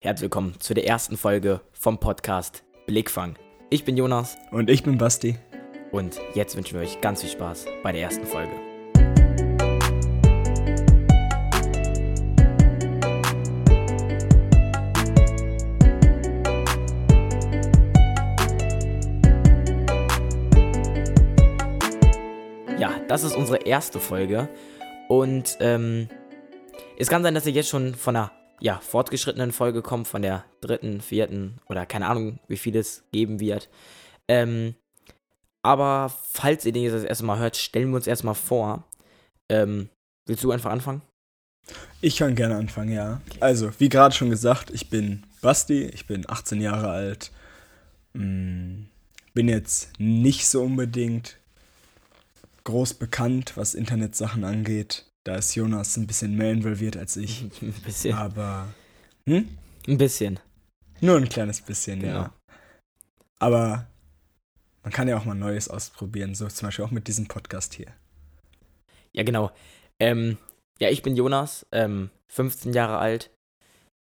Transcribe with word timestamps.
Herzlich 0.00 0.26
willkommen 0.26 0.54
zu 0.60 0.74
der 0.74 0.86
ersten 0.86 1.16
Folge 1.16 1.60
vom 1.72 1.98
Podcast 1.98 2.62
Blickfang. 2.86 3.34
Ich 3.68 3.84
bin 3.84 3.96
Jonas 3.96 4.38
Und 4.52 4.70
ich 4.70 4.84
bin 4.84 4.96
Basti. 4.96 5.36
und 5.90 6.20
jetzt 6.34 6.54
wünschen 6.56 6.78
wir 6.78 6.86
euch 6.86 7.00
ganz 7.00 7.20
viel 7.22 7.30
Spaß 7.30 7.66
bei 7.82 7.90
der 7.90 8.02
ersten 8.02 8.24
Folge. 8.24 8.52
Ja, 22.78 22.92
das 23.08 23.24
ist 23.24 23.34
unsere 23.34 23.58
erste 23.64 23.98
Folge 23.98 24.48
und 25.08 25.56
ähm, 25.58 26.08
es 26.96 27.08
kann 27.08 27.24
sein, 27.24 27.34
dass 27.34 27.46
ihr 27.46 27.52
jetzt 27.52 27.68
schon 27.68 27.96
von 27.96 28.14
einer 28.14 28.37
ja, 28.60 28.78
fortgeschrittenen 28.80 29.52
Folge 29.52 29.82
kommt, 29.82 30.08
von 30.08 30.22
der 30.22 30.44
dritten, 30.60 31.00
vierten 31.00 31.60
oder 31.68 31.86
keine 31.86 32.06
Ahnung, 32.06 32.40
wie 32.48 32.56
viel 32.56 32.76
es 32.76 33.04
geben 33.12 33.40
wird. 33.40 33.68
Ähm, 34.28 34.74
aber 35.62 36.12
falls 36.30 36.64
ihr 36.64 36.72
den 36.72 36.84
jetzt 36.84 36.94
das 36.94 37.04
erste 37.04 37.24
Mal 37.24 37.38
hört, 37.38 37.56
stellen 37.56 37.90
wir 37.90 37.96
uns 37.96 38.06
erstmal 38.06 38.34
vor. 38.34 38.84
Ähm, 39.50 39.88
willst 40.26 40.44
du 40.44 40.50
einfach 40.50 40.70
anfangen? 40.70 41.02
Ich 42.00 42.16
kann 42.16 42.34
gerne 42.34 42.56
anfangen, 42.56 42.92
ja. 42.92 43.20
Also, 43.40 43.70
wie 43.78 43.88
gerade 43.88 44.14
schon 44.14 44.30
gesagt, 44.30 44.70
ich 44.70 44.88
bin 44.88 45.24
Basti, 45.40 45.84
ich 45.84 46.06
bin 46.06 46.28
18 46.28 46.60
Jahre 46.60 46.90
alt. 46.90 47.30
Mm, 48.14 48.84
Bin 49.34 49.48
jetzt 49.48 49.90
nicht 49.98 50.46
so 50.46 50.62
unbedingt 50.62 51.38
groß 52.64 52.94
bekannt, 52.94 53.52
was 53.56 53.74
Internetsachen 53.74 54.44
angeht. 54.44 55.04
Da 55.28 55.36
ist 55.36 55.54
Jonas 55.54 55.94
ein 55.98 56.06
bisschen 56.06 56.36
mehr 56.38 56.52
involviert 56.52 56.96
als 56.96 57.18
ich. 57.18 57.42
Ein 57.60 57.74
bisschen. 57.84 58.16
Aber. 58.16 58.66
Hm? 59.28 59.46
Ein 59.86 59.98
bisschen. 59.98 60.40
Nur 61.02 61.18
ein 61.18 61.28
kleines 61.28 61.60
bisschen, 61.60 62.00
Genau. 62.00 62.14
ja. 62.22 62.32
Aber 63.38 63.86
man 64.82 64.90
kann 64.90 65.06
ja 65.06 65.18
auch 65.18 65.26
mal 65.26 65.34
Neues 65.34 65.68
ausprobieren, 65.68 66.34
so 66.34 66.48
zum 66.48 66.68
Beispiel 66.68 66.86
auch 66.86 66.92
mit 66.92 67.08
diesem 67.08 67.28
Podcast 67.28 67.74
hier. 67.74 67.88
Ja, 69.12 69.22
genau. 69.22 69.50
Ähm, 70.00 70.38
ja, 70.80 70.88
ich 70.88 71.02
bin 71.02 71.14
Jonas, 71.14 71.66
ähm, 71.72 72.08
15 72.28 72.72
Jahre 72.72 72.96
alt. 72.96 73.30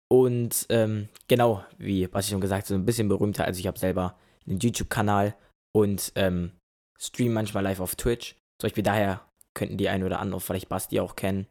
Und 0.09 0.66
ähm, 0.69 1.09
genau, 1.28 1.62
wie 1.78 2.08
was 2.14 2.23
ich 2.23 2.31
schon 2.31 2.39
gesagt 2.39 2.62
habe, 2.64 2.67
so 2.69 2.75
ein 2.75 2.86
bisschen 2.86 3.09
berühmter. 3.09 3.44
Also 3.44 3.59
ich 3.59 3.67
habe 3.67 3.78
selber 3.78 4.17
einen 4.47 4.59
YouTube-Kanal 4.59 5.36
und 5.75 6.14
ähm, 6.16 6.53
stream 6.97 7.34
manchmal 7.34 7.64
live 7.64 7.81
auf 7.81 7.97
Twitch. 7.97 8.36
Zum 8.62 8.69
Beispiel 8.69 8.84
daher 8.84 9.27
könnten 9.58 9.77
die 9.77 9.89
ein 9.89 10.03
oder 10.03 10.19
andere 10.19 10.39
vielleicht 10.39 10.69
Basti 10.69 11.00
auch 11.02 11.17
kennen. 11.17 11.47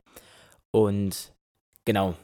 Und 0.71 1.35
genau. 1.85 2.15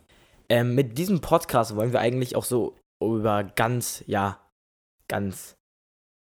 Ähm, 0.49 0.75
mit 0.75 0.97
diesem 0.97 1.21
Podcast 1.21 1.77
wollen 1.77 1.93
wir 1.93 2.01
eigentlich 2.01 2.37
auch 2.37 2.45
so 2.45 2.77
über 3.03 3.45
ganz, 3.45 4.05
ja, 4.07 4.39
ganz, 5.09 5.57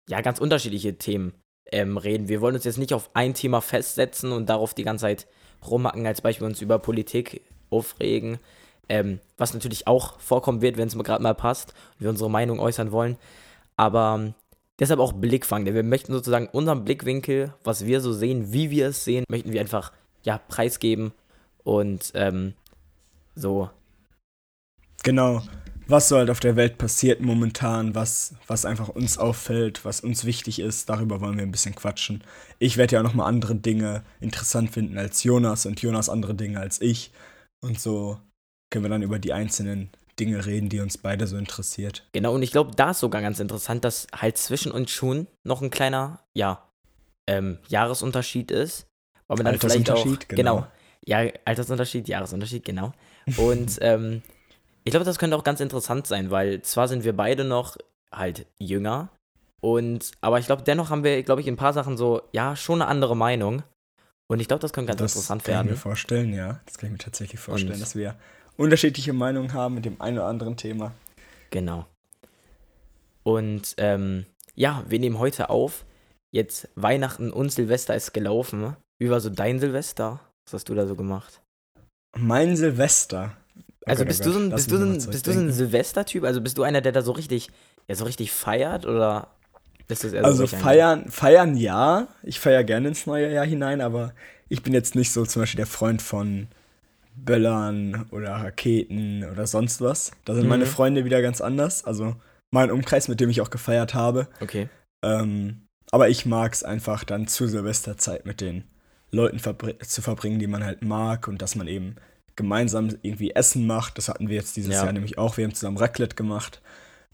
ja, 0.09 0.21
ganz 0.21 0.39
unterschiedliche 0.39 0.99
Themen 0.99 1.35
ähm, 1.73 1.97
reden. 1.97 2.29
Wir 2.29 2.41
wollen 2.41 2.55
uns 2.55 2.65
jetzt 2.65 2.79
nicht 2.79 2.95
auf 2.95 3.11
ein 3.15 3.35
Thema 3.35 3.61
festsetzen 3.61 4.33
und 4.33 4.49
darauf 4.49 4.75
die 4.75 4.85
ganze 4.85 5.03
Zeit 5.03 5.27
rumhacken, 5.67 6.07
als 6.07 6.21
Beispiel 6.21 6.47
uns 6.47 6.61
über 6.61 6.79
Politik 6.79 7.43
aufregen. 7.71 8.39
Ähm, 8.89 9.21
was 9.37 9.53
natürlich 9.53 9.87
auch 9.87 10.19
vorkommen 10.19 10.63
wird, 10.63 10.79
wenn 10.79 10.89
es 10.89 10.95
mir 10.95 11.03
gerade 11.03 11.23
mal 11.23 11.35
passt 11.35 11.75
und 11.95 12.01
wir 12.01 12.11
unsere 12.11 12.31
Meinung 12.31 12.59
äußern 12.59 12.91
wollen. 12.91 13.19
Aber 13.77 14.35
deshalb 14.79 15.01
auch 15.01 15.13
Blickfang, 15.13 15.65
denn 15.65 15.75
wir 15.75 15.83
möchten 15.83 16.13
sozusagen 16.13 16.49
unseren 16.49 16.85
Blickwinkel, 16.85 17.55
was 17.65 17.87
wir 17.87 18.01
so 18.01 18.13
sehen, 18.13 18.53
wie 18.53 18.71
wir 18.71 18.89
es 18.89 19.05
sehen, 19.05 19.25
möchten 19.29 19.53
wir 19.53 19.61
einfach 19.61 19.93
ja 20.23 20.39
preisgeben 20.39 21.13
und 21.65 22.13
ähm, 22.15 22.55
so 23.35 23.71
Genau, 25.05 25.43
was 25.87 26.09
so 26.09 26.17
halt 26.17 26.29
auf 26.29 26.41
der 26.41 26.57
Welt 26.57 26.77
passiert 26.77 27.21
momentan, 27.21 27.95
was, 27.95 28.35
was 28.47 28.65
einfach 28.65 28.89
uns 28.89 29.17
auffällt, 29.17 29.85
was 29.85 30.01
uns 30.01 30.25
wichtig 30.25 30.59
ist, 30.59 30.89
darüber 30.91 31.21
wollen 31.21 31.37
wir 31.37 31.45
ein 31.45 31.53
bisschen 31.53 31.75
quatschen. 31.75 32.23
Ich 32.59 32.77
werde 32.77 32.95
ja 32.95 33.01
auch 33.01 33.05
nochmal 33.05 33.29
andere 33.29 33.55
Dinge 33.55 34.05
interessant 34.21 34.71
finden 34.71 34.99
als 34.99 35.23
Jonas 35.23 35.67
und 35.67 35.81
Jonas 35.81 36.09
andere 36.09 36.35
Dinge 36.35 36.61
als 36.61 36.81
ich. 36.81 37.13
Und 37.61 37.81
so 37.81 38.19
können 38.71 38.85
wir 38.85 38.91
dann 38.91 39.03
über 39.03 39.19
die 39.19 39.33
einzelnen 39.33 39.91
Dinge 40.19 40.45
reden, 40.47 40.69
die 40.69 40.81
uns 40.81 40.99
beide 40.99 41.27
so 41.27 41.37
interessiert. 41.37 42.07
Genau, 42.13 42.35
und 42.35 42.43
ich 42.43 42.51
glaube, 42.51 42.73
da 42.75 42.91
ist 42.91 43.01
sogar 43.01 43.23
ganz 43.23 43.41
interessant, 43.41 43.85
dass 43.85 44.07
halt 44.15 44.37
zwischen 44.37 44.73
uns 44.73 44.91
schon 44.91 45.27
noch 45.45 45.63
ein 45.63 45.71
kleiner, 45.71 46.21
ja, 46.35 46.69
ähm, 47.29 47.59
Jahresunterschied 47.69 48.51
ist. 48.51 48.87
Weil 49.27 49.37
man 49.39 49.47
dann 49.47 49.59
vielleicht 49.59 49.91
auch, 49.91 49.97
Altersunterschied, 49.97 50.29
genau. 50.29 50.57
genau. 50.57 50.67
Ja, 51.05 51.31
Altersunterschied, 51.45 52.09
Jahresunterschied, 52.09 52.65
genau. 52.65 52.93
Und 53.37 53.79
ähm, 53.81 54.23
ich 54.85 54.91
glaube, 54.91 55.05
das 55.05 55.19
könnte 55.19 55.37
auch 55.37 55.45
ganz 55.45 55.61
interessant 55.61 56.07
sein, 56.07 56.31
weil 56.31 56.63
zwar 56.63 56.89
sind 56.89 57.05
wir 57.05 57.15
beide 57.17 57.45
noch 57.45 57.77
halt 58.11 58.47
jünger, 58.59 59.11
und 59.61 60.13
aber 60.21 60.39
ich 60.39 60.47
glaube, 60.47 60.63
dennoch 60.63 60.91
haben 60.91 61.05
wir, 61.05 61.23
glaube 61.23 61.41
ich, 61.41 61.47
in 61.47 61.55
ein 61.55 61.59
paar 61.59 61.73
Sachen 61.73 61.97
so, 61.97 62.23
ja, 62.33 62.55
schon 62.57 62.81
eine 62.81 62.89
andere 62.91 63.17
Meinung. 63.17 63.63
Und 64.29 64.41
ich 64.41 64.49
glaube, 64.49 64.61
das 64.61 64.73
könnte 64.73 64.91
ganz 64.91 65.01
das 65.01 65.15
interessant 65.15 65.43
kann 65.43 65.53
ich 65.53 65.57
werden. 65.57 65.71
mir 65.71 65.77
vorstellen, 65.77 66.33
ja. 66.35 66.61
Das 66.67 66.79
kann 66.79 66.89
ich 66.89 66.93
mir 66.93 66.99
tatsächlich 66.99 67.41
vorstellen, 67.41 67.75
Und- 67.75 67.81
dass 67.81 67.97
wir 67.97 68.15
unterschiedliche 68.59 69.13
Meinungen 69.15 69.55
haben 69.55 69.77
mit 69.77 69.85
dem 69.87 70.01
einen 70.01 70.19
oder 70.19 70.27
anderen 70.27 70.57
Thema. 70.57 70.93
Genau. 71.51 71.87
Und 73.23 73.75
ähm, 73.79 74.27
ja, 74.55 74.85
wir 74.89 74.99
nehmen 74.99 75.19
heute 75.19 75.49
auf. 75.49 75.85
Jetzt 76.31 76.69
Weihnachten 76.75 77.31
und 77.33 77.51
Silvester 77.51 77.95
ist 77.95 78.13
gelaufen. 78.13 78.77
Wie 78.99 79.09
war 79.09 79.21
so 79.21 79.31
dein 79.31 79.61
Silvester? 79.61 80.21
Was 80.45 80.53
hast 80.53 80.69
du 80.69 80.75
da 80.75 80.87
so 80.87 80.95
gemacht? 80.95 81.41
Mein 82.17 82.57
Silvester. 82.57 83.37
Oh 83.57 83.63
Also 83.87 84.05
Gott, 84.05 84.07
oh 84.07 84.09
bist 84.09 84.27
du 84.27 84.33
so 84.33 84.39
ein, 84.39 84.51
Gott, 84.51 84.57
bist 84.57 84.71
du 84.71 84.77
so 84.77 84.85
ein, 84.85 84.93
bist 84.93 85.27
du 85.27 85.33
so 85.33 85.41
ein. 85.41 85.53
Silvester-Typ? 85.53 86.25
Also 86.25 86.41
bist 86.41 86.59
du 86.59 86.63
einer, 86.65 86.81
der 86.81 86.93
da 86.93 87.03
so 87.03 87.13
richtig, 87.13 87.49
ja, 87.87 87.95
so 87.95 88.05
richtig 88.05 88.33
feiert 88.33 88.85
oder 88.85 89.29
bist 89.87 90.05
du 90.05 90.09
eher 90.09 90.23
so 90.23 90.29
Also 90.29 90.47
feiern, 90.47 91.09
feiern 91.09 91.57
ja. 91.57 92.09
Ich 92.23 92.41
feiere 92.41 92.65
gerne 92.65 92.89
ins 92.89 93.07
neue 93.07 93.33
Jahr 93.33 93.47
hinein, 93.47 93.81
aber 93.81 94.15
ich 94.49 94.63
bin 94.63 94.75
jetzt 94.75 94.95
nicht 94.95 95.13
so 95.13 95.25
zum 95.25 95.43
Beispiel 95.43 95.59
der 95.59 95.67
Freund 95.67 96.03
von 96.03 96.49
Böllern 97.25 98.07
oder 98.11 98.31
Raketen 98.33 99.25
oder 99.25 99.47
sonst 99.47 99.81
was. 99.81 100.13
Da 100.25 100.35
sind 100.35 100.49
meine 100.49 100.65
Mhm. 100.65 100.69
Freunde 100.69 101.05
wieder 101.05 101.23
ganz 101.23 101.41
anders. 101.41 101.85
Also 101.85 102.17
mein 102.51 102.71
Umkreis, 102.71 103.09
mit 103.09 103.21
dem 103.21 103.31
ich 103.31 103.41
auch 103.41 103.51
gefeiert 103.51 103.95
habe. 103.95 104.29
Okay. 104.41 104.69
Ähm, 105.05 105.63
aber 105.91 106.09
ich 106.09 106.27
mag 106.27 106.53
es 106.53 106.63
einfach 106.65 107.05
dann 107.05 107.27
zur 107.29 107.49
Silvesterzeit 107.49 108.27
mit 108.27 108.41
den 108.41 108.65
Leuten 109.11 109.39
verbr 109.39 109.79
zu 109.81 110.03
verbringen, 110.03 110.39
die 110.39 110.47
man 110.47 110.65
halt 110.65 110.83
mag 110.83 111.29
und 111.29 111.41
dass 111.41 111.55
man 111.55 111.67
eben 111.67 111.97
gemeinsam 112.37 112.91
irgendwie 113.03 113.31
Essen 113.33 113.67
macht. 113.67 113.99
Das 113.99 114.09
hatten 114.09 114.29
wir 114.29 114.37
jetzt 114.37 114.57
dieses 114.57 114.75
Ja. 114.75 114.85
Jahr 114.85 114.93
nämlich 114.93 115.19
auch. 115.19 115.37
Wir 115.37 115.45
haben 115.45 115.55
zusammen 115.55 115.79
Raclette 115.79 116.15
gemacht 116.17 116.61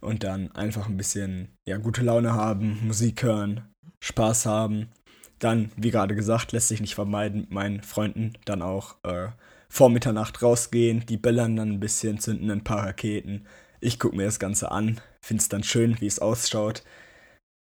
und 0.01 0.23
dann 0.25 0.51
einfach 0.53 0.89
ein 0.89 0.97
bisschen 0.97 1.49
ja, 1.67 1.77
gute 1.79 2.03
Laune 2.03 2.35
haben, 2.35 2.81
Musik 2.87 3.23
hören, 3.23 3.63
Spaß 4.01 4.47
haben. 4.47 4.89
Dann, 5.39 5.71
wie 5.77 5.91
gerade 5.91 6.15
gesagt, 6.15 6.53
lässt 6.53 6.69
sich 6.69 6.81
nicht 6.81 6.95
vermeiden, 6.95 7.43
mit 7.43 7.51
meinen 7.53 7.83
Freunden 7.83 8.35
dann 8.45 8.63
auch 8.63 8.97
äh, 9.05 9.29
vor 9.75 9.91
Mitternacht 9.91 10.41
rausgehen, 10.41 11.05
die 11.05 11.17
bellern 11.17 11.57
dann 11.57 11.73
ein 11.73 11.81
bisschen, 11.81 12.21
zünden 12.21 12.49
ein 12.53 12.63
paar 12.63 12.87
Raketen. 12.87 13.45
Ich 13.81 13.99
gucke 13.99 14.15
mir 14.15 14.25
das 14.25 14.39
Ganze 14.39 14.71
an, 14.71 15.01
finde 15.21 15.41
es 15.41 15.49
dann 15.49 15.65
schön, 15.65 16.01
wie 16.01 16.07
es 16.07 16.21
ausschaut. 16.21 16.85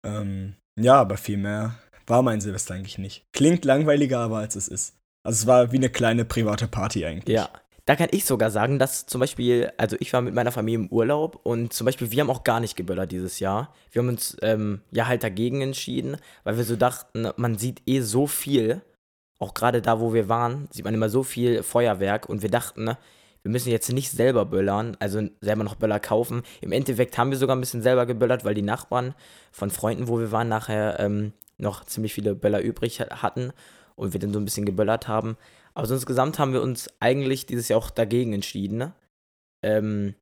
Ähm, 0.06 0.56
ja, 0.78 0.96
aber 0.96 1.16
viel 1.16 1.38
mehr 1.38 1.76
war 2.06 2.22
mein 2.22 2.42
Silvester 2.42 2.74
eigentlich 2.74 2.98
nicht. 2.98 3.24
Klingt 3.32 3.64
langweiliger, 3.64 4.20
aber 4.20 4.40
als 4.40 4.58
es 4.58 4.68
ist. 4.68 4.98
Also 5.26 5.44
es 5.44 5.48
war 5.48 5.72
wie 5.72 5.78
eine 5.78 5.90
kleine 5.90 6.26
private 6.26 6.68
Party 6.68 7.06
eigentlich. 7.06 7.34
Ja. 7.34 7.50
Da 7.86 7.96
kann 7.96 8.10
ich 8.12 8.26
sogar 8.26 8.52
sagen, 8.52 8.80
dass 8.80 9.06
zum 9.06 9.22
Beispiel, 9.22 9.72
also 9.78 9.96
ich 10.02 10.12
war 10.12 10.22
mit 10.22 10.34
meiner 10.34 10.52
Familie 10.52 10.86
im 10.86 10.92
Urlaub 10.92 11.40
und 11.44 11.72
zum 11.72 11.86
Beispiel 11.86 12.12
wir 12.12 12.22
haben 12.22 12.30
auch 12.30 12.44
gar 12.44 12.60
nicht 12.60 12.76
geböllert 12.76 13.14
dieses 13.14 13.40
Jahr. 13.40 13.74
Wir 13.92 14.02
haben 14.02 14.10
uns 14.10 14.36
ähm, 14.42 14.82
ja 14.92 15.08
halt 15.08 15.24
dagegen 15.24 15.62
entschieden, 15.62 16.18
weil 16.44 16.58
wir 16.58 16.66
so 16.66 16.76
dachten, 16.76 17.30
man 17.38 17.58
sieht 17.58 17.82
eh 17.86 18.02
so 18.02 18.28
viel, 18.28 18.82
auch 19.40 19.54
gerade 19.54 19.82
da, 19.82 20.00
wo 20.00 20.14
wir 20.14 20.30
waren, 20.30 20.68
sieht 20.72 20.86
man 20.86 20.94
immer 20.94 21.10
so 21.10 21.24
viel 21.24 21.64
Feuerwerk 21.64 22.30
und 22.30 22.42
wir 22.42 22.50
dachten, 22.50 22.86
ne, 22.86 22.98
wir 23.44 23.52
müssen 23.52 23.70
jetzt 23.70 23.92
nicht 23.92 24.10
selber 24.10 24.46
böllern, 24.46 24.96
also 25.00 25.22
selber 25.42 25.66
noch 25.66 25.76
Böller 25.76 26.00
kaufen. 26.00 26.44
Im 26.62 26.72
Endeffekt 26.72 27.18
haben 27.18 27.30
wir 27.30 27.38
sogar 27.38 27.56
ein 27.56 27.60
bisschen 27.60 27.82
selber 27.82 28.06
geböllert, 28.06 28.46
weil 28.46 28.54
die 28.54 28.62
Nachbarn 28.62 29.14
von 29.52 29.70
Freunden, 29.70 30.08
wo 30.08 30.18
wir 30.18 30.32
waren, 30.32 30.48
nachher 30.48 31.00
ähm, 31.00 31.34
noch 31.58 31.84
ziemlich 31.84 32.14
viele 32.14 32.36
Böller 32.36 32.62
übrig 32.62 33.02
hatten 33.02 33.52
und 33.96 34.14
wir 34.14 34.20
dann 34.20 34.32
so 34.32 34.40
ein 34.40 34.46
bisschen 34.46 34.66
geböllert 34.66 35.10
haben. 35.10 35.36
Aber 35.74 35.88
so 35.88 35.94
insgesamt 35.94 36.40
haben 36.40 36.54
wir 36.54 36.62
uns 36.62 36.90
eigentlich 37.02 37.46
dieses 37.46 37.68
Jahr 37.68 37.80
auch 37.80 37.90
dagegen 37.90 38.32
entschieden. 38.32 38.78
ne? 38.78 38.94
Ähm, 39.62 40.16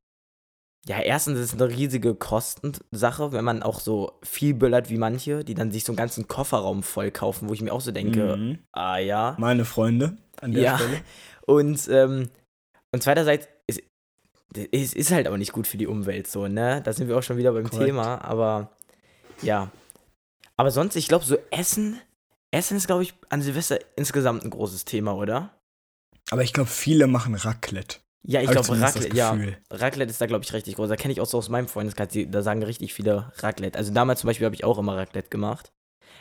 ja, 0.88 0.98
erstens 1.00 1.38
ist 1.38 1.54
es 1.54 1.60
eine 1.60 1.68
riesige 1.72 2.14
Kostensache, 2.14 3.32
wenn 3.32 3.44
man 3.44 3.62
auch 3.62 3.78
so 3.80 4.18
viel 4.22 4.52
böllert 4.54 4.90
wie 4.90 4.98
manche, 4.98 5.44
die 5.44 5.54
dann 5.54 5.70
sich 5.70 5.84
so 5.84 5.92
einen 5.92 5.96
ganzen 5.96 6.26
Kofferraum 6.26 6.82
voll 6.82 7.10
kaufen, 7.12 7.48
wo 7.48 7.52
ich 7.52 7.60
mir 7.62 7.72
auch 7.72 7.80
so 7.80 7.92
denke, 7.92 8.36
Mhm. 8.36 8.58
ah 8.72 8.98
ja. 8.98 9.36
Meine 9.38 9.64
Freunde 9.64 10.16
an 10.40 10.52
der 10.52 10.62
Ja. 10.62 10.78
Stelle. 10.78 11.00
Und, 11.46 11.88
ähm, 11.88 12.30
und 12.92 13.02
zweiterseits, 13.02 13.48
ist, 13.66 13.82
es 14.72 14.92
ist 14.92 15.10
halt 15.10 15.26
auch 15.28 15.36
nicht 15.36 15.52
gut 15.52 15.66
für 15.66 15.76
die 15.76 15.86
Umwelt 15.88 16.26
so, 16.28 16.46
ne? 16.46 16.80
Da 16.82 16.92
sind 16.92 17.08
wir 17.08 17.16
auch 17.18 17.22
schon 17.22 17.36
wieder 17.36 17.52
beim 17.52 17.68
Korrekt. 17.68 17.86
Thema, 17.86 18.22
aber 18.24 18.70
ja. 19.42 19.70
Aber 20.56 20.70
sonst, 20.70 20.94
ich 20.94 21.08
glaube, 21.08 21.24
so 21.24 21.36
Essen, 21.50 21.98
Essen 22.52 22.76
ist, 22.76 22.86
glaube 22.86 23.02
ich, 23.02 23.14
an 23.28 23.42
Silvester 23.42 23.78
insgesamt 23.96 24.44
ein 24.44 24.50
großes 24.50 24.84
Thema, 24.84 25.14
oder? 25.16 25.50
Aber 26.30 26.42
ich 26.42 26.52
glaube, 26.52 26.70
viele 26.70 27.06
machen 27.08 27.34
Raclette. 27.34 27.98
Ja, 28.24 28.40
ich 28.40 28.50
glaube, 28.50 28.80
Raclette, 28.80 29.16
ja. 29.16 29.36
Raclette 29.70 30.10
ist 30.10 30.20
da, 30.20 30.26
glaube 30.26 30.44
ich, 30.44 30.52
richtig 30.52 30.76
groß. 30.76 30.88
Da 30.88 30.96
kenne 30.96 31.12
ich 31.12 31.20
auch 31.20 31.26
so 31.26 31.38
aus 31.38 31.48
meinem 31.48 31.66
Freundeskreis, 31.66 32.08
da 32.28 32.42
sagen 32.42 32.62
richtig 32.62 32.94
viele 32.94 33.32
Raclette. 33.38 33.76
Also 33.78 33.92
damals 33.92 34.20
zum 34.20 34.28
Beispiel 34.28 34.44
habe 34.44 34.54
ich 34.54 34.62
auch 34.64 34.78
immer 34.78 34.96
Raclette 34.96 35.28
gemacht. 35.28 35.72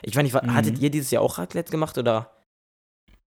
Ich 0.01 0.15
weiß 0.15 0.23
nicht, 0.23 0.33
wa- 0.33 0.41
Mhm. 0.43 0.53
hattet 0.55 0.79
ihr 0.79 0.89
dieses 0.89 1.11
Jahr 1.11 1.21
auch 1.21 1.37
Raclette 1.37 1.69
gemacht 1.69 1.97
oder? 1.99 2.31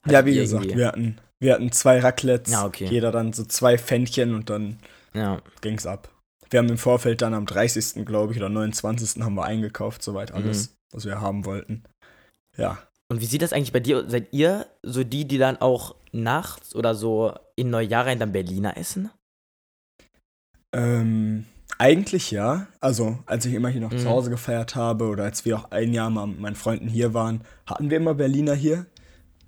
Ja, 0.06 0.25
wie 0.25 0.34
gesagt, 0.34 0.64
irgendwie- 0.64 0.78
wir 0.78 0.87
hatten, 0.88 1.19
wir 1.40 1.55
hatten 1.55 1.72
zwei 1.72 1.99
Raclettes, 1.99 2.52
Ja, 2.52 2.64
okay. 2.64 2.87
jeder 2.87 3.11
dann 3.12 3.32
so 3.32 3.44
zwei 3.44 3.76
Pfännchen 3.76 4.34
und 4.34 4.49
dann 4.50 4.78
Ja, 5.12 5.43
ging's 5.61 5.87
ab. 5.87 6.08
Wir 6.50 6.58
haben 6.61 6.69
im 6.69 6.78
Vorfeld 6.78 7.23
dann 7.23 7.34
am 7.34 7.46
30. 7.46 8.05
glaube 8.05 8.32
ich 8.32 8.38
oder 8.38 8.49
29. 8.49 9.25
haben 9.25 9.34
wir 9.34 9.44
eingekauft, 9.44 10.02
soweit 10.02 10.31
alles, 10.32 10.70
Mhm. 10.70 10.75
was 10.93 11.05
wir 11.05 11.20
haben 11.20 11.44
wollten. 11.44 11.82
Ja. 12.56 12.78
Und 13.08 13.20
wie 13.20 13.26
sieht 13.26 13.43
das 13.43 13.52
eigentlich 13.52 13.73
bei 13.73 13.81
dir? 13.81 14.08
Seid 14.08 14.28
ihr 14.32 14.66
so 14.84 15.02
die, 15.02 15.26
die 15.26 15.38
dann 15.38 15.61
auch 15.61 15.96
nachts 16.12 16.75
oder 16.76 16.94
so 16.94 17.34
in 17.60 17.70
Neujahr 17.70 18.06
rein 18.06 18.18
dann 18.18 18.32
Berliner 18.32 18.76
essen? 18.76 19.10
Ähm, 20.74 21.46
eigentlich 21.78 22.30
ja. 22.30 22.66
Also, 22.80 23.18
als 23.26 23.44
ich 23.44 23.54
immer 23.54 23.68
hier 23.68 23.80
noch 23.80 23.92
Mhm. 23.92 23.98
zu 23.98 24.08
Hause 24.08 24.30
gefeiert 24.30 24.74
habe 24.76 25.08
oder 25.08 25.24
als 25.24 25.44
wir 25.44 25.58
auch 25.58 25.70
ein 25.70 25.92
Jahr 25.92 26.10
mal 26.10 26.26
mit 26.26 26.40
meinen 26.40 26.56
Freunden 26.56 26.88
hier 26.88 27.14
waren, 27.14 27.42
hatten 27.66 27.90
wir 27.90 27.96
immer 27.96 28.14
Berliner 28.14 28.54
hier. 28.54 28.86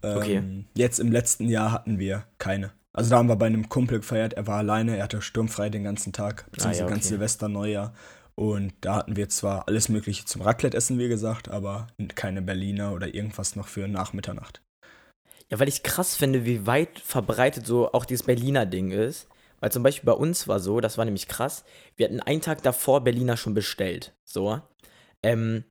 Ähm, 0.03 0.17
Okay. 0.17 0.43
Jetzt 0.75 0.99
im 0.99 1.12
letzten 1.12 1.49
Jahr 1.49 1.73
hatten 1.73 1.99
wir 1.99 2.25
keine. 2.38 2.73
Also 2.93 3.11
da 3.11 3.19
haben 3.19 3.29
wir 3.29 3.37
bei 3.37 3.47
einem 3.47 3.69
Kumpel 3.69 4.00
gefeiert, 4.00 4.35
er 4.35 4.47
war 4.47 4.58
alleine, 4.58 4.97
er 4.97 5.05
hatte 5.05 5.23
sturmfrei 5.23 5.70
den 5.70 5.85
ganzen 5.85 6.12
Tag, 6.12 6.44
beziehungsweise 6.50 6.82
Ah, 6.82 6.87
ja, 6.87 6.91
ganz 6.91 7.05
okay. 7.06 7.15
Silvester, 7.15 7.49
Neujahr. 7.49 7.94
Und 8.35 8.73
da 8.81 8.97
hatten 8.97 9.17
wir 9.17 9.29
zwar 9.29 9.69
alles 9.69 9.88
Mögliche 9.88 10.25
zum 10.25 10.43
Raclette-Essen, 10.43 10.99
wie 10.99 11.08
gesagt, 11.08 11.49
aber 11.50 11.87
keine 12.15 12.43
Berliner 12.43 12.93
oder 12.93 13.15
irgendwas 13.15 13.56
noch 13.56 13.69
für 13.69 13.88
nach 13.88 14.12
Mitternacht. 14.12 14.62
Ja, 15.53 15.61
weil 15.61 15.69
ich 15.69 15.83
krass 15.83 16.17
finde, 16.17 16.47
wie 16.47 16.67
weit 16.67 16.99
verbreitet 16.99 17.67
so 17.67 17.93
auch 17.93 18.07
dieses 18.07 18.25
Berliner 18.25 18.65
Ding 18.65 18.91
ist. 18.91 19.29
Weil 19.61 19.71
zum 19.71 19.83
Beispiel 19.83 20.07
bei 20.07 20.15
uns 20.15 20.49
war 20.49 20.61
so, 20.61 20.81
das 20.81 20.97
war 20.97 21.05
nämlich 21.05 21.29
krass, 21.29 21.65
wir 21.95 22.07
hatten 22.07 22.21
einen 22.21 22.41
Tag 22.41 22.63
davor 22.63 23.05
Berliner 23.05 23.37
schon 23.37 23.53
bestellt. 23.53 24.15
So. 24.25 24.63
Ähm, 25.23 25.65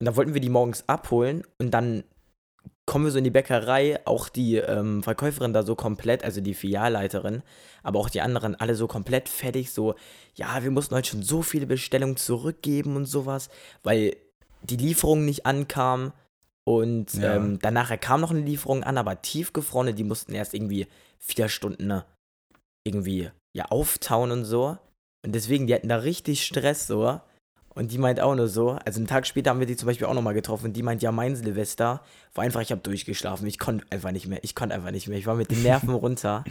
und 0.00 0.06
da 0.06 0.16
wollten 0.16 0.32
wir 0.32 0.40
die 0.40 0.48
morgens 0.48 0.88
abholen 0.88 1.44
und 1.58 1.72
dann 1.72 2.04
kommen 2.86 3.04
wir 3.04 3.12
so 3.12 3.18
in 3.18 3.24
die 3.24 3.30
Bäckerei, 3.30 4.00
auch 4.06 4.30
die 4.30 4.56
ähm, 4.56 5.02
Verkäuferin 5.02 5.52
da 5.52 5.64
so 5.64 5.74
komplett, 5.74 6.24
also 6.24 6.40
die 6.40 6.54
Filialleiterin, 6.54 7.42
aber 7.82 8.00
auch 8.00 8.08
die 8.08 8.22
anderen 8.22 8.54
alle 8.54 8.74
so 8.74 8.86
komplett 8.86 9.28
fertig, 9.28 9.70
so, 9.70 9.96
ja, 10.34 10.62
wir 10.62 10.70
mussten 10.70 10.94
heute 10.94 11.10
schon 11.10 11.22
so 11.22 11.42
viele 11.42 11.66
Bestellungen 11.66 12.16
zurückgeben 12.16 12.96
und 12.96 13.04
sowas, 13.04 13.50
weil 13.82 14.16
die 14.62 14.78
Lieferung 14.78 15.26
nicht 15.26 15.44
ankam 15.44 16.12
und 16.66 17.14
Ja. 17.14 17.36
ähm, 17.36 17.58
danach 17.60 17.98
kam 18.00 18.20
noch 18.20 18.30
eine 18.32 18.40
Lieferung 18.40 18.82
an, 18.82 18.98
aber 18.98 19.22
tiefgefrorene, 19.22 19.94
die 19.94 20.04
mussten 20.04 20.34
erst 20.34 20.52
irgendwie 20.54 20.86
vier 21.18 21.48
Stunden 21.48 21.86
ne, 21.86 22.04
irgendwie 22.84 23.30
ja 23.54 23.66
auftauen 23.66 24.30
und 24.32 24.44
so. 24.44 24.76
Und 25.24 25.32
deswegen, 25.34 25.66
die 25.66 25.74
hatten 25.74 25.88
da 25.88 25.96
richtig 25.96 26.44
Stress 26.44 26.86
so. 26.86 27.20
Und 27.74 27.92
die 27.92 27.98
meint 27.98 28.20
auch 28.20 28.34
nur 28.34 28.48
so, 28.48 28.70
also 28.84 28.98
einen 28.98 29.06
Tag 29.06 29.26
später 29.26 29.50
haben 29.50 29.60
wir 29.60 29.66
die 29.66 29.76
zum 29.76 29.86
Beispiel 29.86 30.06
auch 30.06 30.14
nochmal 30.14 30.32
getroffen. 30.34 30.72
Die 30.72 30.82
meint, 30.82 31.02
ja, 31.02 31.12
mein 31.12 31.36
Silvester 31.36 32.00
war 32.34 32.44
einfach, 32.44 32.62
ich 32.62 32.70
habe 32.72 32.80
durchgeschlafen. 32.80 33.46
Ich 33.46 33.58
konnte 33.58 33.84
einfach 33.90 34.12
nicht 34.12 34.26
mehr. 34.26 34.42
Ich 34.42 34.54
konnte 34.54 34.74
einfach 34.74 34.92
nicht 34.92 35.08
mehr. 35.08 35.18
Ich 35.18 35.26
war 35.26 35.34
mit 35.34 35.50
den 35.50 35.62
Nerven 35.62 35.90
runter. 35.94 36.42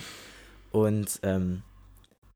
Und 0.72 1.20
ähm, 1.24 1.64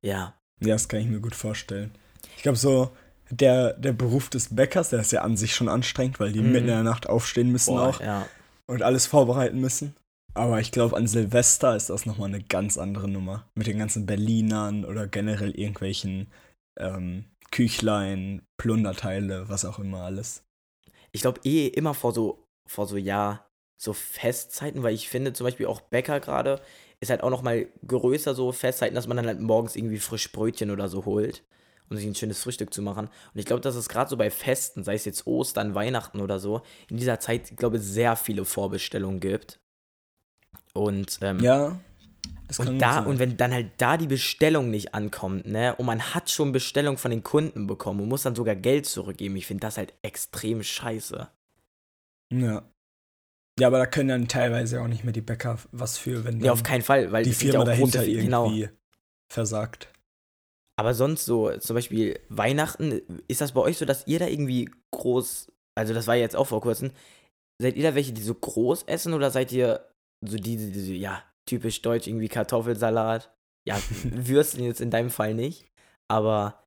ja, 0.01 0.33
Ja, 0.61 0.73
das 0.73 0.87
kann 0.87 1.01
ich 1.01 1.07
mir 1.07 1.19
gut 1.19 1.35
vorstellen. 1.35 1.91
Ich 2.35 2.41
glaube, 2.43 2.57
so 2.57 2.89
der, 3.29 3.73
der 3.73 3.93
Beruf 3.93 4.29
des 4.29 4.55
Bäckers, 4.55 4.89
der 4.89 5.01
ist 5.01 5.11
ja 5.11 5.21
an 5.21 5.37
sich 5.37 5.55
schon 5.55 5.69
anstrengend, 5.69 6.19
weil 6.19 6.31
die 6.31 6.41
Mhm. 6.41 6.51
mitten 6.51 6.67
in 6.67 6.73
der 6.73 6.83
Nacht 6.83 7.07
aufstehen 7.07 7.51
müssen 7.51 7.75
boah, 7.75 7.89
auch 7.89 8.01
ja. 8.01 8.27
und 8.67 8.81
alles 8.83 9.05
vorbereiten 9.05 9.59
müssen. 9.59 9.95
Aber 10.33 10.59
ich 10.59 10.71
glaube, 10.71 10.95
an 10.95 11.07
Silvester 11.07 11.75
ist 11.75 11.89
das 11.89 12.05
nochmal 12.05 12.29
eine 12.29 12.41
ganz 12.43 12.77
andere 12.77 13.07
Nummer. 13.07 13.47
Mit 13.55 13.67
den 13.67 13.79
ganzen 13.79 14.05
Berlinern 14.05 14.85
oder 14.85 15.07
generell 15.07 15.51
irgendwelchen 15.51 16.27
ähm, 16.79 17.25
Küchlein, 17.51 18.43
Plunderteile, 18.57 19.49
was 19.49 19.65
auch 19.65 19.79
immer 19.79 20.03
alles. 20.03 20.43
Ich 21.11 21.21
glaube 21.21 21.41
eh 21.43 21.67
immer 21.67 21.93
vor 21.93 22.13
so, 22.13 22.45
vor 22.67 22.85
so, 22.85 22.95
ja, 22.95 23.45
so 23.81 23.93
Festzeiten, 23.93 24.83
weil 24.83 24.93
ich 24.93 25.09
finde 25.09 25.33
zum 25.33 25.45
Beispiel 25.45 25.65
auch 25.65 25.81
Bäcker 25.81 26.19
gerade 26.19 26.61
ist 27.01 27.09
halt 27.09 27.23
auch 27.23 27.29
nochmal 27.29 27.67
größer 27.87 28.35
so 28.35 28.51
Festzeiten, 28.51 28.95
dass 28.95 29.07
man 29.07 29.17
dann 29.17 29.25
halt 29.27 29.39
morgens 29.39 29.75
irgendwie 29.75 29.99
frisch 29.99 30.31
Brötchen 30.31 30.69
oder 30.69 30.89
so 30.89 31.05
holt, 31.05 31.43
um 31.89 31.97
sich 31.97 32.05
ein 32.05 32.15
schönes 32.15 32.41
Frühstück 32.41 32.73
zu 32.73 32.81
machen. 32.81 33.07
Und 33.07 33.39
ich 33.39 33.45
glaube, 33.45 33.61
dass 33.61 33.75
es 33.75 33.89
gerade 33.89 34.09
so 34.09 34.17
bei 34.17 34.29
Festen, 34.29 34.83
sei 34.83 34.95
es 34.95 35.05
jetzt 35.05 35.27
Ostern, 35.27 35.75
Weihnachten 35.75 36.21
oder 36.21 36.39
so, 36.39 36.61
in 36.89 36.97
dieser 36.97 37.19
Zeit, 37.19 37.51
ich 37.51 37.57
glaube, 37.57 37.79
sehr 37.79 38.15
viele 38.15 38.45
Vorbestellungen 38.45 39.19
gibt. 39.19 39.59
Und, 40.73 41.19
ähm, 41.21 41.39
Ja, 41.39 41.79
und 42.57 42.79
da, 42.79 42.95
sein. 42.95 43.05
und 43.05 43.19
wenn 43.19 43.37
dann 43.37 43.53
halt 43.53 43.71
da 43.77 43.97
die 43.97 44.07
Bestellung 44.07 44.71
nicht 44.71 44.95
ankommt, 44.95 45.45
ne, 45.45 45.75
und 45.75 45.85
man 45.85 46.13
hat 46.13 46.31
schon 46.31 46.51
Bestellung 46.51 46.97
von 46.97 47.11
den 47.11 47.23
Kunden 47.23 47.67
bekommen 47.67 48.01
und 48.01 48.09
muss 48.09 48.23
dann 48.23 48.35
sogar 48.35 48.55
Geld 48.55 48.87
zurückgeben, 48.87 49.35
ich 49.35 49.45
finde 49.45 49.61
das 49.61 49.77
halt 49.77 49.93
extrem 50.01 50.63
scheiße. 50.63 51.27
Ja. 52.31 52.63
Ja, 53.59 53.67
aber 53.67 53.79
da 53.79 53.85
können 53.85 54.09
dann 54.09 54.27
teilweise 54.27 54.81
auch 54.81 54.87
nicht 54.87 55.03
mehr 55.03 55.11
die 55.11 55.21
Bäcker 55.21 55.59
was 55.71 55.97
für, 55.97 56.23
wenn 56.23 56.39
Ja, 56.39 56.53
auf 56.53 56.63
keinen 56.63 56.81
Fall, 56.81 57.11
weil 57.11 57.23
die 57.23 57.33
Firma 57.33 57.59
ja 57.59 57.65
dahinter 57.65 58.05
genau. 58.05 58.45
irgendwie 58.45 58.69
versagt. 59.27 59.89
Aber 60.79 60.93
sonst 60.93 61.25
so, 61.25 61.51
zum 61.57 61.73
Beispiel 61.75 62.17
Weihnachten, 62.29 63.01
ist 63.27 63.41
das 63.41 63.51
bei 63.51 63.59
euch 63.59 63.77
so, 63.77 63.83
dass 63.83 64.07
ihr 64.07 64.17
da 64.19 64.27
irgendwie 64.27 64.71
groß, 64.95 65.51
also 65.77 65.93
das 65.93 66.07
war 66.07 66.15
jetzt 66.15 66.37
auch 66.37 66.45
vor 66.47 66.61
kurzem, 66.61 66.91
seid 67.61 67.75
ihr 67.75 67.83
da 67.83 67.95
welche, 67.95 68.13
die 68.13 68.21
so 68.21 68.33
groß 68.33 68.83
essen 68.83 69.13
oder 69.13 69.29
seid 69.29 69.51
ihr 69.51 69.85
so 70.25 70.37
die, 70.37 70.55
die, 70.55 70.71
die 70.71 70.97
ja, 70.97 71.21
typisch 71.45 71.81
deutsch, 71.81 72.07
irgendwie 72.07 72.29
Kartoffelsalat? 72.29 73.29
Ja, 73.67 73.77
Würstchen 74.05 74.63
jetzt 74.63 74.79
in 74.79 74.89
deinem 74.89 75.09
Fall 75.09 75.33
nicht, 75.33 75.65
aber 76.09 76.63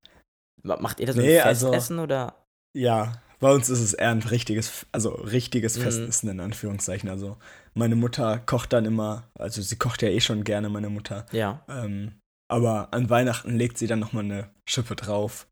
ma- 0.62 0.76
macht 0.76 1.00
ihr 1.00 1.06
da 1.06 1.14
so 1.14 1.22
Nee, 1.22 1.40
ein 1.40 1.46
also- 1.48 1.68
Festessen 1.72 1.98
oder? 1.98 2.36
Ja, 2.76 3.14
bei 3.40 3.50
uns 3.52 3.70
ist 3.70 3.80
es 3.80 3.94
eher 3.94 4.10
ein 4.10 4.22
richtiges, 4.22 4.86
also 4.92 5.08
richtiges 5.10 5.78
Mhm. 5.78 5.82
Festessen 5.84 6.28
in 6.28 6.40
Anführungszeichen. 6.40 7.08
Also 7.08 7.38
meine 7.74 7.96
Mutter 7.96 8.38
kocht 8.40 8.72
dann 8.74 8.84
immer, 8.84 9.30
also 9.38 9.62
sie 9.62 9.76
kocht 9.76 10.02
ja 10.02 10.08
eh 10.10 10.20
schon 10.20 10.44
gerne, 10.44 10.68
meine 10.68 10.90
Mutter. 10.90 11.24
Ja. 11.32 11.64
Ähm, 11.68 12.20
aber 12.48 12.92
an 12.92 13.08
Weihnachten 13.10 13.56
legt 13.56 13.78
sie 13.78 13.86
dann 13.86 13.98
nochmal 14.00 14.24
eine 14.24 14.50
Schippe 14.68 14.96
drauf, 14.96 15.46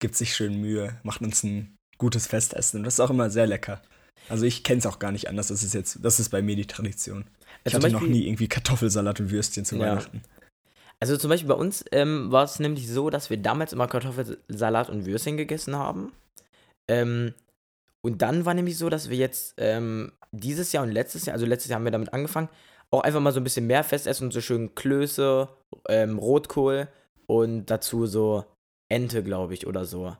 gibt 0.00 0.16
sich 0.16 0.34
schön 0.34 0.60
Mühe, 0.60 0.98
macht 1.02 1.20
uns 1.20 1.42
ein 1.44 1.76
gutes 1.98 2.26
Festessen. 2.26 2.80
Und 2.80 2.84
das 2.84 2.94
ist 2.94 3.00
auch 3.00 3.10
immer 3.10 3.30
sehr 3.30 3.46
lecker. 3.46 3.82
Also 4.28 4.44
ich 4.44 4.62
kenne 4.64 4.78
es 4.78 4.86
auch 4.86 4.98
gar 4.98 5.12
nicht 5.12 5.28
anders. 5.28 5.48
Das 5.48 5.62
ist 5.62 5.74
jetzt, 5.74 5.98
das 6.02 6.20
ist 6.20 6.28
bei 6.30 6.42
mir 6.42 6.56
die 6.56 6.66
Tradition. 6.66 7.24
Ich 7.64 7.74
Also 7.74 7.76
hatte 7.76 7.86
zum 7.86 7.92
noch 7.92 8.00
Beispiel- 8.00 8.16
nie 8.16 8.26
irgendwie 8.26 8.48
Kartoffelsalat 8.48 9.20
und 9.20 9.30
Würstchen 9.30 9.64
zu 9.64 9.76
Ja. 9.76 9.82
Weihnachten. 9.82 10.22
Also 11.00 11.16
zum 11.16 11.30
Beispiel 11.30 11.48
bei 11.48 11.54
uns 11.54 11.84
ähm, 11.92 12.30
war 12.32 12.44
es 12.44 12.58
nämlich 12.58 12.88
so, 12.88 13.08
dass 13.10 13.30
wir 13.30 13.36
damals 13.36 13.72
immer 13.72 13.86
Kartoffelsalat 13.86 14.90
und 14.90 15.06
Würstchen 15.06 15.36
gegessen 15.36 15.76
haben. 15.76 16.12
Ähm, 16.88 17.34
und 18.00 18.22
dann 18.22 18.44
war 18.44 18.54
nämlich 18.54 18.76
so, 18.78 18.88
dass 18.88 19.08
wir 19.08 19.16
jetzt 19.16 19.54
ähm, 19.58 20.12
dieses 20.32 20.72
Jahr 20.72 20.84
und 20.84 20.90
letztes 20.90 21.26
Jahr, 21.26 21.34
also 21.34 21.46
letztes 21.46 21.70
Jahr 21.70 21.78
haben 21.78 21.84
wir 21.84 21.92
damit 21.92 22.12
angefangen, 22.12 22.48
auch 22.90 23.00
einfach 23.00 23.20
mal 23.20 23.32
so 23.32 23.40
ein 23.40 23.44
bisschen 23.44 23.66
mehr 23.66 23.84
Festessen 23.84 24.26
und 24.28 24.32
so 24.32 24.40
schön 24.40 24.74
Klöße, 24.74 25.48
ähm, 25.88 26.18
Rotkohl 26.18 26.88
und 27.26 27.66
dazu 27.66 28.06
so 28.06 28.44
Ente, 28.88 29.22
glaube 29.22 29.54
ich, 29.54 29.66
oder 29.66 29.84
so 29.84 30.16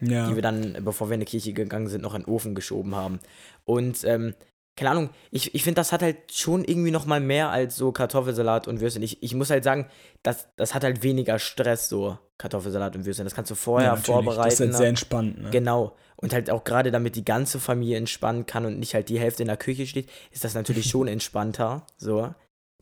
Ja. 0.00 0.28
die 0.28 0.34
wir 0.34 0.42
dann, 0.42 0.76
bevor 0.84 1.08
wir 1.08 1.14
in 1.14 1.20
die 1.20 1.26
Kirche 1.26 1.52
gegangen 1.52 1.86
sind, 1.88 2.02
noch 2.02 2.14
in 2.14 2.22
den 2.22 2.28
Ofen 2.32 2.54
geschoben 2.54 2.94
haben. 2.96 3.20
Und, 3.64 4.02
ähm, 4.04 4.34
keine 4.76 4.90
Ahnung, 4.90 5.10
ich, 5.30 5.54
ich 5.54 5.62
finde, 5.62 5.76
das 5.76 5.92
hat 5.92 6.02
halt 6.02 6.32
schon 6.32 6.64
irgendwie 6.64 6.90
noch 6.90 7.06
mal 7.06 7.20
mehr 7.20 7.50
als 7.50 7.76
so 7.76 7.92
Kartoffelsalat 7.92 8.66
und 8.66 8.80
Würstchen. 8.80 9.04
Ich, 9.04 9.22
ich 9.22 9.34
muss 9.34 9.50
halt 9.50 9.62
sagen, 9.62 9.88
das, 10.24 10.48
das 10.56 10.74
hat 10.74 10.82
halt 10.82 11.02
weniger 11.04 11.38
Stress, 11.38 11.88
so 11.88 12.18
Kartoffelsalat 12.38 12.96
und 12.96 13.04
Würstchen. 13.04 13.24
Das 13.24 13.34
kannst 13.34 13.52
du 13.52 13.54
vorher 13.54 13.90
ja, 13.90 13.96
vorbereiten. 13.96 14.44
Das 14.44 14.54
ist 14.54 14.60
halt 14.60 14.70
ne? 14.70 14.76
sehr 14.76 14.88
entspannt. 14.88 15.40
Ne? 15.40 15.50
Genau. 15.50 15.96
Und 16.16 16.32
halt 16.32 16.50
auch 16.50 16.64
gerade 16.64 16.90
damit 16.90 17.14
die 17.14 17.24
ganze 17.24 17.60
Familie 17.60 17.98
entspannen 17.98 18.46
kann 18.46 18.66
und 18.66 18.80
nicht 18.80 18.94
halt 18.94 19.08
die 19.08 19.20
Hälfte 19.20 19.44
in 19.44 19.48
der 19.48 19.56
Küche 19.56 19.86
steht, 19.86 20.10
ist 20.32 20.42
das 20.42 20.54
natürlich 20.54 20.86
schon 20.90 21.06
entspannter. 21.06 21.86
So. 21.96 22.34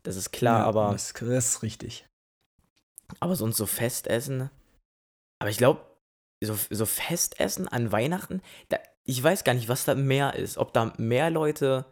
Das 0.02 0.16
ist 0.16 0.32
klar, 0.32 0.60
ja, 0.60 0.66
aber. 0.66 0.92
Das, 0.92 1.12
das 1.12 1.48
ist 1.48 1.62
richtig. 1.62 2.06
Aber 3.20 3.36
sonst 3.36 3.58
so 3.58 3.66
Festessen. 3.66 4.48
Aber 5.38 5.50
ich 5.50 5.58
glaube, 5.58 5.80
so, 6.42 6.56
so 6.70 6.86
Festessen 6.86 7.68
an 7.68 7.92
Weihnachten, 7.92 8.42
da, 8.68 8.78
ich 9.04 9.22
weiß 9.22 9.44
gar 9.44 9.54
nicht, 9.54 9.68
was 9.68 9.84
da 9.84 9.94
mehr 9.94 10.34
ist. 10.34 10.58
Ob 10.58 10.72
da 10.72 10.92
mehr 10.98 11.30
Leute 11.30 11.84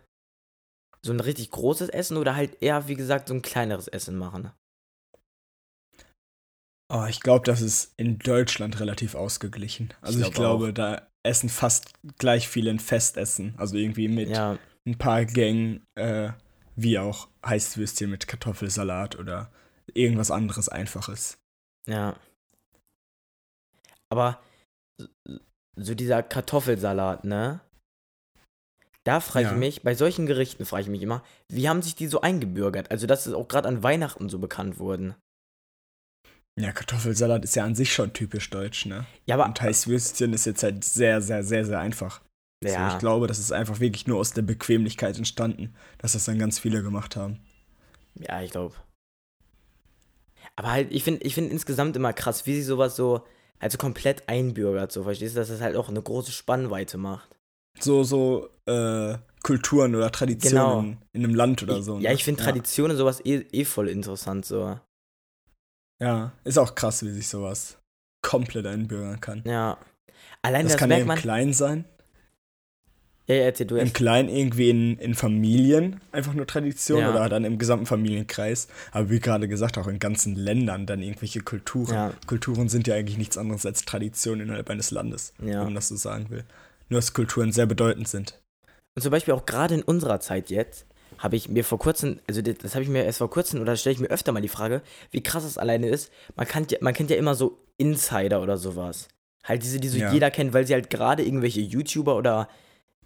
so 1.03 1.13
ein 1.13 1.21
richtig 1.21 1.51
großes 1.51 1.89
Essen 1.89 2.17
oder 2.17 2.37
halt 2.37 2.63
eher, 2.63 2.89
wie 2.89 2.95
gesagt, 2.95 3.29
so 3.29 3.35
ein 3.35 3.43
kleineres 3.43 3.89
Essen 3.89 4.17
machen. 4.17 4.51
Oh, 6.93 7.07
ich 7.09 7.21
glaube, 7.21 7.45
das 7.45 7.61
ist 7.61 7.95
in 7.97 8.19
Deutschland 8.19 8.81
relativ 8.81 9.15
ausgeglichen. 9.15 9.95
Also 10.01 10.19
ich, 10.21 10.33
glaub 10.33 10.35
glaube, 10.35 10.73
da 10.73 11.09
essen 11.23 11.49
fast 11.49 11.93
gleich 12.19 12.49
viele 12.49 12.71
ein 12.71 12.81
Festessen. 12.81 13.55
Also 13.59 13.77
irgendwie 13.77 14.09
mit 14.09 14.29
Ja, 14.29 14.59
ein 14.87 14.99
paar 14.99 15.25
Gängen, 15.25 15.85
äh, 15.95 16.31
wie 16.75 16.99
auch 16.99 17.29
Heißwürstchen 17.47 18.11
mit 18.11 18.27
Kartoffelsalat 18.27 19.19
oder 19.19 19.53
irgendwas 19.95 20.31
anderes 20.31 20.69
Einfaches. 20.69 21.39
ja. 21.87 22.17
Aber 24.11 24.43
so- 25.77 25.95
dieser 25.95 26.23
Kartoffelsalat, 26.23 27.25
ne? 27.25 27.61
Da 29.05 29.21
frage 29.21 29.47
ich 29.47 29.53
Ja. 29.53 29.57
mich, 29.57 29.83
bei 29.83 29.95
solchen 29.95 30.27
Gerichten 30.27 30.67
frage 30.67 30.83
ich 30.83 30.89
mich 30.91 31.03
immer, 31.03 31.25
wie 31.49 31.69
haben 31.69 31.81
sich 31.81 31.95
die 31.95 32.07
so 32.07 32.21
eingebürgert? 32.21 32.91
Also, 32.91 33.07
dass 33.07 33.27
es 33.27 33.33
auch 33.33 33.49
gerade 33.49 33.67
an 33.67 33.83
Weihnachten 33.83 34.29
so 34.29 34.39
bekannt 34.39 34.79
wurden. 34.79 35.15
Ja, 36.59 36.73
Kartoffelsalat 36.73 37.45
ist 37.45 37.57
ja 37.57 37.65
an 37.65 37.75
sich 37.75 37.95
schon 37.95 38.13
typisch 38.13 38.51
deutsch, 38.51 38.85
ne? 38.85 39.07
Ja, 39.25 39.37
aber. 39.37 39.47
Und 39.47 39.63
Heißwürstchen 39.63 40.35
ist 40.35 40.45
jetzt 40.45 40.63
halt 40.63 40.85
sehr, 40.85 41.23
sehr, 41.23 41.43
sehr, 41.43 41.65
sehr 41.65 41.79
einfach. 41.81 42.21
Ja. 42.63 42.91
So, 42.91 42.95
ich 42.97 43.01
glaube, 43.01 43.27
das 43.27 43.39
ist 43.39 43.53
einfach 43.53 43.81
wirklich 43.81 44.07
nur 44.07 44.19
aus 44.19 44.35
der 44.35 44.43
Bequemlichkeit 44.43 45.17
entstanden, 45.17 45.75
dass 45.97 46.13
das 46.13 46.27
dann 46.27 46.39
ganz 46.39 46.59
viele 46.59 46.83
gemacht 46.83 47.17
haben. 47.17 47.41
Ja, 48.17 48.43
ich 48.43 48.51
glaube. 48.51 48.75
Aber 50.57 50.73
halt, 50.73 50.93
ich 50.93 51.05
finde 51.05 51.23
ich 51.23 51.35
find 51.35 51.51
insgesamt 51.51 51.97
immer 51.97 52.13
krass, 52.13 52.45
wie 52.45 52.55
sie 52.55 52.63
sowas 52.63 52.97
so, 52.97 53.27
also 53.61 53.79
komplett 53.79 54.29
einbürgert, 54.29 54.91
so, 54.91 55.05
verstehst 55.05 55.37
du, 55.37 55.41
dass 55.41 55.49
das 55.49 55.61
halt 55.61 55.77
auch 55.77 55.89
eine 55.89 56.03
große 56.03 56.33
Spannweite 56.33 56.99
macht. 56.99 57.29
So, 57.79 58.03
so, 58.03 58.49
äh, 58.67 59.17
Kulturen 59.43 59.95
oder 59.95 60.11
Traditionen 60.11 60.83
genau. 60.83 60.97
in 61.13 61.25
einem 61.25 61.35
Land 61.35 61.63
oder 61.63 61.83
so. 61.83 61.97
Ne? 61.97 62.05
Ja, 62.05 62.13
ich 62.13 62.25
finde 62.25 62.43
Traditionen 62.43 62.97
sowas 62.97 63.25
eh, 63.25 63.47
eh 63.53 63.65
voll 63.65 63.89
interessant, 63.89 64.45
so. 64.45 64.79
Ja, 66.01 66.33
ist 66.45 66.59
auch 66.59 66.75
krass, 66.75 67.05
wie 67.05 67.11
sich 67.11 67.29
sowas 67.29 67.79
komplett 68.23 68.67
einbürgern 68.67 69.21
kann. 69.21 69.43
Ja. 69.47 69.79
Allein 70.43 70.65
das, 70.65 70.73
das 70.73 70.81
kann 70.81 70.91
ja 70.91 70.99
im 70.99 71.09
Kleinen 71.09 71.53
sein. 71.53 71.85
Ja, 73.31 73.37
ja, 73.37 73.45
erzähl 73.45 73.67
du 73.67 73.77
jetzt. 73.77 73.87
Im 73.87 73.93
Kleinen 73.93 74.29
irgendwie 74.29 74.71
in, 74.71 74.99
in 74.99 75.15
Familien 75.15 76.01
einfach 76.11 76.35
nur 76.35 76.49
Tradition 76.49 76.99
ja. 76.99 77.11
oder 77.11 77.29
dann 77.29 77.45
im 77.45 77.59
gesamten 77.59 77.87
Familienkreis. 77.87 78.67
Aber 78.91 79.09
wie 79.09 79.21
gerade 79.21 79.47
gesagt, 79.47 79.79
auch 79.79 79.87
in 79.87 80.01
ganzen 80.01 80.35
Ländern 80.35 80.85
dann 80.85 81.01
irgendwelche 81.01 81.41
Kulturen. 81.41 81.95
Ja. 81.95 82.13
Kulturen 82.27 82.69
sind 82.69 82.89
ja 82.89 82.97
eigentlich 82.97 83.19
nichts 83.19 83.39
anderes 83.39 83.65
als 83.65 83.85
Tradition 83.85 84.41
innerhalb 84.41 84.69
eines 84.69 84.91
Landes, 84.91 85.33
wenn 85.39 85.57
man 85.57 85.77
das 85.77 85.87
so 85.87 85.95
sagen 85.95 86.27
will. 86.31 86.43
Nur 86.89 86.99
dass 86.99 87.13
Kulturen 87.13 87.53
sehr 87.53 87.67
bedeutend 87.67 88.09
sind. 88.09 88.41
Und 88.97 89.03
zum 89.03 89.13
Beispiel 89.13 89.33
auch 89.33 89.47
gerade 89.47 89.75
in 89.75 89.83
unserer 89.83 90.19
Zeit 90.19 90.51
jetzt, 90.51 90.87
habe 91.19 91.37
ich 91.37 91.49
mir 91.49 91.63
vor 91.63 91.79
kurzem, 91.79 92.19
also 92.27 92.43
das, 92.43 92.75
habe 92.75 92.83
ich 92.83 92.89
mir 92.89 93.05
erst 93.05 93.19
vor 93.19 93.31
kurzem, 93.31 93.61
oder 93.61 93.77
stelle 93.77 93.95
ich 93.95 94.01
mir 94.01 94.09
öfter 94.09 94.33
mal 94.33 94.41
die 94.41 94.49
Frage, 94.49 94.83
wie 95.13 95.23
krass 95.23 95.45
das 95.45 95.57
alleine 95.57 95.89
ist. 95.89 96.11
Man, 96.35 96.49
kann, 96.49 96.67
man 96.81 96.95
kennt 96.95 97.11
ja 97.11 97.17
immer 97.17 97.37
so 97.37 97.59
Insider 97.77 98.43
oder 98.43 98.57
sowas. 98.57 99.07
Halt 99.45 99.63
diese, 99.63 99.79
die 99.79 99.89
so 99.89 99.99
jeder 99.99 100.33
kennt, 100.33 100.53
weil 100.53 100.67
sie 100.67 100.75
halt 100.75 100.91
gerade 100.91 101.25
irgendwelche 101.25 101.61
YouTuber 101.61 102.17
oder 102.17 102.49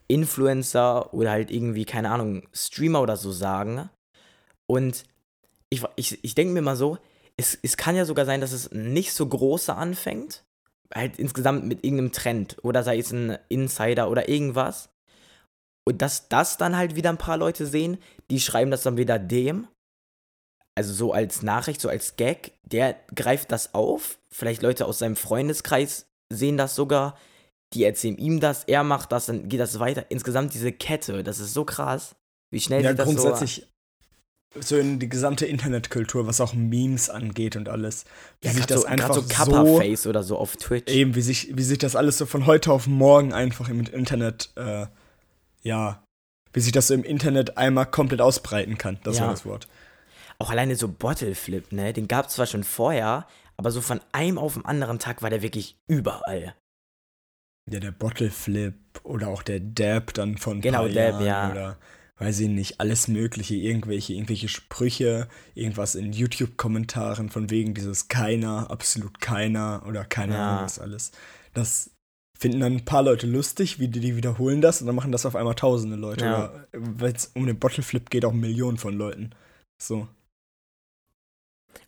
Influencer 0.08 1.12
oder 1.14 1.30
halt 1.30 1.50
irgendwie, 1.50 1.84
keine 1.84 2.10
Ahnung, 2.10 2.46
Streamer 2.52 3.00
oder 3.00 3.16
so 3.16 3.32
sagen. 3.32 3.88
Und 4.66 5.04
ich, 5.70 5.82
ich, 5.96 6.22
ich 6.22 6.34
denke 6.34 6.52
mir 6.52 6.62
mal 6.62 6.76
so, 6.76 6.98
es, 7.36 7.58
es 7.62 7.76
kann 7.76 7.96
ja 7.96 8.04
sogar 8.04 8.26
sein, 8.26 8.40
dass 8.40 8.52
es 8.52 8.70
nicht 8.70 9.12
so 9.12 9.26
große 9.26 9.74
anfängt. 9.74 10.44
Halt 10.94 11.18
insgesamt 11.18 11.64
mit 11.66 11.84
irgendeinem 11.84 12.12
Trend. 12.12 12.56
Oder 12.62 12.82
sei 12.82 12.98
es 12.98 13.12
ein 13.12 13.38
Insider 13.48 14.10
oder 14.10 14.28
irgendwas. 14.28 14.90
Und 15.84 16.00
dass 16.00 16.28
das 16.28 16.56
dann 16.56 16.76
halt 16.76 16.94
wieder 16.94 17.10
ein 17.10 17.18
paar 17.18 17.36
Leute 17.36 17.66
sehen, 17.66 17.98
die 18.30 18.40
schreiben 18.40 18.70
das 18.70 18.82
dann 18.82 18.96
wieder 18.96 19.18
dem. 19.18 19.66
Also 20.76 20.92
so 20.92 21.12
als 21.12 21.42
Nachricht, 21.42 21.80
so 21.80 21.88
als 21.88 22.16
Gag. 22.16 22.52
Der 22.62 22.96
greift 23.14 23.52
das 23.52 23.74
auf. 23.74 24.18
Vielleicht 24.30 24.62
Leute 24.62 24.86
aus 24.86 24.98
seinem 24.98 25.16
Freundeskreis 25.16 26.06
sehen 26.30 26.56
das 26.56 26.74
sogar 26.74 27.16
die 27.72 27.84
erzählen 27.84 28.16
ihm 28.18 28.40
das, 28.40 28.64
er 28.64 28.84
macht 28.84 29.12
das, 29.12 29.26
dann 29.26 29.48
geht 29.48 29.60
das 29.60 29.78
weiter. 29.78 30.06
Insgesamt 30.10 30.54
diese 30.54 30.72
Kette, 30.72 31.24
das 31.24 31.40
ist 31.40 31.54
so 31.54 31.64
krass, 31.64 32.14
wie 32.50 32.60
schnell 32.60 32.84
ja, 32.84 32.92
das 32.92 33.06
grundsätzlich 33.06 33.66
so, 34.54 34.60
so 34.60 34.76
in 34.76 35.00
die 35.00 35.08
gesamte 35.08 35.46
Internetkultur, 35.46 36.26
was 36.26 36.40
auch 36.40 36.54
Memes 36.54 37.10
angeht 37.10 37.56
und 37.56 37.68
alles. 37.68 38.04
Wie 38.40 38.48
ja, 38.48 38.54
sich 38.54 38.66
das 38.66 38.82
so, 38.82 38.86
einfach 38.86 39.12
so 39.12 39.22
Kappa-Face 39.22 40.06
oder 40.06 40.22
so 40.22 40.38
auf 40.38 40.56
Twitch. 40.56 40.92
Eben, 40.92 41.14
wie 41.16 41.22
sich, 41.22 41.56
wie 41.56 41.62
sich 41.62 41.78
das 41.78 41.96
alles 41.96 42.18
so 42.18 42.26
von 42.26 42.46
heute 42.46 42.72
auf 42.72 42.86
morgen 42.86 43.32
einfach 43.32 43.68
im 43.68 43.80
Internet, 43.80 44.50
äh, 44.56 44.86
ja, 45.62 46.04
wie 46.52 46.60
sich 46.60 46.72
das 46.72 46.86
so 46.86 46.94
im 46.94 47.02
Internet 47.02 47.58
einmal 47.58 47.86
komplett 47.86 48.20
ausbreiten 48.20 48.78
kann. 48.78 48.98
Das 49.02 49.16
ja. 49.16 49.24
war 49.24 49.30
das 49.30 49.44
Wort. 49.44 49.66
Auch 50.38 50.50
alleine 50.50 50.76
so 50.76 50.88
Bottle 50.88 51.34
Flip, 51.34 51.70
ne? 51.72 51.92
Den 51.92 52.08
gab 52.08 52.26
es 52.26 52.34
zwar 52.34 52.46
schon 52.46 52.64
vorher, 52.64 53.26
aber 53.56 53.70
so 53.70 53.80
von 53.80 54.00
einem 54.12 54.38
auf 54.38 54.54
den 54.54 54.64
anderen 54.64 54.98
Tag 54.98 55.22
war 55.22 55.30
der 55.30 55.42
wirklich 55.42 55.76
überall. 55.88 56.54
Ja, 57.70 57.80
der 57.80 57.92
Bottle 57.92 58.30
Flip 58.30 58.74
oder 59.02 59.28
auch 59.28 59.42
der 59.42 59.60
Dab 59.60 60.12
dann 60.14 60.36
von 60.36 60.60
genau, 60.60 60.80
paar 60.80 60.88
Dab, 60.88 61.20
Jahren 61.20 61.24
ja. 61.24 61.50
oder 61.50 61.78
weiß 62.18 62.40
ich 62.40 62.48
nicht, 62.48 62.80
alles 62.80 63.08
mögliche, 63.08 63.54
irgendwelche, 63.54 64.12
irgendwelche 64.12 64.48
Sprüche, 64.48 65.28
irgendwas 65.54 65.94
in 65.94 66.12
YouTube-Kommentaren 66.12 67.28
von 67.28 67.50
wegen 67.50 67.74
dieses 67.74 68.08
keiner, 68.08 68.70
absolut 68.70 69.20
keiner 69.20 69.84
oder 69.86 70.04
keine 70.04 70.34
ja. 70.34 70.50
Ahnung 70.50 70.64
was 70.64 70.78
alles. 70.78 71.12
Das 71.54 71.90
finden 72.38 72.60
dann 72.60 72.74
ein 72.74 72.84
paar 72.84 73.02
Leute 73.02 73.26
lustig, 73.26 73.78
wie 73.78 73.88
die, 73.88 74.00
die 74.00 74.16
wiederholen 74.16 74.60
das 74.60 74.80
und 74.80 74.86
dann 74.86 74.96
machen 74.96 75.12
das 75.12 75.26
auf 75.26 75.36
einmal 75.36 75.54
tausende 75.54 75.96
Leute. 75.96 76.24
Ja. 76.24 76.50
Oder 76.50 76.68
wenn 76.72 77.14
es 77.14 77.26
um 77.34 77.46
den 77.46 77.58
Bottle 77.58 77.82
Flip 77.82 78.08
geht, 78.10 78.24
auch 78.24 78.32
Millionen 78.32 78.78
von 78.78 78.94
Leuten. 78.94 79.30
So. 79.80 80.06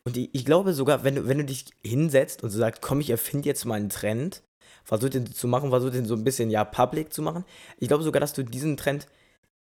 Und 0.05 0.17
ich, 0.17 0.31
ich 0.33 0.45
glaube 0.45 0.73
sogar, 0.73 1.05
wenn 1.05 1.17
du, 1.17 1.29
wenn 1.29 1.39
du 1.39 1.45
dich 1.45 1.67
hinsetzt 1.85 2.43
und 2.43 2.51
so 2.51 2.59
sagst, 2.59 2.83
komm, 2.83 3.01
ich 3.01 3.11
erfinde 3.11 3.49
jetzt 3.49 3.65
mal 3.65 3.75
einen 3.75 3.91
Trend, 3.91 4.43
versucht 4.87 5.15
den 5.15 5.27
zu 5.33 5.49
machen, 5.49 5.71
versucht 5.71 5.95
den 5.95 6.07
so 6.07 6.15
ein 6.15 6.25
bisschen, 6.25 6.49
ja, 6.49 6.65
public 6.65 7.13
zu 7.13 7.21
machen. 7.21 7.45
Ich 7.79 7.89
glaube 7.89 8.05
sogar, 8.05 8.21
dass 8.21 8.33
du 8.33 8.45
diesen 8.45 8.77
Trend 8.77 9.09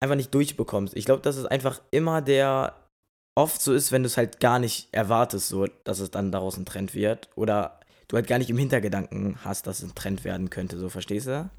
einfach 0.03 0.17
nicht 0.17 0.35
durchbekommst. 0.35 0.97
Ich 0.97 1.05
glaube, 1.05 1.23
dass 1.23 1.37
es 1.37 1.45
einfach 1.45 1.81
immer 1.91 2.23
der 2.23 2.75
oft 3.37 3.61
so 3.61 3.73
ist, 3.73 3.93
wenn 3.93 4.03
du 4.03 4.07
es 4.07 4.17
halt 4.17 4.41
gar 4.41 4.59
nicht 4.59 4.89
erwartest, 4.93 5.49
so, 5.49 5.67
dass 5.85 6.01
es 6.01 6.11
dann 6.11 6.33
daraus 6.33 6.57
ein 6.57 6.65
Trend 6.65 6.95
wird. 6.95 7.29
Oder 7.37 7.81
du 8.09 8.17
halt 8.17 8.27
gar 8.27 8.39
nicht 8.39 8.51
im 8.51 8.59
Hintergedanken 8.59 9.39
hast, 9.45 9.67
dass 9.67 9.83
es 9.83 9.91
ein 9.91 9.95
Trend 9.95 10.25
werden 10.25 10.51
könnte, 10.51 10.79
so, 10.79 10.89
verstehst 10.89 11.27
du? 11.27 11.51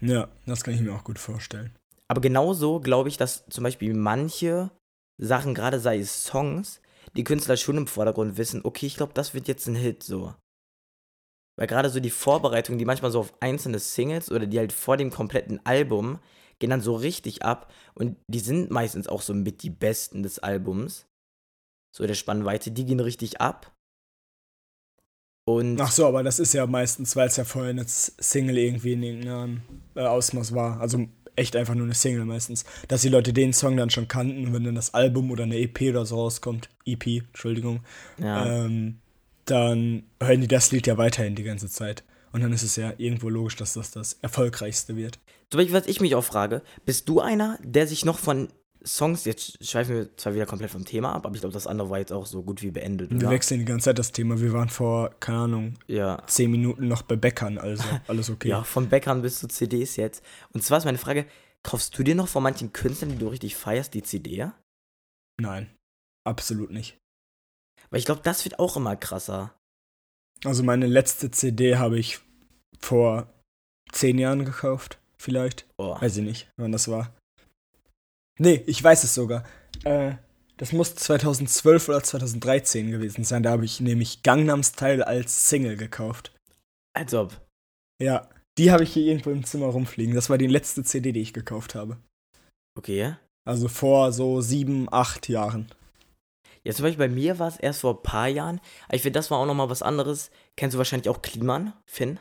Ja, 0.00 0.28
das 0.44 0.62
kann 0.62 0.74
ich 0.74 0.80
mir 0.80 0.92
auch 0.92 1.04
gut 1.04 1.18
vorstellen. 1.18 1.74
Aber 2.08 2.20
genauso 2.20 2.80
glaube 2.80 3.08
ich, 3.08 3.16
dass 3.16 3.44
zum 3.48 3.64
Beispiel 3.64 3.94
manche 3.94 4.70
Sachen, 5.16 5.54
gerade 5.54 5.80
sei 5.80 5.98
es 5.98 6.24
Songs, 6.24 6.80
die 7.16 7.24
Künstler 7.24 7.56
schon 7.56 7.78
im 7.78 7.86
Vordergrund 7.86 8.36
wissen, 8.36 8.60
okay, 8.64 8.86
ich 8.86 8.96
glaube, 8.96 9.14
das 9.14 9.32
wird 9.32 9.48
jetzt 9.48 9.66
ein 9.68 9.74
Hit, 9.74 10.02
so. 10.02 10.34
Weil 11.56 11.66
gerade 11.66 11.88
so 11.88 12.00
die 12.00 12.10
Vorbereitungen, 12.10 12.78
die 12.78 12.84
manchmal 12.84 13.10
so 13.10 13.20
auf 13.20 13.34
einzelne 13.40 13.78
Singles 13.78 14.30
oder 14.30 14.46
die 14.46 14.58
halt 14.58 14.72
vor 14.72 14.96
dem 14.96 15.10
kompletten 15.10 15.64
Album 15.64 16.18
gehen 16.58 16.70
dann 16.70 16.80
so 16.80 16.94
richtig 16.94 17.42
ab 17.42 17.70
und 17.94 18.16
die 18.28 18.40
sind 18.40 18.70
meistens 18.70 19.08
auch 19.08 19.22
so 19.22 19.34
mit 19.34 19.62
die 19.62 19.70
besten 19.70 20.22
des 20.22 20.38
Albums. 20.38 21.06
So 21.94 22.06
der 22.06 22.14
Spannweite, 22.14 22.70
die 22.70 22.84
gehen 22.84 23.00
richtig 23.00 23.40
ab. 23.40 23.74
Und 25.48 25.80
Ach 25.80 25.92
so, 25.92 26.06
aber 26.06 26.22
das 26.22 26.38
ist 26.38 26.54
ja 26.54 26.66
meistens, 26.66 27.14
weil 27.14 27.28
es 27.28 27.36
ja 27.36 27.44
vorher 27.44 27.70
eine 27.70 27.84
Single 27.86 28.58
irgendwie 28.58 28.94
in 28.94 29.02
irgendeinem 29.02 29.62
äh, 29.94 30.00
Ausmaß 30.00 30.54
war. 30.54 30.80
Also 30.80 31.06
echt 31.36 31.54
einfach 31.54 31.74
nur 31.74 31.84
eine 31.84 31.94
Single 31.94 32.24
meistens. 32.24 32.64
Dass 32.88 33.02
die 33.02 33.08
Leute 33.08 33.32
den 33.32 33.52
Song 33.52 33.76
dann 33.76 33.90
schon 33.90 34.08
kannten, 34.08 34.52
wenn 34.52 34.64
dann 34.64 34.74
das 34.74 34.94
Album 34.94 35.30
oder 35.30 35.44
eine 35.44 35.58
EP 35.58 35.80
oder 35.82 36.04
so 36.04 36.16
rauskommt. 36.16 36.68
EP, 36.84 37.06
Entschuldigung. 37.28 37.80
Ja. 38.18 38.64
Ähm, 38.64 38.98
dann 39.46 40.04
hören 40.22 40.40
die 40.40 40.48
das 40.48 40.72
Lied 40.72 40.86
ja 40.86 40.98
weiterhin 40.98 41.34
die 41.34 41.42
ganze 41.42 41.68
Zeit. 41.68 42.04
Und 42.32 42.42
dann 42.42 42.52
ist 42.52 42.62
es 42.62 42.76
ja 42.76 42.92
irgendwo 42.98 43.28
logisch, 43.28 43.56
dass 43.56 43.74
das 43.74 43.92
das 43.92 44.14
erfolgreichste 44.20 44.96
wird. 44.96 45.18
Zum 45.50 45.58
Beispiel, 45.58 45.74
was 45.74 45.86
ich 45.86 46.00
mich 46.00 46.14
auch 46.14 46.24
frage, 46.24 46.62
bist 46.84 47.08
du 47.08 47.20
einer, 47.20 47.58
der 47.62 47.86
sich 47.86 48.04
noch 48.04 48.18
von 48.18 48.48
Songs, 48.84 49.24
jetzt 49.24 49.64
schweifen 49.64 49.96
wir 49.96 50.16
zwar 50.16 50.34
wieder 50.34 50.46
komplett 50.46 50.70
vom 50.70 50.84
Thema 50.84 51.12
ab, 51.12 51.26
aber 51.26 51.34
ich 51.34 51.40
glaube, 51.40 51.54
das 51.54 51.66
andere 51.66 51.90
war 51.90 51.98
jetzt 51.98 52.12
auch 52.12 52.26
so 52.26 52.42
gut 52.42 52.62
wie 52.62 52.70
beendet. 52.70 53.10
Oder? 53.10 53.22
Wir 53.22 53.30
wechseln 53.30 53.60
die 53.60 53.64
ganze 53.64 53.86
Zeit 53.86 53.98
das 53.98 54.12
Thema. 54.12 54.40
Wir 54.40 54.52
waren 54.52 54.68
vor, 54.68 55.10
keine 55.18 55.38
Ahnung, 55.38 55.74
ja. 55.86 56.22
zehn 56.26 56.50
Minuten 56.50 56.86
noch 56.86 57.02
bei 57.02 57.16
Bäckern, 57.16 57.58
also 57.58 57.84
alles 58.06 58.30
okay. 58.30 58.48
ja, 58.50 58.62
von 58.62 58.88
Bäckern 58.88 59.22
bis 59.22 59.40
zu 59.40 59.48
CDs 59.48 59.96
jetzt. 59.96 60.22
Und 60.52 60.62
zwar 60.62 60.78
ist 60.78 60.84
meine 60.84 60.98
Frage, 60.98 61.26
kaufst 61.62 61.98
du 61.98 62.02
dir 62.04 62.14
noch 62.14 62.28
von 62.28 62.42
manchen 62.42 62.72
Künstlern, 62.72 63.10
die 63.10 63.18
du 63.18 63.28
richtig 63.28 63.56
feierst, 63.56 63.94
die 63.94 64.02
CD? 64.02 64.48
Nein, 65.40 65.68
absolut 66.24 66.70
nicht. 66.70 66.96
Weil 67.96 68.00
ich 68.00 68.04
glaube, 68.04 68.20
das 68.24 68.44
wird 68.44 68.58
auch 68.58 68.76
immer 68.76 68.94
krasser. 68.94 69.54
Also 70.44 70.62
meine 70.62 70.86
letzte 70.86 71.30
CD 71.30 71.78
habe 71.78 71.98
ich 71.98 72.20
vor 72.78 73.32
zehn 73.90 74.18
Jahren 74.18 74.44
gekauft, 74.44 74.98
vielleicht. 75.16 75.66
Oh. 75.78 75.98
Weiß 75.98 76.18
ich 76.18 76.22
nicht, 76.22 76.50
wann 76.58 76.72
das 76.72 76.88
war. 76.88 77.16
Nee, 78.38 78.62
ich 78.66 78.84
weiß 78.84 79.02
es 79.02 79.14
sogar. 79.14 79.44
Äh, 79.84 80.16
das 80.58 80.72
muss 80.72 80.94
2012 80.94 81.88
oder 81.88 82.02
2013 82.02 82.90
gewesen 82.90 83.24
sein. 83.24 83.42
Da 83.42 83.52
habe 83.52 83.64
ich 83.64 83.80
nämlich 83.80 84.22
Gangnam 84.22 84.62
Style 84.62 85.06
als 85.06 85.48
Single 85.48 85.78
gekauft. 85.78 86.34
Als 86.92 87.14
ob. 87.14 87.40
Ja, 87.98 88.28
die 88.58 88.72
habe 88.72 88.84
ich 88.84 88.92
hier 88.92 89.06
irgendwo 89.06 89.30
im 89.30 89.44
Zimmer 89.44 89.68
rumfliegen. 89.68 90.14
Das 90.14 90.28
war 90.28 90.36
die 90.36 90.48
letzte 90.48 90.84
CD, 90.84 91.12
die 91.12 91.22
ich 91.22 91.32
gekauft 91.32 91.74
habe. 91.74 91.96
Okay. 92.76 93.16
Also 93.46 93.68
vor 93.68 94.12
so 94.12 94.42
sieben, 94.42 94.86
acht 94.92 95.30
Jahren. 95.30 95.70
Ja, 96.66 96.72
zum 96.72 96.82
Beispiel 96.82 97.06
bei 97.06 97.14
mir 97.14 97.38
war 97.38 97.46
es 97.46 97.58
erst 97.58 97.82
vor 97.82 97.94
ein 97.94 98.02
paar 98.02 98.26
Jahren. 98.26 98.60
Ich 98.90 99.02
finde, 99.02 99.16
das 99.20 99.30
war 99.30 99.38
auch 99.38 99.46
nochmal 99.46 99.70
was 99.70 99.82
anderes. 99.82 100.32
Kennst 100.56 100.74
du 100.74 100.78
wahrscheinlich 100.78 101.08
auch 101.08 101.22
Kliman, 101.22 101.72
Finn? 101.88 102.18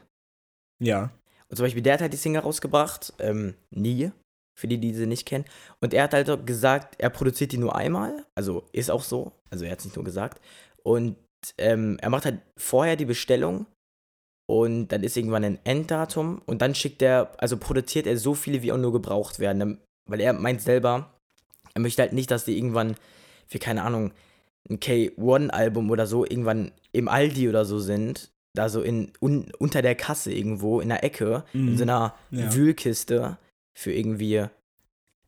Ja. 0.80 1.10
Und 1.50 1.58
zum 1.58 1.66
Beispiel, 1.66 1.82
der 1.82 1.96
hat 1.96 2.02
halt 2.02 2.14
die 2.14 2.18
Single 2.18 2.44
rausgebracht. 2.44 3.12
Ähm, 3.18 3.56
nie. 3.72 4.12
Für 4.56 4.68
die, 4.68 4.78
die 4.78 4.94
sie 4.94 5.08
nicht 5.08 5.26
kennen. 5.26 5.46
Und 5.82 5.96
er 5.96 6.04
hat 6.04 6.14
halt 6.14 6.46
gesagt, 6.46 6.94
er 7.00 7.10
produziert 7.10 7.54
die 7.54 7.58
nur 7.58 7.76
einmal. 7.76 8.24
Also 8.36 8.70
ist 8.72 8.92
auch 8.92 9.02
so. 9.02 9.32
Also 9.50 9.66
er 9.66 9.72
hat 9.72 9.80
es 9.80 9.86
nicht 9.86 9.96
nur 9.96 10.06
gesagt. 10.06 10.40
Und 10.84 11.16
ähm, 11.58 11.98
er 12.00 12.12
macht 12.12 12.26
halt 12.26 12.40
vorher 12.56 12.98
die 12.98 13.06
Bestellung. 13.06 13.66
Und 14.48 14.90
dann 14.90 15.02
ist 15.02 15.18
irgendwann 15.18 15.44
ein 15.44 15.60
Enddatum. 15.66 16.44
Und 16.46 16.62
dann 16.62 16.76
schickt 16.76 17.02
er, 17.02 17.32
also 17.38 17.58
produziert 17.58 18.06
er 18.06 18.16
so 18.20 18.36
viele, 18.36 18.62
wie 18.62 18.72
auch 18.72 18.78
nur 18.78 18.94
gebraucht 18.94 19.40
werden. 19.40 19.80
Weil 20.08 20.22
er 20.22 20.34
meint 20.34 20.62
selber, 20.62 21.16
er 21.74 21.82
möchte 21.82 22.04
halt 22.04 22.14
nicht, 22.14 22.30
dass 22.30 22.46
die 22.46 22.56
irgendwann, 22.56 22.96
für 23.48 23.58
keine 23.58 23.82
Ahnung, 23.82 24.14
ein 24.70 24.80
K1-Album 24.80 25.90
oder 25.92 26.08
so 26.08 26.26
irgendwann 26.26 26.72
im 26.92 27.08
Aldi 27.08 27.50
oder 27.50 27.66
so 27.66 27.80
sind, 27.80 28.32
da 28.54 28.70
so 28.70 28.82
in 28.82 29.12
un, 29.22 29.52
unter 29.60 29.82
der 29.82 29.96
Kasse 29.96 30.32
irgendwo 30.34 30.80
in 30.80 30.90
der 30.90 31.04
Ecke, 31.04 31.44
in 31.54 31.74
Mhm. 31.74 31.78
so 31.78 31.84
einer 31.84 32.16
Ja. 32.32 32.54
Wühlkiste 32.54 33.38
für 33.78 33.92
irgendwie 33.94 34.46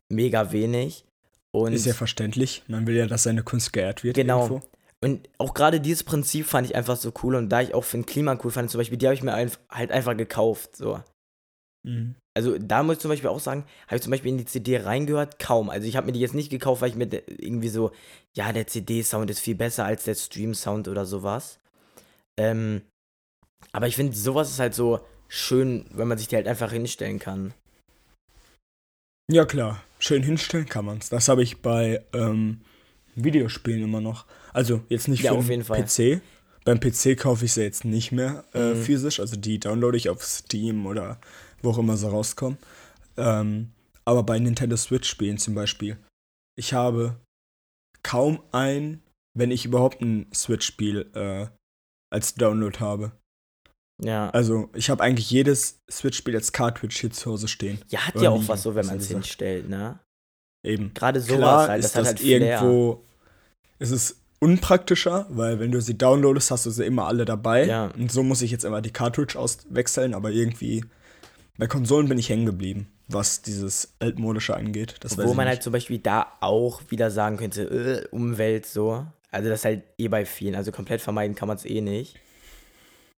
mega 0.08 0.52
wenig. 0.52 1.04
Und, 1.50 1.72
Ist 1.72 1.86
ja 1.86 1.94
verständlich. 1.94 2.62
Man 2.68 2.86
will 2.86 2.96
ja, 2.96 3.06
dass 3.06 3.22
seine 3.22 3.42
Kunst 3.42 3.72
geehrt 3.72 4.04
wird. 4.04 4.14
Genau. 4.16 4.42
Irgendwo. 4.46 4.66
und 5.00 5.28
auch 5.38 5.54
gerade 5.54 5.80
dieses 5.80 6.02
Prinzip 6.02 6.44
fand 6.46 6.66
ich 6.68 6.74
einfach 6.74 6.96
so 6.96 7.12
cool 7.22 7.36
und 7.36 7.48
da 7.50 7.60
ich 7.62 7.72
auch 7.74 7.84
für 7.84 7.98
ein 7.98 8.06
Klima 8.06 8.36
cool 8.42 8.50
fand, 8.50 8.70
zum 8.70 8.78
Beispiel, 8.80 8.98
die 8.98 9.06
habe 9.06 9.14
ich 9.14 9.22
mir 9.22 9.32
halt 9.34 9.90
einfach 9.92 10.16
gekauft. 10.16 10.74
So. 10.76 11.00
Mhm. 11.84 12.16
Also 12.38 12.56
da 12.56 12.84
muss 12.84 12.94
ich 12.96 13.00
zum 13.00 13.08
Beispiel 13.08 13.30
auch 13.30 13.40
sagen, 13.40 13.64
habe 13.88 13.96
ich 13.96 14.02
zum 14.02 14.12
Beispiel 14.12 14.30
in 14.30 14.38
die 14.38 14.44
CD 14.44 14.78
reingehört? 14.78 15.40
Kaum. 15.40 15.70
Also 15.70 15.88
ich 15.88 15.96
habe 15.96 16.06
mir 16.06 16.12
die 16.12 16.20
jetzt 16.20 16.34
nicht 16.34 16.50
gekauft, 16.50 16.80
weil 16.82 16.90
ich 16.90 16.94
mir 16.94 17.08
irgendwie 17.26 17.68
so, 17.68 17.90
ja, 18.36 18.52
der 18.52 18.68
CD-Sound 18.68 19.28
ist 19.28 19.40
viel 19.40 19.56
besser 19.56 19.84
als 19.84 20.04
der 20.04 20.14
Stream-Sound 20.14 20.86
oder 20.86 21.04
sowas. 21.04 21.58
Ähm, 22.38 22.82
aber 23.72 23.88
ich 23.88 23.96
finde, 23.96 24.16
sowas 24.16 24.50
ist 24.50 24.60
halt 24.60 24.72
so 24.72 25.00
schön, 25.26 25.86
wenn 25.90 26.06
man 26.06 26.16
sich 26.16 26.28
die 26.28 26.36
halt 26.36 26.46
einfach 26.46 26.70
hinstellen 26.70 27.18
kann. 27.18 27.54
Ja, 29.30 29.44
klar. 29.44 29.82
Schön 29.98 30.22
hinstellen 30.22 30.66
kann 30.66 30.84
man's. 30.84 31.08
Das 31.08 31.28
habe 31.28 31.42
ich 31.42 31.60
bei 31.60 32.02
ähm, 32.12 32.60
Videospielen 33.16 33.82
immer 33.82 34.00
noch. 34.00 34.26
Also 34.52 34.82
jetzt 34.88 35.08
nicht 35.08 35.24
Ja, 35.24 35.32
für 35.32 35.38
auf 35.38 35.44
den 35.46 35.50
jeden 35.50 35.64
Fall. 35.64 35.82
PC. 35.82 36.20
Beim 36.64 36.78
PC 36.78 37.16
kaufe 37.18 37.46
ich 37.46 37.52
sie 37.52 37.62
jetzt 37.62 37.84
nicht 37.84 38.12
mehr 38.12 38.44
äh, 38.54 38.74
Mhm. 38.74 38.82
physisch. 38.84 39.18
Also 39.18 39.34
die 39.36 39.58
downloade 39.58 39.96
ich 39.96 40.08
auf 40.08 40.22
Steam 40.24 40.86
oder 40.86 41.18
wo 41.62 41.70
auch 41.70 41.78
immer 41.78 41.96
sie 41.96 42.10
rauskommen. 42.10 42.58
Ähm, 43.16 43.72
aber 44.04 44.22
bei 44.22 44.38
Nintendo 44.38 44.76
Switch-Spielen 44.76 45.38
zum 45.38 45.54
Beispiel. 45.54 45.98
Ich 46.56 46.72
habe 46.72 47.16
kaum 48.02 48.40
ein, 48.52 49.02
wenn 49.36 49.50
ich 49.50 49.64
überhaupt 49.64 50.00
ein 50.00 50.26
Switch-Spiel 50.34 51.10
äh, 51.14 51.46
als 52.10 52.34
Download 52.34 52.78
habe. 52.80 53.12
Ja. 54.02 54.30
Also 54.30 54.70
ich 54.74 54.90
habe 54.90 55.02
eigentlich 55.02 55.30
jedes 55.30 55.80
Switch-Spiel 55.90 56.34
als 56.34 56.52
Cartridge 56.52 56.96
hier 57.00 57.10
zu 57.10 57.32
Hause 57.32 57.48
stehen. 57.48 57.80
Ja, 57.88 58.06
hat 58.06 58.20
ja 58.20 58.30
auch 58.30 58.46
was 58.46 58.62
so, 58.62 58.74
wenn 58.74 58.86
man 58.86 58.98
es 58.98 59.08
hinstellt, 59.08 59.68
ne? 59.68 59.98
Eben. 60.64 60.92
Gerade 60.94 61.20
sowas 61.20 61.38
Klar 61.38 61.68
halt, 61.68 61.84
das 61.84 61.90
ist 61.90 61.96
das 61.96 62.06
halt 62.06 62.20
irgendwo, 62.22 63.04
ist 63.78 63.90
es 63.90 64.20
unpraktischer, 64.40 65.26
weil 65.30 65.58
wenn 65.58 65.72
du 65.72 65.80
sie 65.80 65.98
downloadest, 65.98 66.50
hast 66.50 66.66
du 66.66 66.70
sie 66.70 66.84
immer 66.84 67.06
alle 67.06 67.24
dabei. 67.24 67.66
Ja. 67.66 67.86
Und 67.86 68.12
so 68.12 68.22
muss 68.22 68.42
ich 68.42 68.50
jetzt 68.50 68.64
immer 68.64 68.80
die 68.80 68.92
Cartridge 68.92 69.38
auswechseln, 69.38 70.14
aber 70.14 70.30
irgendwie 70.30 70.84
bei 71.58 71.66
Konsolen 71.66 72.08
bin 72.08 72.18
ich 72.18 72.28
hängen 72.28 72.46
geblieben, 72.46 72.88
was 73.08 73.42
dieses 73.42 73.94
altmodische 73.98 74.56
angeht. 74.56 74.94
Wo 75.16 75.34
man 75.34 75.46
halt 75.48 75.62
zum 75.62 75.72
Beispiel 75.72 75.98
da 75.98 76.26
auch 76.40 76.80
wieder 76.88 77.10
sagen 77.10 77.36
könnte, 77.36 77.62
äh, 77.64 78.08
Umwelt 78.10 78.64
so. 78.66 79.06
Also 79.30 79.48
das 79.50 79.60
ist 79.60 79.64
halt 79.66 79.82
eh 79.98 80.08
bei 80.08 80.24
vielen. 80.24 80.54
Also 80.54 80.72
komplett 80.72 81.00
vermeiden 81.02 81.34
kann 81.36 81.48
man 81.48 81.56
es 81.58 81.64
eh 81.66 81.80
nicht. 81.80 82.16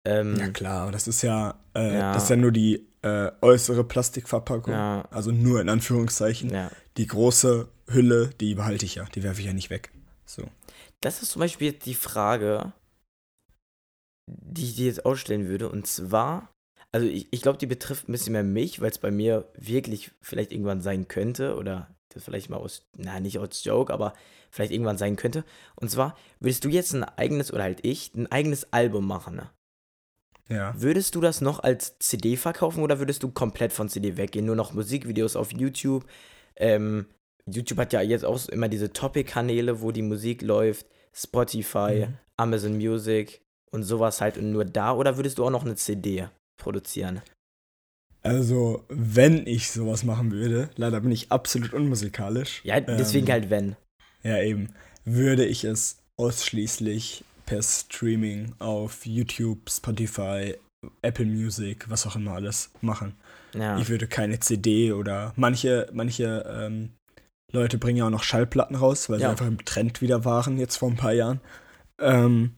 Ähm, 0.03 0.35
Ja 0.37 0.49
klar, 0.49 0.91
das 0.91 1.07
ist 1.07 1.21
ja, 1.21 1.55
äh, 1.75 1.93
Ja. 1.97 2.13
das 2.13 2.23
ist 2.23 2.29
ja 2.29 2.35
nur 2.35 2.51
die 2.51 2.87
äh, 3.03 3.31
äußere 3.41 3.83
Plastikverpackung. 3.83 4.73
Ja. 4.73 5.07
Also 5.11 5.31
nur 5.31 5.61
in 5.61 5.69
Anführungszeichen. 5.69 6.49
ja. 6.49 6.69
Die 6.97 7.07
große 7.07 7.69
Hülle, 7.87 8.31
die 8.41 8.55
behalte 8.55 8.85
ich 8.85 8.95
ja, 8.95 9.05
die 9.15 9.23
werfe 9.23 9.39
ich 9.39 9.45
ja 9.47 9.53
nicht 9.53 9.69
weg. 9.69 9.91
So. 10.25 10.43
Das 10.99 11.21
ist 11.21 11.31
zum 11.31 11.39
Beispiel 11.39 11.71
jetzt 11.71 11.85
die 11.85 11.93
Frage, 11.95 12.73
die 14.27 14.63
ich 14.65 14.75
dir 14.75 14.87
jetzt 14.87 15.05
ausstellen 15.05 15.47
würde. 15.47 15.69
Und 15.69 15.87
zwar, 15.87 16.49
also 16.91 17.07
ich, 17.07 17.27
ich 17.31 17.41
glaube, 17.41 17.57
die 17.57 17.67
betrifft 17.67 18.07
ein 18.07 18.11
bisschen 18.11 18.33
mehr 18.33 18.43
mich, 18.43 18.81
weil 18.81 18.91
es 18.91 18.97
bei 18.97 19.11
mir 19.11 19.49
wirklich 19.57 20.11
vielleicht 20.21 20.51
irgendwann 20.51 20.81
sein 20.81 21.07
könnte. 21.07 21.55
Oder 21.55 21.95
das 22.09 22.23
vielleicht 22.23 22.49
mal 22.49 22.57
aus, 22.57 22.85
na, 22.97 23.19
nicht 23.19 23.39
aus 23.39 23.63
Joke, 23.63 23.93
aber 23.93 24.13
vielleicht 24.49 24.71
irgendwann 24.73 24.97
sein 24.97 25.15
könnte. 25.15 25.45
Und 25.75 25.89
zwar, 25.89 26.17
würdest 26.39 26.65
du 26.65 26.69
jetzt 26.69 26.93
ein 26.93 27.03
eigenes, 27.03 27.53
oder 27.53 27.63
halt 27.63 27.79
ich, 27.83 28.13
ein 28.15 28.29
eigenes 28.31 28.71
Album 28.73 29.07
machen, 29.07 29.35
ne? 29.35 29.49
Ja. 30.49 30.73
Würdest 30.75 31.15
du 31.15 31.21
das 31.21 31.39
noch 31.39 31.59
als 31.59 31.97
CD 31.99 32.35
verkaufen 32.35 32.83
oder 32.83 32.99
würdest 32.99 33.23
du 33.23 33.31
komplett 33.31 33.71
von 33.71 33.87
CD 33.87 34.17
weggehen? 34.17 34.45
Nur 34.45 34.57
noch 34.57 34.73
Musikvideos 34.73 35.37
auf 35.37 35.53
YouTube? 35.53 36.05
Ähm, 36.57 37.05
YouTube 37.45 37.79
hat 37.79 37.93
ja 37.93 38.01
jetzt 38.01 38.25
auch 38.25 38.49
immer 38.49 38.67
diese 38.67 38.91
Topic-Kanäle, 38.91 39.81
wo 39.81 39.91
die 39.93 40.01
Musik 40.01 40.41
läuft, 40.41 40.87
Spotify, 41.13 42.07
Mhm. 42.07 42.17
Amazon 42.35 42.75
Music 42.75 43.41
und 43.71 43.83
sowas 43.83 44.19
halt 44.19 44.37
und 44.37 44.51
nur 44.51 44.65
da 44.65 44.93
oder 44.93 45.15
würdest 45.15 45.37
du 45.37 45.45
auch 45.45 45.51
noch 45.51 45.63
eine 45.63 45.75
CD 45.75 46.27
produzieren? 46.61 47.21
Also, 48.23 48.85
wenn 48.87 49.47
ich 49.47 49.71
sowas 49.71 50.03
machen 50.03 50.31
würde, 50.31 50.69
leider 50.75 51.01
bin 51.01 51.11
ich 51.11 51.31
absolut 51.31 51.73
unmusikalisch. 51.73 52.61
Ja, 52.63 52.79
deswegen 52.79 53.27
ähm, 53.27 53.33
halt 53.33 53.49
wenn. 53.49 53.75
Ja, 54.23 54.41
eben. 54.41 54.69
Würde 55.03 55.45
ich 55.45 55.63
es 55.63 55.97
ausschließlich 56.17 57.23
per 57.47 57.63
Streaming 57.63 58.53
auf 58.59 59.05
YouTube, 59.07 59.69
Spotify, 59.69 60.55
Apple 61.01 61.25
Music, 61.25 61.89
was 61.89 62.05
auch 62.05 62.15
immer 62.15 62.33
alles 62.33 62.69
machen. 62.81 63.15
Ja. 63.55 63.79
Ich 63.79 63.89
würde 63.89 64.07
keine 64.07 64.39
CD 64.39 64.93
oder 64.93 65.33
manche, 65.35 65.89
manche 65.91 66.45
ähm, 66.47 66.91
Leute 67.51 67.79
bringen 67.79 67.97
ja 67.97 68.05
auch 68.05 68.11
noch 68.11 68.23
Schallplatten 68.23 68.75
raus, 68.75 69.09
weil 69.09 69.19
Ja. 69.19 69.27
sie 69.27 69.31
einfach 69.31 69.47
im 69.47 69.65
Trend 69.65 70.01
wieder 70.01 70.23
waren, 70.23 70.59
jetzt 70.59 70.77
vor 70.77 70.89
ein 70.89 70.95
paar 70.95 71.13
Jahren. 71.13 71.41
Ähm, 71.99 72.53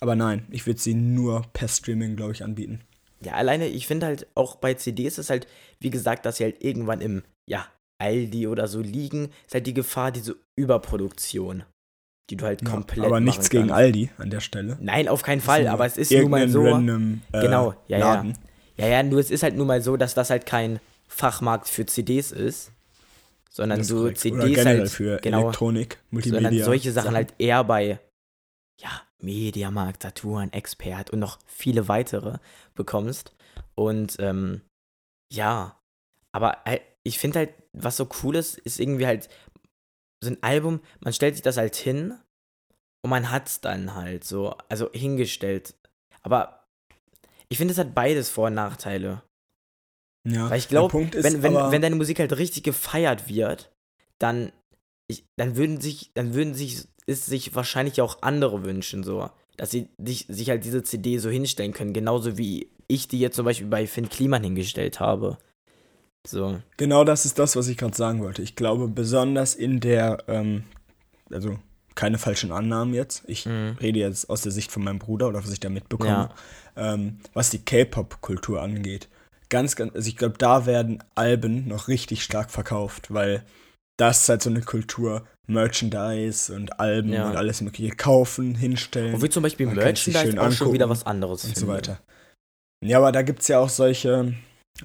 aber 0.00 0.16
nein, 0.16 0.46
ich 0.50 0.66
würde 0.66 0.80
sie 0.80 0.94
nur 0.94 1.42
per 1.52 1.68
Streaming, 1.68 2.16
glaube 2.16 2.32
ich, 2.32 2.42
anbieten. 2.42 2.80
Ja, 3.24 3.34
alleine, 3.34 3.66
ich 3.68 3.86
finde 3.86 4.06
halt 4.06 4.26
auch 4.34 4.56
bei 4.56 4.74
CDs 4.74 5.18
ist 5.18 5.30
halt, 5.30 5.46
wie 5.80 5.90
gesagt, 5.90 6.26
dass 6.26 6.36
sie 6.38 6.44
halt 6.44 6.62
irgendwann 6.62 7.00
im, 7.00 7.22
ja, 7.48 7.66
Aldi 7.98 8.48
oder 8.48 8.66
so 8.66 8.80
liegen, 8.80 9.30
ist 9.46 9.54
halt 9.54 9.66
die 9.66 9.74
Gefahr, 9.74 10.10
diese 10.10 10.36
Überproduktion, 10.56 11.62
die 12.30 12.36
du 12.36 12.44
halt 12.44 12.62
Ja, 12.62 12.68
komplett 12.70 13.04
aber 13.06 13.20
nichts 13.20 13.48
gegen. 13.48 13.70
Aldi 13.70 14.10
an 14.18 14.30
der 14.30 14.40
Stelle. 14.40 14.76
Nein, 14.80 15.06
auf 15.08 15.22
keinen 15.22 15.40
Fall, 15.40 15.68
aber 15.68 15.86
es 15.86 15.96
ist 15.96 16.10
nun 16.10 16.30
mal 16.30 16.48
so. 16.48 16.64
Random, 16.64 17.22
äh, 17.32 17.40
Genau, 17.42 17.74
ja, 17.86 17.98
ja. 17.98 18.14
Laden. 18.14 18.38
Ja, 18.76 18.88
ja, 18.88 19.02
nur 19.02 19.20
es 19.20 19.30
ist 19.30 19.42
halt 19.42 19.56
nun 19.56 19.66
mal 19.66 19.82
so, 19.82 19.96
dass 19.96 20.14
das 20.14 20.30
halt 20.30 20.46
kein 20.46 20.80
Fachmarkt 21.06 21.68
für 21.68 21.86
CDs 21.86 22.32
ist, 22.32 22.72
sondern 23.50 23.86
korrekt. 23.86 24.18
CDs 24.18 24.64
halt, 24.64 24.88
für 24.90 25.18
genau, 25.18 25.42
Elektronik, 25.42 25.98
sondern 26.10 26.32
Multimedia. 26.42 26.64
solche 26.64 26.90
Sachen, 26.90 27.14
halt 27.14 27.34
eher 27.38 27.62
bei, 27.64 28.00
ja, 28.80 29.02
Mediamarkt, 29.22 30.02
Saturn, 30.02 30.52
Expert 30.52 31.10
und 31.10 31.18
noch 31.18 31.38
viele 31.46 31.88
weitere 31.88 32.38
bekommst. 32.74 33.34
Und, 33.74 34.16
ähm, 34.18 34.62
ja, 35.32 35.80
aber 36.32 36.62
halt, 36.64 36.82
ich 37.04 37.18
finde 37.18 37.40
halt, 37.40 37.54
was 37.72 37.96
so 37.96 38.08
cool 38.22 38.36
ist, 38.36 38.58
ist 38.58 38.80
irgendwie 38.80 39.06
halt 39.06 39.28
so 40.22 40.30
ein 40.30 40.42
Album, 40.42 40.80
man 41.00 41.12
stellt 41.12 41.34
sich 41.34 41.42
das 41.42 41.56
halt 41.56 41.74
hin 41.74 42.18
und 43.02 43.10
man 43.10 43.30
hat's 43.30 43.60
dann 43.60 43.94
halt 43.94 44.24
so, 44.24 44.56
also 44.68 44.90
hingestellt. 44.92 45.74
Aber 46.22 46.64
ich 47.48 47.58
finde, 47.58 47.72
es 47.72 47.78
hat 47.78 47.94
beides 47.94 48.30
Vor- 48.30 48.46
und 48.46 48.54
Nachteile. 48.54 49.22
Ja, 50.28 50.48
Weil 50.48 50.58
ich 50.58 50.68
glaube, 50.68 50.90
Punkt 50.90 51.14
ist 51.14 51.24
wenn, 51.24 51.42
wenn, 51.42 51.54
wenn 51.54 51.82
deine 51.82 51.96
Musik 51.96 52.20
halt 52.20 52.36
richtig 52.38 52.62
gefeiert 52.62 53.28
wird, 53.28 53.72
dann, 54.20 54.52
ich, 55.08 55.26
dann 55.36 55.56
würden 55.56 55.80
sich, 55.80 56.12
dann 56.14 56.34
würden 56.34 56.54
sich, 56.54 56.86
ist 57.06 57.26
sich 57.26 57.54
wahrscheinlich 57.54 58.00
auch 58.00 58.18
andere 58.22 58.64
wünschen, 58.64 59.02
so, 59.02 59.28
dass 59.56 59.70
sie 59.70 59.88
sich, 59.98 60.26
sich 60.28 60.50
halt 60.50 60.64
diese 60.64 60.82
CD 60.82 61.18
so 61.18 61.30
hinstellen 61.30 61.72
können, 61.72 61.92
genauso 61.92 62.38
wie 62.38 62.68
ich 62.86 63.08
die 63.08 63.18
jetzt 63.20 63.36
zum 63.36 63.44
Beispiel 63.44 63.68
bei 63.68 63.86
Finn 63.86 64.08
Kliman 64.08 64.42
hingestellt 64.44 65.00
habe. 65.00 65.38
So. 66.26 66.60
Genau 66.76 67.04
das 67.04 67.24
ist 67.24 67.38
das, 67.38 67.56
was 67.56 67.68
ich 67.68 67.76
gerade 67.76 67.96
sagen 67.96 68.22
wollte. 68.22 68.42
Ich 68.42 68.54
glaube, 68.54 68.88
besonders 68.88 69.54
in 69.54 69.80
der, 69.80 70.24
ähm, 70.28 70.64
also 71.30 71.58
keine 71.94 72.18
falschen 72.18 72.52
Annahmen 72.52 72.94
jetzt. 72.94 73.24
Ich 73.26 73.44
Mhm. 73.46 73.76
rede 73.80 73.98
jetzt 73.98 74.30
aus 74.30 74.42
der 74.42 74.52
Sicht 74.52 74.70
von 74.70 74.84
meinem 74.84 74.98
Bruder 74.98 75.28
oder 75.28 75.42
was 75.42 75.52
ich 75.52 75.60
da 75.60 75.68
mitbekomme. 75.68 76.30
Ja. 76.76 76.94
Ähm, 76.94 77.18
was 77.34 77.50
die 77.50 77.58
K-Pop-Kultur 77.64 78.62
angeht. 78.62 79.08
Ganz, 79.50 79.76
ganz, 79.76 79.94
also 79.94 80.08
ich 80.08 80.16
glaube, 80.16 80.38
da 80.38 80.64
werden 80.64 81.02
Alben 81.14 81.68
noch 81.68 81.88
richtig 81.88 82.22
stark 82.24 82.50
verkauft, 82.50 83.12
weil 83.12 83.44
das 83.98 84.22
ist 84.22 84.28
halt 84.28 84.42
so 84.42 84.50
eine 84.50 84.62
Kultur, 84.62 85.26
Merchandise 85.46 86.54
und 86.54 86.80
Alben 86.80 87.12
Ja. 87.12 87.28
und 87.30 87.36
alles 87.36 87.60
mögliche 87.60 87.94
kaufen, 87.94 88.54
hinstellen 88.54 89.14
Obwohl 89.14 89.30
zum 89.30 89.42
Beispiel 89.42 89.66
Merchandise 89.66 90.40
auch 90.40 90.52
schon 90.52 90.72
wieder 90.72 90.88
was 90.88 91.04
anderes 91.04 91.44
und 91.44 91.54
so 91.54 91.60
finde. 91.66 91.74
weiter. 91.74 92.00
Ja, 92.84 92.98
aber 92.98 93.12
da 93.12 93.22
gibt 93.22 93.42
es 93.42 93.48
ja 93.48 93.58
auch 93.58 93.68
solche 93.68 94.34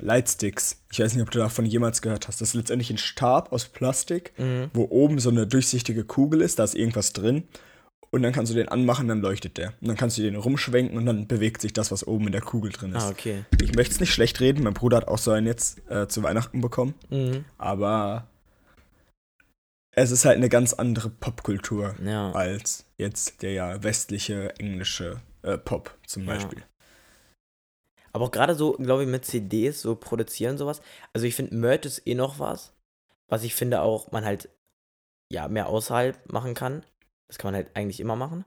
Lightsticks. 0.01 0.83
Ich 0.91 0.99
weiß 0.99 1.13
nicht, 1.13 1.23
ob 1.23 1.31
du 1.31 1.39
davon 1.39 1.65
jemals 1.65 2.01
gehört 2.01 2.27
hast. 2.27 2.41
Das 2.41 2.49
ist 2.49 2.53
letztendlich 2.53 2.89
ein 2.91 2.97
Stab 2.97 3.51
aus 3.51 3.65
Plastik, 3.65 4.33
Mhm. 4.37 4.69
wo 4.73 4.85
oben 4.89 5.19
so 5.19 5.29
eine 5.29 5.47
durchsichtige 5.47 6.03
Kugel 6.03 6.41
ist, 6.41 6.59
da 6.59 6.63
ist 6.63 6.75
irgendwas 6.75 7.13
drin. 7.13 7.47
Und 8.09 8.23
dann 8.23 8.31
kannst 8.31 8.51
du 8.51 8.55
den 8.55 8.69
anmachen, 8.69 9.07
dann 9.07 9.19
leuchtet 9.21 9.57
der. 9.57 9.73
Und 9.81 9.87
dann 9.89 9.97
kannst 9.97 10.17
du 10.17 10.21
den 10.21 10.35
rumschwenken 10.35 10.97
und 10.97 11.05
dann 11.05 11.27
bewegt 11.27 11.61
sich 11.61 11.73
das, 11.73 11.91
was 11.91 12.07
oben 12.07 12.27
in 12.27 12.31
der 12.31 12.41
Kugel 12.41 12.71
drin 12.71 12.93
ist. 12.93 13.03
Ah, 13.03 13.09
okay. 13.09 13.43
Ich 13.61 13.75
möchte 13.75 13.93
es 13.95 13.99
nicht 13.99 14.13
schlecht 14.13 14.39
reden, 14.39 14.63
mein 14.63 14.73
Bruder 14.73 14.97
hat 14.97 15.07
auch 15.07 15.17
so 15.17 15.31
einen 15.31 15.45
jetzt 15.47 15.81
äh, 15.89 16.07
zu 16.07 16.23
Weihnachten 16.23 16.61
bekommen. 16.61 16.93
Mhm. 17.09 17.43
Aber 17.57 18.27
es 19.97 20.11
ist 20.11 20.25
halt 20.25 20.37
eine 20.37 20.47
ganz 20.47 20.73
andere 20.73 21.09
Popkultur 21.09 21.95
Ja. 22.03 22.31
als 22.31 22.85
jetzt 22.97 23.41
der 23.41 23.53
ja 23.53 23.83
westliche, 23.83 24.55
englische 24.59 25.21
äh, 25.41 25.57
Pop 25.57 25.97
zum 26.05 26.23
Ja. 26.25 26.33
Beispiel. 26.33 26.63
Aber 28.13 28.25
auch 28.25 28.31
gerade 28.31 28.53
so, 28.53 28.73
glaube 28.73 29.03
ich, 29.03 29.09
mit 29.09 29.25
CDs, 29.25 29.81
so 29.81 29.95
produzieren 29.95 30.57
sowas. 30.57 30.81
Also 31.13 31.25
ich 31.25 31.35
finde, 31.35 31.55
Merch 31.55 31.85
ist 31.85 32.07
eh 32.07 32.13
noch 32.13 32.37
was, 32.37 32.73
was 33.27 33.43
ich 33.43 33.55
finde 33.55 33.81
auch 33.81 34.11
man 34.11 34.23
halt, 34.23 34.49
ja, 35.31 35.47
mehr 35.47 35.67
außerhalb 35.67 36.31
machen 36.31 36.53
kann. 36.53 36.85
Das 37.27 37.39
kann 37.39 37.49
man 37.51 37.55
halt 37.55 37.75
eigentlich 37.75 37.99
immer 37.99 38.15
machen. 38.15 38.45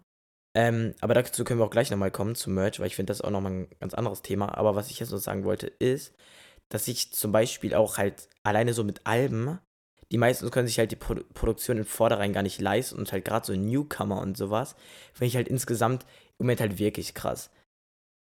Ähm, 0.55 0.95
aber 1.01 1.15
dazu 1.15 1.45
können 1.45 1.61
wir 1.61 1.67
auch 1.67 1.71
gleich 1.71 1.91
nochmal 1.91 2.11
kommen 2.13 2.37
zum 2.37 2.55
Merch, 2.55 2.79
weil 2.79 2.87
ich 2.87 2.97
finde 2.97 3.11
das 3.11 3.21
auch 3.23 3.31
nochmal 3.31 3.53
ein 3.53 3.69
ganz 3.81 3.95
anderes 3.95 4.23
Thema. 4.23 4.57
Aber 4.57 4.77
was 4.77 4.91
ich 4.91 5.01
jetzt 5.01 5.11
noch 5.11 5.19
sagen 5.19 5.45
wollte, 5.45 5.67
ist, 5.67 6.15
dass 6.69 6.87
ich 6.89 7.13
zum 7.13 7.33
Beispiel 7.33 7.75
auch 7.75 7.99
halt 7.99 8.29
alleine 8.45 8.73
so 8.73 8.85
mit 8.85 9.01
Alben, 9.05 9.59
die 10.11 10.19
meisten 10.19 10.51
können 10.51 10.67
sich 10.67 10.79
halt 10.79 10.91
die 10.91 10.97
Pro 10.97 11.17
Produktion 11.35 11.79
in 11.79 11.85
Vorderein 11.85 12.33
gar 12.33 12.43
nicht 12.43 12.61
leisten 12.61 12.99
und 12.99 13.13
halt 13.13 13.25
gerade 13.25 13.47
so 13.47 13.55
Newcomer 13.55 14.21
und 14.21 14.37
sowas, 14.37 14.75
finde 15.13 15.27
ich 15.27 15.37
halt 15.37 15.49
insgesamt 15.49 16.05
im 16.39 16.47
Moment 16.47 16.61
halt 16.61 16.79
wirklich 16.79 17.15
krass. 17.15 17.51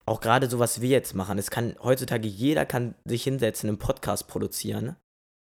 Auch 0.05 0.21
gerade 0.21 0.49
so, 0.49 0.59
was 0.59 0.81
wir 0.81 0.89
jetzt 0.89 1.15
machen. 1.15 1.37
Es 1.37 1.49
kann 1.49 1.75
heutzutage 1.81 2.27
jeder 2.27 2.65
kann 2.65 2.95
sich 3.05 3.23
hinsetzen, 3.23 3.69
einen 3.69 3.79
Podcast 3.79 4.27
produzieren. 4.27 4.95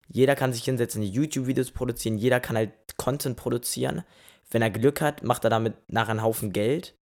Jeder 0.08 0.36
kann 0.36 0.52
sich 0.52 0.64
hinsetzen, 0.64 1.02
YouTube-Videos 1.02 1.70
produzieren. 1.70 2.18
Jeder 2.18 2.40
kann 2.40 2.56
halt 2.56 2.72
Content 2.96 3.36
produzieren. 3.36 4.04
Wenn 4.50 4.60
er 4.60 4.70
Glück 4.70 5.00
hat, 5.00 5.22
macht 5.22 5.44
er 5.44 5.50
damit 5.50 5.74
nachher 5.88 6.10
einen 6.10 6.22
Haufen 6.22 6.52
Geld. 6.52 6.94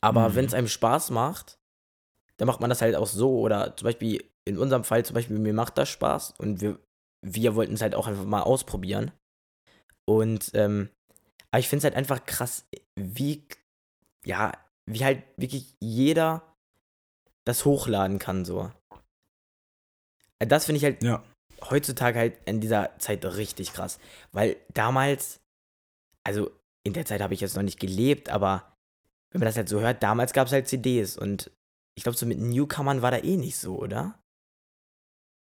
Aber 0.00 0.28
mhm. 0.28 0.34
wenn 0.34 0.44
es 0.44 0.54
einem 0.54 0.68
Spaß 0.68 1.10
macht, 1.10 1.58
dann 2.36 2.46
macht 2.46 2.60
man 2.60 2.70
das 2.70 2.82
halt 2.82 2.96
auch 2.96 3.06
so. 3.06 3.38
Oder 3.38 3.76
zum 3.76 3.86
Beispiel 3.86 4.24
in 4.44 4.58
unserem 4.58 4.84
Fall, 4.84 5.04
zum 5.04 5.14
Beispiel, 5.14 5.38
mir 5.38 5.54
macht 5.54 5.78
das 5.78 5.88
Spaß 5.88 6.34
und 6.38 6.60
wir, 6.60 6.78
wir 7.22 7.54
wollten 7.54 7.74
es 7.74 7.82
halt 7.82 7.94
auch 7.94 8.06
einfach 8.06 8.24
mal 8.24 8.42
ausprobieren. 8.42 9.12
Und, 10.04 10.50
ähm, 10.54 10.90
aber 11.50 11.60
ich 11.60 11.68
finde 11.68 11.78
es 11.78 11.84
halt 11.84 11.96
einfach 11.96 12.24
krass, 12.26 12.66
wie, 12.96 13.46
ja, 14.24 14.52
wie 14.86 15.04
halt 15.04 15.22
wirklich 15.36 15.74
jeder 15.80 16.42
das 17.44 17.64
hochladen 17.64 18.18
kann, 18.18 18.44
so. 18.44 18.70
Äh, 20.38 20.46
das 20.46 20.66
finde 20.66 20.78
ich 20.78 20.84
halt 20.84 21.02
ja. 21.02 21.22
heutzutage 21.70 22.18
halt 22.18 22.38
in 22.46 22.60
dieser 22.60 22.98
Zeit 22.98 23.24
richtig 23.24 23.72
krass. 23.72 23.98
Weil 24.32 24.56
damals, 24.74 25.40
also 26.24 26.50
in 26.84 26.92
der 26.92 27.06
Zeit 27.06 27.20
habe 27.20 27.34
ich 27.34 27.40
jetzt 27.40 27.54
noch 27.54 27.62
nicht 27.62 27.80
gelebt, 27.80 28.28
aber 28.28 28.76
wenn 29.30 29.38
man 29.38 29.46
das 29.46 29.56
halt 29.56 29.68
so 29.68 29.80
hört, 29.80 30.02
damals 30.02 30.32
gab 30.32 30.48
es 30.48 30.52
halt 30.52 30.68
CDs 30.68 31.16
und 31.16 31.50
ich 31.94 32.02
glaube, 32.02 32.18
so 32.18 32.26
mit 32.26 32.38
Newcomern 32.38 33.02
war 33.02 33.10
da 33.10 33.18
eh 33.18 33.36
nicht 33.36 33.56
so, 33.56 33.78
oder? 33.78 34.18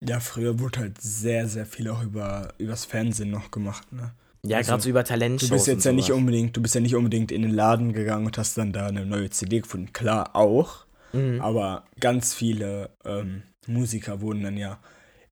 Ja, 0.09 0.21
früher 0.21 0.59
wurde 0.61 0.81
halt 0.81 1.01
sehr, 1.01 1.49
sehr 1.49 1.66
viel 1.66 1.88
auch 1.88 2.03
über 2.03 2.55
übers 2.59 2.85
Fernsehen 2.85 3.31
noch 3.31 3.51
gemacht, 3.51 3.92
ne? 3.92 4.12
Ja, 4.45 4.59
also, 4.59 4.71
gerade 4.71 4.83
so 4.83 4.88
über 4.88 5.05
Talentshows. 5.05 5.49
Du 5.49 5.55
bist 5.55 5.66
jetzt 5.66 5.85
ja 5.85 5.92
nicht 5.92 6.12
unbedingt, 6.12 6.57
du 6.57 6.62
bist 6.62 6.75
ja 6.75 6.81
nicht 6.81 6.95
unbedingt 6.95 7.33
in 7.33 7.42
den 7.42 7.51
Laden 7.51 7.92
gegangen 7.92 8.27
und 8.27 8.38
hast 8.38 8.57
dann 8.57 8.73
da 8.73 8.87
eine 8.87 9.05
neue 9.05 9.31
CD 9.31 9.61
gefunden. 9.61 9.92
Klar 9.92 10.37
auch, 10.37 10.87
mhm. 11.12 11.40
aber 11.40 11.85
ganz 11.99 12.35
viele 12.35 12.90
ähm, 13.05 13.42
Musiker 13.66 14.21
wurden 14.21 14.42
dann 14.42 14.57
ja 14.57 14.79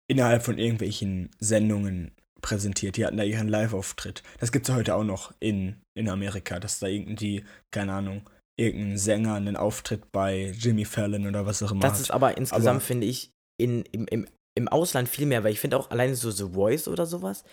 innerhalb 0.09 0.43
von 0.43 0.59
irgendwelchen 0.59 1.31
Sendungen 1.39 2.13
präsentiert. 2.41 2.97
Die 2.97 3.07
hatten 3.07 3.17
da 3.17 3.23
ihren 3.23 3.49
Live-Auftritt. 3.49 4.23
Das 4.39 4.53
gibt 4.53 4.67
es 4.67 4.69
ja 4.69 4.75
heute 4.75 4.95
auch 4.97 5.05
noch 5.05 5.33
in, 5.41 5.77
in 5.95 6.09
Amerika, 6.09 6.59
dass 6.59 6.79
da 6.79 6.89
irgendwie, 6.89 7.45
keine 7.71 7.93
Ahnung, 7.93 8.29
irgendein 8.57 8.99
Sänger 8.99 9.35
einen 9.35 9.57
Auftritt 9.57 10.13
bei 10.13 10.53
Jimmy 10.57 10.85
Fallon 10.85 11.27
oder 11.27 11.47
was 11.47 11.63
auch 11.63 11.73
immer. 11.73 11.81
Das 11.81 11.95
hat. 11.95 12.01
ist 12.01 12.11
aber 12.11 12.37
insgesamt, 12.37 12.83
finde 12.83 13.07
ich, 13.07 13.31
in, 13.57 13.83
im, 13.93 14.07
im 14.09 14.27
im 14.57 14.69
Ausland 14.69 15.09
viel 15.09 15.27
mehr, 15.27 15.45
weil 15.45 15.53
ich 15.53 15.61
finde 15.61 15.79
auch 15.79 15.91
alleine 15.91 16.15
so 16.15 16.31
The 16.31 16.53
Voice 16.53 16.89
oder 16.89 17.07
sowas, 17.07 17.45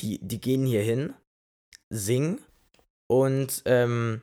die, 0.00 0.18
die 0.20 0.40
gehen 0.40 0.66
hier 0.66 0.82
hin, 0.82 1.14
singen 1.90 2.40
und 3.10 3.62
ähm, 3.64 4.22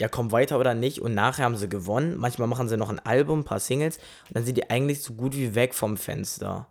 ja, 0.00 0.08
kommen 0.08 0.32
weiter 0.32 0.58
oder 0.58 0.74
nicht 0.74 1.00
und 1.00 1.14
nachher 1.14 1.44
haben 1.44 1.56
sie 1.56 1.68
gewonnen. 1.68 2.16
Manchmal 2.16 2.48
machen 2.48 2.68
sie 2.68 2.76
noch 2.76 2.90
ein 2.90 2.98
Album, 2.98 3.40
ein 3.40 3.44
paar 3.44 3.60
Singles 3.60 3.98
und 4.28 4.36
dann 4.36 4.44
sind 4.44 4.56
die 4.56 4.68
eigentlich 4.70 5.02
so 5.02 5.14
gut 5.14 5.34
wie 5.34 5.54
weg 5.54 5.74
vom 5.74 5.96
Fenster. 5.96 6.70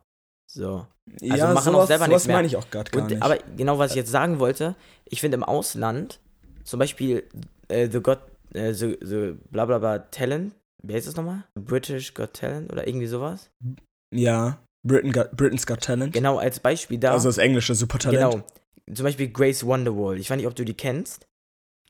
So. 0.51 0.87
Also 1.21 1.25
ja, 1.25 1.53
machen 1.53 1.73
sowas, 1.73 1.83
auch 1.83 1.87
selber 1.87 2.07
nichts 2.07 2.27
mehr. 2.27 2.37
meine 2.37 2.47
ich 2.47 2.55
auch 2.55 2.69
gerade 2.69 2.91
gar 2.91 3.03
und, 3.03 3.09
nicht. 3.09 3.21
Aber 3.21 3.37
genau, 3.57 3.77
was 3.77 3.91
ich 3.91 3.97
jetzt 3.97 4.11
sagen 4.11 4.39
wollte, 4.39 4.75
ich 5.05 5.21
finde 5.21 5.35
im 5.35 5.43
Ausland, 5.43 6.19
zum 6.63 6.79
Beispiel 6.79 7.27
äh, 7.67 7.89
The 7.89 7.99
God, 7.99 8.19
äh, 8.53 8.73
the, 8.73 8.97
the 9.01 9.35
bla 9.51 9.65
bla 9.65 9.79
bla 9.79 9.99
Talent, 9.99 10.53
wer 10.83 10.97
ist 10.97 11.07
das 11.07 11.15
nochmal? 11.15 11.43
British 11.59 12.13
Got 12.13 12.33
Talent 12.33 12.71
oder 12.71 12.87
irgendwie 12.87 13.07
sowas? 13.07 13.49
Ja. 14.13 14.59
Britain 14.85 15.11
got, 15.11 15.35
Britain's 15.35 15.65
Got 15.65 15.81
Talent. 15.81 16.13
Genau, 16.13 16.37
als 16.37 16.59
Beispiel 16.59 16.99
da. 16.99 17.11
Also 17.11 17.27
das 17.27 17.39
englische 17.39 17.75
Supertalent. 17.75 18.31
Genau. 18.31 18.43
Zum 18.93 19.03
Beispiel 19.03 19.29
Grace 19.29 19.65
Wonderwall. 19.65 20.19
Ich 20.19 20.29
weiß 20.29 20.37
nicht, 20.37 20.47
ob 20.47 20.55
du 20.55 20.63
die 20.63 20.75
kennst. 20.75 21.27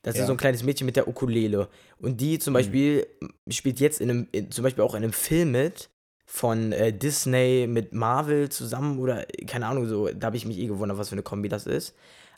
Das 0.01 0.15
ja. 0.15 0.21
ist 0.21 0.27
so 0.27 0.33
ein 0.33 0.37
kleines 0.37 0.63
Mädchen 0.63 0.85
mit 0.85 0.95
der 0.95 1.07
Ukulele. 1.07 1.67
Und 1.99 2.21
die 2.21 2.39
zum 2.39 2.53
mhm. 2.53 2.55
Beispiel 2.55 3.07
mhm. 3.19 3.51
spielt 3.51 3.79
jetzt 3.79 3.99
in 3.99 4.09
einem, 4.09 4.27
in, 4.31 4.49
zum 4.49 4.63
Beispiel 4.63 4.83
auch 4.83 4.93
in 4.93 5.03
einem 5.03 5.13
Film 5.13 5.51
mit 5.51 5.89
von 6.25 6.71
äh, 6.71 6.93
Disney 6.93 7.67
mit 7.67 7.93
Marvel 7.93 8.49
zusammen 8.49 8.99
oder 8.99 9.25
keine 9.45 9.67
Ahnung, 9.67 9.87
so, 9.87 10.07
da 10.07 10.27
habe 10.27 10.37
ich 10.37 10.45
mich 10.45 10.57
eh 10.57 10.67
gewundert, 10.67 10.97
was 10.97 11.09
für 11.09 11.13
eine 11.13 11.21
Kombi 11.21 11.49
das 11.49 11.67
ist. 11.67 11.95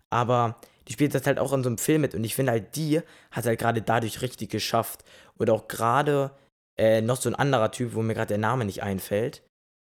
Aber 0.09 0.57
die 0.87 0.93
spielt 0.93 1.13
das 1.13 1.25
halt 1.25 1.39
auch 1.39 1.53
in 1.53 1.63
so 1.63 1.69
einem 1.69 1.77
Film 1.77 2.01
mit 2.01 2.15
und 2.15 2.23
ich 2.23 2.35
finde 2.35 2.53
halt, 2.53 2.75
die 2.75 3.01
hat 3.31 3.45
halt 3.45 3.59
gerade 3.59 3.81
dadurch 3.81 4.21
richtig 4.21 4.49
geschafft. 4.49 5.03
Oder 5.37 5.53
auch 5.53 5.67
gerade 5.67 6.31
äh, 6.77 7.01
noch 7.01 7.17
so 7.17 7.29
ein 7.29 7.35
anderer 7.35 7.71
Typ, 7.71 7.93
wo 7.93 8.01
mir 8.01 8.13
gerade 8.13 8.29
der 8.29 8.37
Name 8.37 8.65
nicht 8.65 8.81
einfällt. 8.81 9.43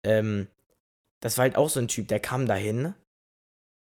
Ähm, 0.04 0.48
das 1.26 1.38
war 1.38 1.42
halt 1.42 1.56
auch 1.56 1.68
so 1.68 1.80
ein 1.80 1.88
Typ, 1.88 2.06
der 2.06 2.20
kam 2.20 2.46
dahin, 2.46 2.94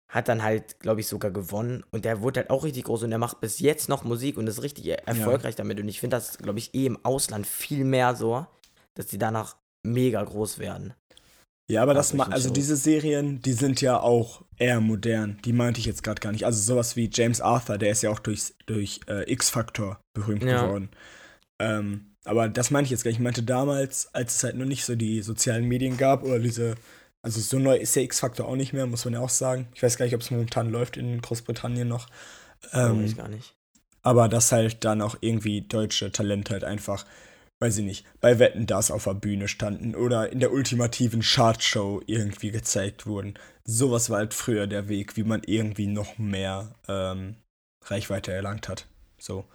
hat 0.09 0.29
dann 0.29 0.41
halt, 0.41 0.79
glaube 0.79 1.01
ich, 1.01 1.07
sogar 1.07 1.31
gewonnen 1.31 1.83
und 1.91 2.05
der 2.05 2.21
wurde 2.21 2.39
halt 2.39 2.49
auch 2.49 2.63
richtig 2.63 2.85
groß 2.85 3.03
und 3.03 3.09
der 3.09 3.19
macht 3.19 3.41
bis 3.41 3.59
jetzt 3.59 3.89
noch 3.89 4.05
Musik 4.05 4.37
und 4.37 4.47
ist 4.47 4.63
richtig 4.63 4.87
erfolgreich 4.87 5.55
ja. 5.55 5.57
damit. 5.57 5.81
Und 5.81 5.89
ich 5.89 5.99
finde 5.99 6.15
das, 6.15 6.37
glaube 6.37 6.59
ich, 6.59 6.73
eh 6.73 6.85
im 6.85 7.03
Ausland 7.03 7.45
viel 7.45 7.83
mehr 7.83 8.15
so, 8.15 8.47
dass 8.93 9.07
die 9.07 9.17
danach 9.17 9.57
mega 9.85 10.23
groß 10.23 10.59
werden. 10.59 10.93
Ja, 11.69 11.81
aber 11.81 11.93
das, 11.93 12.13
ma 12.13 12.23
also 12.23 12.49
diese 12.49 12.77
Serien, 12.77 13.41
die 13.41 13.51
sind 13.51 13.81
ja 13.81 13.99
auch 13.99 14.45
eher 14.57 14.79
modern. 14.79 15.37
Die 15.43 15.51
meinte 15.51 15.81
ich 15.81 15.85
jetzt 15.85 16.03
gerade 16.03 16.21
gar 16.21 16.31
nicht. 16.31 16.45
Also 16.45 16.61
sowas 16.61 16.95
wie 16.95 17.09
James 17.11 17.41
Arthur, 17.41 17.77
der 17.77 17.91
ist 17.91 18.01
ja 18.01 18.11
auch 18.11 18.19
durch, 18.19 18.53
durch 18.65 19.01
äh, 19.09 19.29
X-Factor 19.29 19.99
berühmt 20.13 20.43
ja. 20.43 20.63
geworden. 20.63 20.89
Ähm, 21.59 22.15
aber 22.23 22.47
das 22.47 22.71
meinte 22.71 22.85
ich 22.85 22.91
jetzt 22.91 23.03
gar 23.03 23.09
nicht. 23.09 23.17
Ich 23.17 23.23
meinte 23.23 23.43
damals, 23.43 24.13
als 24.13 24.37
es 24.37 24.43
halt 24.45 24.55
noch 24.55 24.65
nicht 24.65 24.85
so 24.85 24.95
die 24.95 25.21
sozialen 25.21 25.65
Medien 25.65 25.97
gab 25.97 26.23
oder 26.23 26.39
diese 26.39 26.75
also 27.25 27.41
so 27.41 27.57
neu 27.57 27.75
ist 27.77 27.95
der 27.95 28.03
X-Faktor 28.03 28.47
auch 28.47 28.55
nicht 28.55 28.71
mehr, 28.71 28.85
muss 28.85 29.03
man 29.03 29.15
ja 29.15 29.19
auch 29.19 29.29
sagen. 29.29 29.67
Ich 29.73 29.81
weiß 29.81 29.97
gar 29.97 30.05
nicht, 30.05 30.13
ob 30.13 30.21
es 30.21 30.29
momentan 30.29 30.69
läuft 30.69 30.95
in 30.95 31.19
Großbritannien 31.21 31.87
noch. 31.87 32.07
Ähm, 32.71 33.03
weiß 33.03 33.17
gar 33.17 33.29
nicht. 33.29 33.55
Aber 34.03 34.29
dass 34.29 34.51
halt 34.51 34.85
dann 34.85 35.01
auch 35.01 35.15
irgendwie 35.21 35.61
deutsche 35.61 36.11
Talente 36.11 36.53
halt 36.53 36.63
einfach, 36.63 37.03
weiß 37.59 37.79
ich 37.79 37.83
nicht, 37.83 38.05
bei 38.21 38.37
Wetten 38.37 38.67
das 38.67 38.91
auf 38.91 39.05
der 39.05 39.15
Bühne 39.15 39.47
standen 39.47 39.95
oder 39.95 40.31
in 40.31 40.39
der 40.39 40.51
ultimativen 40.51 41.21
Chartshow 41.23 41.99
irgendwie 42.05 42.51
gezeigt 42.51 43.07
wurden. 43.07 43.33
Sowas 43.63 44.11
war 44.11 44.19
halt 44.19 44.35
früher 44.35 44.67
der 44.67 44.87
Weg, 44.87 45.17
wie 45.17 45.23
man 45.23 45.41
irgendwie 45.47 45.87
noch 45.87 46.19
mehr 46.19 46.75
ähm, 46.87 47.37
Reichweite 47.85 48.33
erlangt 48.33 48.69
hat. 48.69 48.85
So. 49.17 49.45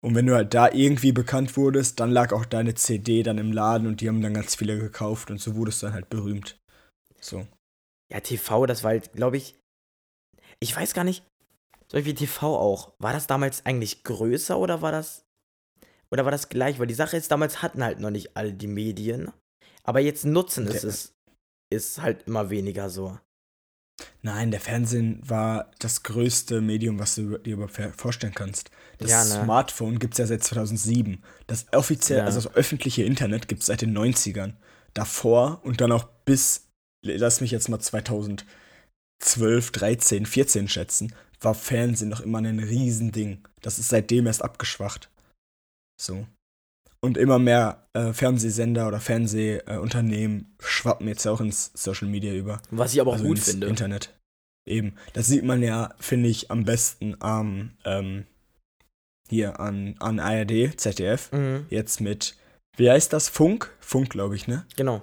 Und 0.00 0.14
wenn 0.14 0.26
du 0.26 0.36
halt 0.36 0.54
da 0.54 0.70
irgendwie 0.70 1.10
bekannt 1.10 1.56
wurdest, 1.56 1.98
dann 1.98 2.12
lag 2.12 2.32
auch 2.32 2.44
deine 2.44 2.76
CD 2.76 3.24
dann 3.24 3.38
im 3.38 3.50
Laden 3.50 3.88
und 3.88 4.02
die 4.02 4.06
haben 4.06 4.22
dann 4.22 4.34
ganz 4.34 4.54
viele 4.54 4.78
gekauft 4.78 5.32
und 5.32 5.40
so 5.40 5.56
wurdest 5.56 5.82
du 5.82 5.86
dann 5.86 5.94
halt 5.94 6.10
berühmt. 6.10 6.60
So. 7.20 7.46
Ja, 8.12 8.20
TV, 8.20 8.66
das 8.66 8.82
war 8.82 8.90
halt, 8.90 9.12
glaube 9.12 9.36
ich, 9.36 9.56
ich 10.60 10.74
weiß 10.74 10.94
gar 10.94 11.04
nicht, 11.04 11.24
zum 11.88 11.98
Beispiel 11.98 12.14
TV 12.14 12.56
auch. 12.56 12.92
War 12.98 13.12
das 13.12 13.26
damals 13.26 13.64
eigentlich 13.66 14.04
größer 14.04 14.58
oder 14.58 14.82
war 14.82 14.92
das, 14.92 15.24
oder 16.10 16.24
war 16.24 16.32
das 16.32 16.48
gleich? 16.48 16.78
Weil 16.78 16.86
die 16.86 16.94
Sache 16.94 17.16
ist, 17.16 17.30
damals 17.30 17.62
hatten 17.62 17.84
halt 17.84 18.00
noch 18.00 18.10
nicht 18.10 18.36
alle 18.36 18.52
die 18.52 18.66
Medien, 18.66 19.30
aber 19.84 20.00
jetzt 20.00 20.24
nutzen 20.24 20.66
es 20.66 20.84
ist, 20.84 21.14
ist 21.72 22.00
halt 22.02 22.26
immer 22.26 22.50
weniger 22.50 22.90
so. 22.90 23.18
Nein, 24.22 24.50
der 24.50 24.60
Fernsehen 24.60 25.20
war 25.28 25.70
das 25.78 26.02
größte 26.02 26.60
Medium, 26.60 26.98
was 26.98 27.16
du 27.16 27.38
dir 27.38 27.54
überhaupt 27.54 27.80
vorstellen 27.96 28.34
kannst. 28.34 28.70
Das 28.98 29.10
ja, 29.10 29.24
ne? 29.24 29.44
Smartphone 29.44 29.98
gibt 29.98 30.14
es 30.14 30.18
ja 30.18 30.26
seit 30.26 30.44
2007. 30.44 31.22
Das 31.46 31.66
offiziell, 31.72 32.20
ja. 32.20 32.24
also 32.24 32.40
das 32.40 32.54
öffentliche 32.54 33.02
Internet 33.02 33.48
gibt 33.48 33.62
es 33.62 33.66
seit 33.66 33.82
den 33.82 33.96
90ern. 33.96 34.54
Davor 34.94 35.60
und 35.64 35.80
dann 35.80 35.92
auch 35.92 36.04
bis 36.24 36.67
lass 37.16 37.40
mich 37.40 37.50
jetzt 37.50 37.68
mal 37.68 37.80
2012, 37.80 38.46
13, 39.72 40.26
14 40.26 40.68
schätzen, 40.68 41.14
war 41.40 41.54
Fernsehen 41.54 42.08
noch 42.08 42.20
immer 42.20 42.38
ein 42.38 42.58
Riesending. 42.58 43.44
Das 43.60 43.78
ist 43.78 43.88
seitdem 43.88 44.26
erst 44.26 44.42
abgeschwacht. 44.42 45.10
So. 46.00 46.26
Und 47.00 47.16
immer 47.16 47.38
mehr 47.38 47.86
äh, 47.92 48.12
Fernsehsender 48.12 48.88
oder 48.88 49.00
Fernsehunternehmen 49.00 50.56
äh, 50.58 50.62
schwappen 50.62 51.06
jetzt 51.06 51.26
auch 51.26 51.40
ins 51.40 51.70
Social 51.74 52.08
Media 52.08 52.32
über. 52.32 52.60
Was 52.70 52.92
ich 52.92 53.00
aber 53.00 53.10
auch 53.10 53.16
also 53.16 53.26
gut 53.26 53.38
finde. 53.38 53.68
Internet. 53.68 54.18
Eben. 54.66 54.94
Das 55.12 55.26
sieht 55.26 55.44
man 55.44 55.62
ja, 55.62 55.94
finde 55.98 56.28
ich, 56.28 56.50
am 56.50 56.64
besten 56.64 57.16
am, 57.20 57.72
ähm, 57.84 58.26
hier 59.28 59.60
an, 59.60 59.94
an 60.00 60.18
ARD, 60.18 60.78
ZDF. 60.78 61.30
Mhm. 61.32 61.66
Jetzt 61.70 62.00
mit, 62.00 62.36
wie 62.76 62.90
heißt 62.90 63.12
das? 63.12 63.28
Funk? 63.28 63.74
Funk, 63.80 64.10
glaube 64.10 64.34
ich, 64.34 64.48
ne? 64.48 64.66
Genau. 64.76 65.02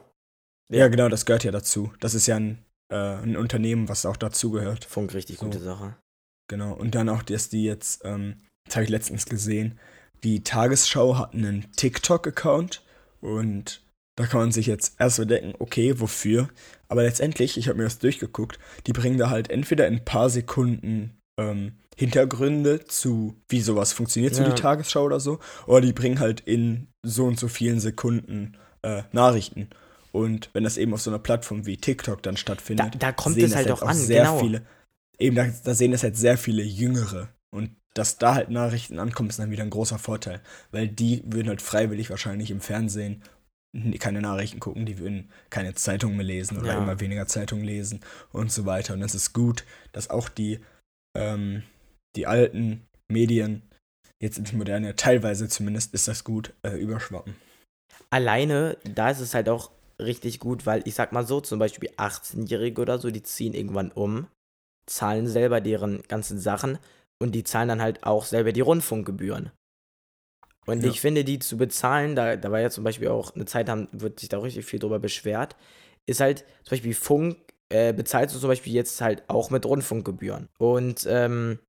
Ja. 0.72 0.88
genau, 0.88 1.10
das 1.10 1.26
gehört 1.26 1.44
ja 1.44 1.52
dazu. 1.52 1.94
Das 2.00 2.14
ist 2.14 2.28
ja 2.28 2.38
ein, 2.38 2.58
äh, 2.92 2.96
ein 2.96 3.38
Unternehmen, 3.38 3.88
was 3.90 4.06
auch 4.06 4.18
dazugehört. 4.18 4.86
Funk, 4.86 5.14
richtig 5.14 5.38
so. 5.38 5.46
gute 5.46 5.60
Sache. 5.60 5.96
Genau, 6.48 6.74
und 6.74 6.96
dann 6.96 7.10
auch, 7.10 7.24
dass 7.24 7.50
die 7.50 7.64
jetzt, 7.64 8.02
ähm, 8.04 8.36
das 8.66 8.76
habe 8.76 8.84
ich 8.84 8.90
letztens 8.90 9.26
gesehen, 9.26 9.80
die 10.24 10.44
Tagesschau 10.44 11.18
hat 11.18 11.34
einen 11.34 11.72
TikTok-Account 11.76 12.84
und 13.22 13.82
da 14.18 14.26
kann 14.28 14.40
man 14.40 14.52
sich 14.52 14.66
jetzt 14.66 14.96
erst 15.00 15.18
so 15.18 15.26
denken, 15.26 15.54
okay, 15.60 16.00
wofür? 16.00 16.50
Aber 16.88 17.04
letztendlich, 17.04 17.58
ich 17.58 17.68
habe 17.68 17.78
mir 17.78 17.84
das 17.84 18.00
durchgeguckt, 18.00 18.60
die 18.88 18.94
bringen 18.94 19.18
da 19.18 19.30
halt 19.30 19.50
entweder 19.50 19.88
in 19.88 19.96
ein 19.96 20.06
paar 20.06 20.30
Sekunden 20.30 21.18
ähm, 21.38 21.74
Hintergründe 21.98 22.86
zu, 22.86 23.36
wie 23.50 23.62
sowas 23.62 23.94
funktioniert, 23.94 24.36
Ja. 24.38 24.44
so 24.46 24.52
die 24.52 24.62
Tagesschau 24.62 25.04
oder 25.04 25.20
so. 25.20 25.40
Oder 25.66 25.82
die 25.82 25.94
bringen 25.94 26.20
halt 26.20 26.42
in 26.42 26.88
so 27.04 27.26
und 27.26 27.40
so 27.40 27.48
vielen 27.48 27.80
Sekunden 27.80 28.58
äh, 28.84 29.04
Nachrichten. 29.12 29.70
Und 30.16 30.50
wenn 30.54 30.64
das 30.64 30.78
eben 30.78 30.94
auf 30.94 31.02
so 31.02 31.10
einer 31.12 31.20
Plattform 31.20 31.66
wie 31.66 31.76
TikTok 31.78 32.24
dann 32.24 32.38
stattfindet, 32.38 32.94
Da- 32.96 32.98
da 32.98 33.12
kommt 33.12 33.36
sehen 33.36 33.46
es 33.46 33.52
das 33.52 33.58
halt 33.58 33.72
auch 33.72 33.82
an, 33.82 33.96
sehr 33.96 34.22
genau. 34.24 34.40
viele. 34.40 34.62
Eben, 35.20 35.36
da, 35.36 35.48
da 35.64 35.74
sehen 35.74 35.92
das 35.92 36.04
halt 36.04 36.16
sehr 36.16 36.38
viele 36.38 36.64
Jüngere. 36.64 37.30
Und 37.54 37.76
dass 37.94 38.18
da 38.18 38.36
halt 38.36 38.50
Nachrichten 38.50 39.00
ankommen, 39.00 39.30
ist 39.30 39.40
dann 39.40 39.52
wieder 39.52 39.64
ein 39.64 39.70
großer 39.70 40.00
Vorteil. 40.00 40.42
Weil 40.72 40.88
die 40.88 41.22
würden 41.26 41.50
halt 41.50 41.62
freiwillig 41.62 42.10
wahrscheinlich 42.10 42.50
im 42.52 42.62
Fernsehen 42.62 43.24
keine 44.00 44.22
Nachrichten 44.22 44.62
gucken, 44.62 44.86
die 44.86 45.00
würden 45.00 45.30
keine 45.50 45.74
Zeitung 45.74 46.16
mehr 46.16 46.26
lesen 46.26 46.58
oder 46.58 46.74
Ja. 46.74 46.78
immer 46.82 47.02
weniger 47.02 47.28
Zeitung 47.28 47.62
lesen 47.62 48.00
und 48.32 48.50
so 48.54 48.66
weiter. 48.66 48.94
Und 48.94 49.02
es 49.02 49.16
ist 49.16 49.34
gut, 49.34 49.66
dass 49.92 50.10
auch 50.10 50.30
die, 50.30 50.62
ähm, 51.18 51.64
die 52.16 52.26
alten 52.26 52.86
Medien, 53.12 53.64
jetzt 54.24 54.38
ins 54.38 54.54
Moderne, 54.54 54.96
teilweise 54.96 55.50
zumindest 55.50 55.94
ist 55.94 56.08
das 56.08 56.24
gut, 56.24 56.54
äh, 56.64 56.78
überschwappen. 56.78 57.36
Alleine, 58.10 58.78
da 58.86 59.10
ist 59.10 59.20
es 59.20 59.34
halt 59.34 59.50
auch 59.50 59.72
richtig 60.00 60.40
gut, 60.40 60.66
weil 60.66 60.88
ich 60.88 60.96
sag 60.96 61.12
mal 61.12 61.26
so, 61.26 61.42
zum 61.42 61.60
Beispiel 61.60 61.90
18-Jährige 61.98 62.82
oder 62.82 63.00
so, 63.00 63.12
die 63.12 63.24
ziehen 63.24 63.54
irgendwann 63.54 63.92
um, 63.92 64.28
zahlen 64.88 65.28
selber 65.28 65.62
deren 65.62 66.04
ganzen 66.08 66.40
Sachen 66.40 66.78
und 67.20 67.34
die 67.34 67.44
zahlen 67.44 67.70
dann 67.70 67.82
halt 67.82 68.04
auch 68.04 68.26
selber 68.26 68.52
die 68.52 68.62
Rundfunkgebühren. 68.62 69.52
Und 70.68 70.84
Ja. 70.84 70.90
ich 70.90 71.00
finde, 71.00 71.24
die 71.24 71.40
zu 71.40 71.58
bezahlen, 71.58 72.16
da, 72.16 72.36
da 72.36 72.52
war 72.52 72.60
ja 72.60 72.70
zum 72.70 72.84
Beispiel 72.84 73.08
auch 73.10 73.36
eine 73.36 73.46
Zeit, 73.46 73.70
haben, 73.70 73.88
wird 73.92 74.20
sich 74.20 74.30
da 74.30 74.40
richtig 74.40 74.66
viel 74.66 74.80
drüber 74.80 75.00
beschwert, 75.00 75.56
ist 76.08 76.20
halt 76.20 76.40
zum 76.64 76.72
Beispiel 76.72 76.94
Funk, 76.94 77.38
äh, 77.70 77.94
bezahlst 77.94 78.36
du 78.36 78.40
zum 78.40 78.50
Beispiel 78.50 78.74
jetzt 78.74 79.00
halt 79.02 79.30
auch 79.30 79.50
mit 79.50 79.66
Rundfunkgebühren. 79.66 80.50
Und 80.58 81.06
ähm, 81.08 81.60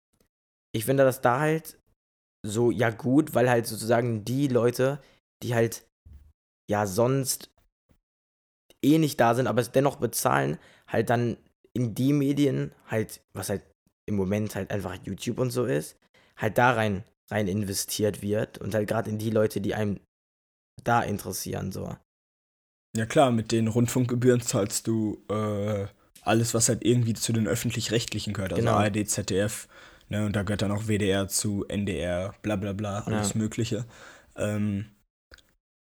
ich 0.73 0.85
finde 0.85 1.05
das 1.05 1.21
da 1.21 1.41
halt 1.41 1.79
so, 2.45 2.71
ja 2.71 2.91
gut, 2.91 3.35
weil 3.35 3.51
halt 3.51 3.67
sozusagen 3.67 4.25
die 4.25 4.49
Leute, 4.49 5.01
die 5.43 5.55
halt 5.55 5.87
ja 6.71 6.87
sonst 6.87 7.51
eh 8.85 8.99
nicht 8.99 9.21
da 9.21 9.35
sind, 9.35 9.47
aber 9.47 9.61
es 9.61 9.73
dennoch 9.73 9.97
bezahlen, 9.97 10.59
halt 10.87 11.11
dann 11.11 11.37
in 11.73 11.95
die 11.95 12.13
Medien 12.13 12.73
halt, 12.87 13.21
was 13.35 13.51
halt 13.51 13.63
im 14.07 14.17
Moment 14.17 14.55
halt 14.55 14.71
einfach 14.71 14.97
YouTube 15.05 15.39
und 15.39 15.51
so 15.51 15.65
ist, 15.65 15.97
halt 16.37 16.59
da 16.59 16.73
rein, 16.73 17.05
rein 17.31 17.49
investiert 17.49 18.23
wird 18.23 18.59
und 18.59 18.75
halt 18.75 18.89
gerade 18.89 19.11
in 19.11 19.19
die 19.19 19.31
Leute, 19.31 19.61
die 19.61 19.75
einem 19.75 20.01
da 20.85 21.03
interessieren, 21.03 21.73
so. 21.73 21.97
Ja 22.97 23.07
klar, 23.07 23.31
mit 23.31 23.53
den 23.53 23.69
Rundfunkgebühren 23.69 24.41
zahlst 24.41 24.87
du 24.87 25.23
äh, 25.29 25.87
alles, 26.23 26.55
was 26.55 26.69
halt 26.69 26.85
irgendwie 26.85 27.15
zu 27.15 27.33
den 27.33 27.47
öffentlich-rechtlichen 27.47 28.33
gehört. 28.33 28.55
Also 28.55 28.65
Genau. 28.65 28.79
ARD, 28.79 29.07
ZDF, 29.09 29.69
ne, 30.09 30.25
und 30.25 30.35
da 30.35 30.43
gehört 30.43 30.63
dann 30.63 30.73
auch 30.73 30.85
WDR 30.89 31.29
zu, 31.29 31.67
NDR, 31.69 32.35
bla 32.43 32.57
bla 32.57 32.73
bla, 32.73 33.01
alles 33.01 33.35
Ja. 33.35 33.39
Mögliche. 33.39 33.85
Ähm, 34.37 34.87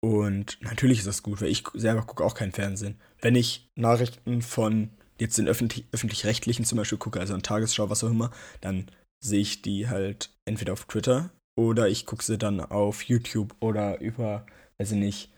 und 0.03 0.57
natürlich 0.61 0.99
ist 0.99 1.07
das 1.07 1.23
gut, 1.23 1.41
weil 1.41 1.49
ich 1.49 1.63
selber 1.73 2.03
gucke 2.03 2.23
auch 2.23 2.35
kein 2.35 2.51
Fernsehen. 2.51 2.95
Wenn 3.21 3.35
ich 3.35 3.67
Nachrichten 3.75 4.41
von 4.41 4.89
jetzt 5.19 5.37
den 5.37 5.47
öffentlich- 5.47 5.85
öffentlich-rechtlichen 5.91 6.65
zum 6.65 6.77
Beispiel 6.77 6.97
gucke, 6.97 7.19
also 7.19 7.33
an 7.33 7.41
Tagesschau, 7.43 7.89
was 7.89 8.03
auch 8.03 8.09
immer, 8.11 8.31
dann 8.61 8.87
sehe 9.23 9.39
ich 9.39 9.61
die 9.61 9.87
halt 9.89 10.29
entweder 10.45 10.73
auf 10.73 10.85
Twitter 10.85 11.31
oder 11.57 11.87
ich 11.87 12.05
gucke 12.05 12.23
sie 12.23 12.37
dann 12.37 12.59
auf 12.59 13.03
YouTube 13.03 13.55
oder 13.61 13.99
über, 14.01 14.45
weiß 14.77 14.91
ich 14.91 14.97
nicht, 14.97 15.29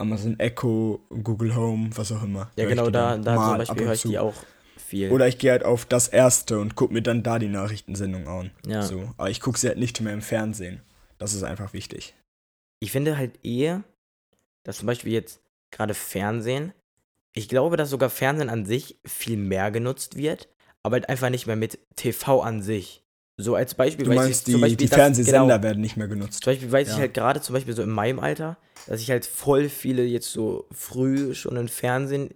Amazon 0.00 0.38
Echo, 0.38 1.00
Google 1.24 1.56
Home, 1.56 1.90
was 1.96 2.12
auch 2.12 2.22
immer. 2.22 2.50
Ja, 2.56 2.64
Hör 2.64 2.68
genau, 2.68 2.90
da, 2.90 3.16
da 3.16 3.34
zum 3.34 3.58
Beispiel 3.58 3.84
höre 3.86 3.94
ich 3.94 4.02
die 4.02 4.18
auch 4.18 4.34
viel. 4.76 5.10
Oder 5.10 5.26
ich 5.26 5.38
gehe 5.38 5.50
halt 5.50 5.64
auf 5.64 5.86
das 5.86 6.06
erste 6.06 6.60
und 6.60 6.76
gucke 6.76 6.92
mir 6.92 7.02
dann 7.02 7.22
da 7.24 7.38
die 7.40 7.48
Nachrichtensendung 7.48 8.28
an. 8.28 8.50
ja. 8.64 8.82
So. 8.82 9.12
Aber 9.16 9.28
ich 9.30 9.40
gucke 9.40 9.58
sie 9.58 9.66
halt 9.68 9.78
nicht 9.78 10.00
mehr 10.00 10.12
im 10.12 10.22
Fernsehen. 10.22 10.82
Das 11.18 11.34
ist 11.34 11.42
einfach 11.42 11.72
wichtig. 11.72 12.14
Ich 12.80 12.92
finde 12.92 13.16
halt 13.16 13.44
eher, 13.44 13.82
dass 14.64 14.78
zum 14.78 14.86
Beispiel 14.86 15.12
jetzt 15.12 15.40
gerade 15.70 15.94
Fernsehen, 15.94 16.72
ich 17.34 17.48
glaube, 17.48 17.76
dass 17.76 17.90
sogar 17.90 18.10
Fernsehen 18.10 18.48
an 18.50 18.64
sich 18.64 18.98
viel 19.04 19.36
mehr 19.36 19.70
genutzt 19.70 20.16
wird, 20.16 20.48
aber 20.82 20.94
halt 20.94 21.08
einfach 21.08 21.30
nicht 21.30 21.46
mehr 21.46 21.56
mit 21.56 21.78
TV 21.96 22.40
an 22.42 22.62
sich. 22.62 23.02
So 23.40 23.54
als 23.54 23.74
Beispiel 23.74 24.04
Du 24.04 24.10
weiß 24.10 24.16
meinst, 24.16 24.48
ich 24.48 24.54
die, 24.54 24.60
Beispiel, 24.60 24.76
die 24.76 24.88
Fernsehsender 24.88 25.40
genau, 25.46 25.62
werden 25.62 25.80
nicht 25.80 25.96
mehr 25.96 26.08
genutzt. 26.08 26.42
Zum 26.42 26.52
Beispiel 26.52 26.72
weiß 26.72 26.88
ich 26.88 26.94
Ja. 26.94 27.00
halt 27.00 27.14
gerade, 27.14 27.40
zum 27.40 27.54
Beispiel 27.54 27.74
so 27.74 27.82
in 27.82 27.90
meinem 27.90 28.18
Alter, 28.18 28.56
dass 28.86 29.00
ich 29.00 29.10
halt 29.10 29.26
voll 29.26 29.68
viele 29.68 30.04
jetzt 30.04 30.32
so 30.32 30.66
früh 30.72 31.34
schon 31.34 31.56
ein 31.56 31.68
Fernsehen 31.68 32.30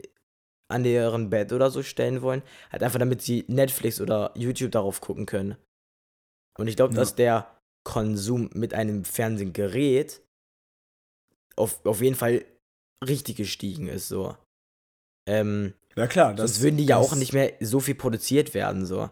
an 0.69 0.85
deren 0.85 1.29
Bett 1.29 1.53
oder 1.53 1.71
so 1.71 1.83
stellen 1.83 2.23
wollen, 2.23 2.43
halt 2.71 2.83
einfach 2.83 2.99
damit 2.99 3.21
sie 3.21 3.45
Netflix 3.49 4.01
oder 4.01 4.33
YouTube 4.37 4.71
darauf 4.71 5.01
gucken 5.01 5.27
können. 5.27 5.57
Und 6.57 6.69
ich 6.69 6.77
glaube, 6.77 6.95
Ja. 6.95 7.01
dass 7.01 7.15
der 7.17 7.51
Konsum 7.85 8.49
mit 8.55 8.73
einem 8.75 9.05
Fernsehgerät 9.05 10.23
auf, 11.57 11.85
auf 11.85 12.01
jeden 12.01 12.17
Fall 12.17 12.45
richtig 13.07 13.37
gestiegen 13.37 13.89
ist, 13.89 14.09
so. 14.09 14.37
Ähm, 15.29 15.75
Ja 15.97 16.07
klar, 16.07 16.35
das 16.35 16.53
sonst 16.55 16.63
würden 16.63 16.77
die 16.79 16.87
ja 16.87 16.97
auch 16.97 17.15
nicht 17.15 17.33
mehr 17.33 17.53
so 17.61 17.81
viel 17.81 17.95
produziert 17.95 18.55
werden, 18.55 18.87
so. 18.87 19.11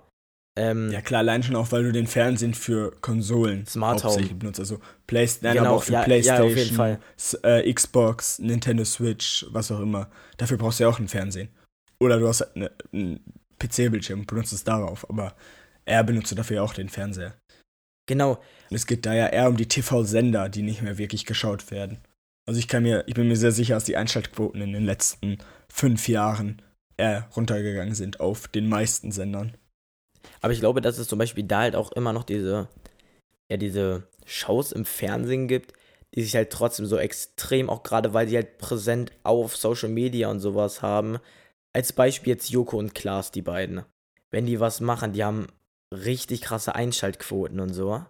Ähm, 0.59 0.90
Ja 0.90 1.00
klar, 1.00 1.20
allein 1.20 1.42
schon 1.42 1.57
auch, 1.57 1.70
weil 1.72 1.85
du 1.85 1.92
den 1.92 2.07
Fernsehen 2.07 2.55
für 2.55 2.90
Konsolen 3.00 3.66
Smart 3.66 4.03
hauptsächlich 4.03 4.31
Home. 4.33 4.40
benutzt. 4.40 4.61
Also 4.61 4.81
Playstation, 5.07 5.59
Genau, 5.59 5.70
aber 5.70 5.79
auch 5.79 5.83
für 5.85 5.92
ja, 5.92 6.00
ja, 6.00 6.05
Playstation. 6.05 6.98
S 7.16 7.35
äh, 7.42 7.72
Xbox, 7.72 8.38
Nintendo 8.40 8.85
Switch, 8.85 9.46
was 9.50 9.70
auch 9.70 9.81
immer. 9.81 10.11
Dafür 10.37 10.59
brauchst 10.59 10.81
du 10.81 10.85
ja 10.85 10.90
auch 10.90 10.98
ein 10.98 11.09
Fernsehen. 11.09 11.48
Oder 12.00 12.18
du 12.18 12.26
hast 12.26 12.40
halt 12.40 12.57
ne, 12.57 12.70
einen 12.92 13.20
PC-Bildschirm 13.59 14.20
und 14.20 14.26
benutzt 14.26 14.53
es 14.53 14.64
darauf. 14.64 15.09
Aber 15.09 15.35
er 15.85 16.03
benutzt 16.03 16.37
dafür 16.37 16.57
ja 16.57 16.62
auch 16.62 16.74
den 16.74 16.88
Fernseher. 16.88 17.35
genau, 18.09 18.33
Und 18.70 18.76
es 18.76 18.87
geht 18.87 19.07
da 19.07 19.14
ja 19.14 19.29
eher 19.29 19.48
um 19.48 19.57
die 19.57 19.68
TV-Sender, 19.68 20.48
die 20.48 20.62
nicht 20.62 20.83
mehr 20.83 20.98
wirklich 20.98 21.26
geschaut 21.26 21.70
werden. 21.70 21.98
Also 22.50 22.58
ich 22.58 22.66
kann 22.66 22.82
mir, 22.82 23.04
ich 23.06 23.14
bin 23.14 23.28
mir 23.28 23.36
sehr 23.36 23.52
sicher, 23.52 23.74
dass 23.74 23.84
die 23.84 23.96
Einschaltquoten 23.96 24.60
in 24.60 24.72
den 24.72 24.84
letzten 24.84 25.38
fünf 25.68 26.08
Jahren 26.08 26.60
eher 26.96 27.28
runtergegangen 27.36 27.94
sind 27.94 28.18
auf 28.18 28.48
den 28.48 28.68
meisten 28.68 29.12
Sendern. 29.12 29.56
Aber 30.40 30.52
ich 30.52 30.58
glaube, 30.58 30.80
dass 30.80 30.98
es 30.98 31.06
zum 31.06 31.20
Beispiel 31.20 31.44
da 31.44 31.60
halt 31.60 31.76
auch 31.76 31.92
immer 31.92 32.12
noch 32.12 32.24
diese, 32.24 32.66
ja, 33.48 33.56
diese 33.56 34.08
Shows 34.26 34.72
im 34.72 34.84
Fernsehen 34.84 35.46
gibt, 35.46 35.74
die 36.16 36.24
sich 36.24 36.34
halt 36.34 36.50
trotzdem 36.50 36.86
so 36.86 36.96
extrem, 36.96 37.70
auch 37.70 37.84
gerade 37.84 38.14
weil 38.14 38.26
die 38.26 38.34
halt 38.34 38.58
präsent 38.58 39.12
auf 39.22 39.56
Social 39.56 39.88
Media 39.88 40.28
und 40.28 40.40
sowas 40.40 40.82
haben. 40.82 41.18
Als 41.72 41.92
Beispiel 41.92 42.32
jetzt 42.32 42.50
Joko 42.50 42.78
und 42.78 42.96
Klaas, 42.96 43.30
die 43.30 43.42
beiden. 43.42 43.84
Wenn 44.32 44.46
die 44.46 44.58
was 44.58 44.80
machen, 44.80 45.12
die 45.12 45.22
haben 45.22 45.46
richtig 45.94 46.40
krasse 46.40 46.74
Einschaltquoten 46.74 47.60
und 47.60 47.74
so. 47.74 48.04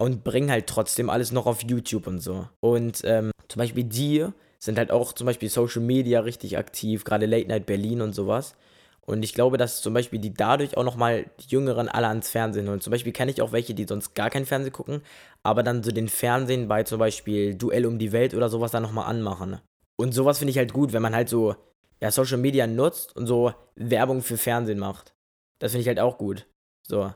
Und 0.00 0.24
bringen 0.24 0.50
halt 0.50 0.66
trotzdem 0.66 1.10
alles 1.10 1.30
noch 1.30 1.44
auf 1.44 1.62
YouTube 1.62 2.06
und 2.06 2.20
so. 2.20 2.48
Und 2.60 3.02
ähm, 3.04 3.32
zum 3.48 3.58
Beispiel 3.58 3.84
die 3.84 4.26
sind 4.58 4.78
halt 4.78 4.90
auch 4.90 5.12
zum 5.12 5.26
Beispiel 5.26 5.50
Social 5.50 5.82
Media 5.82 6.20
richtig 6.20 6.56
aktiv, 6.56 7.04
gerade 7.04 7.26
Late 7.26 7.48
Night 7.48 7.66
Berlin 7.66 8.00
und 8.00 8.14
sowas. 8.14 8.54
Und 9.02 9.22
ich 9.22 9.34
glaube, 9.34 9.58
dass 9.58 9.82
zum 9.82 9.92
Beispiel 9.92 10.18
die 10.18 10.32
dadurch 10.32 10.76
auch 10.76 10.84
nochmal 10.84 11.26
die 11.40 11.48
Jüngeren 11.48 11.88
alle 11.88 12.08
ans 12.08 12.30
Fernsehen 12.30 12.68
holen. 12.68 12.80
Zum 12.80 12.92
Beispiel 12.92 13.12
kenne 13.12 13.30
ich 13.30 13.42
auch 13.42 13.52
welche, 13.52 13.74
die 13.74 13.84
sonst 13.84 14.14
gar 14.14 14.30
kein 14.30 14.46
Fernsehen 14.46 14.72
gucken, 14.72 15.02
aber 15.42 15.62
dann 15.62 15.82
so 15.82 15.90
den 15.90 16.08
Fernsehen 16.08 16.68
bei 16.68 16.82
zum 16.84 16.98
Beispiel 16.98 17.54
Duell 17.54 17.86
um 17.86 17.98
die 17.98 18.12
Welt 18.12 18.34
oder 18.34 18.48
sowas 18.48 18.70
dann 18.70 18.82
nochmal 18.82 19.06
anmachen. 19.06 19.60
Und 19.96 20.12
sowas 20.12 20.38
finde 20.38 20.50
ich 20.52 20.58
halt 20.58 20.72
gut, 20.72 20.92
wenn 20.92 21.02
man 21.02 21.14
halt 21.14 21.28
so 21.28 21.56
ja, 22.00 22.10
Social 22.10 22.38
Media 22.38 22.66
nutzt 22.66 23.14
und 23.16 23.26
so 23.26 23.52
Werbung 23.74 24.22
für 24.22 24.38
Fernsehen 24.38 24.78
macht. 24.78 25.14
Das 25.58 25.72
finde 25.72 25.82
ich 25.82 25.88
halt 25.88 26.00
auch 26.00 26.16
gut. 26.16 26.46
So. 26.86 27.12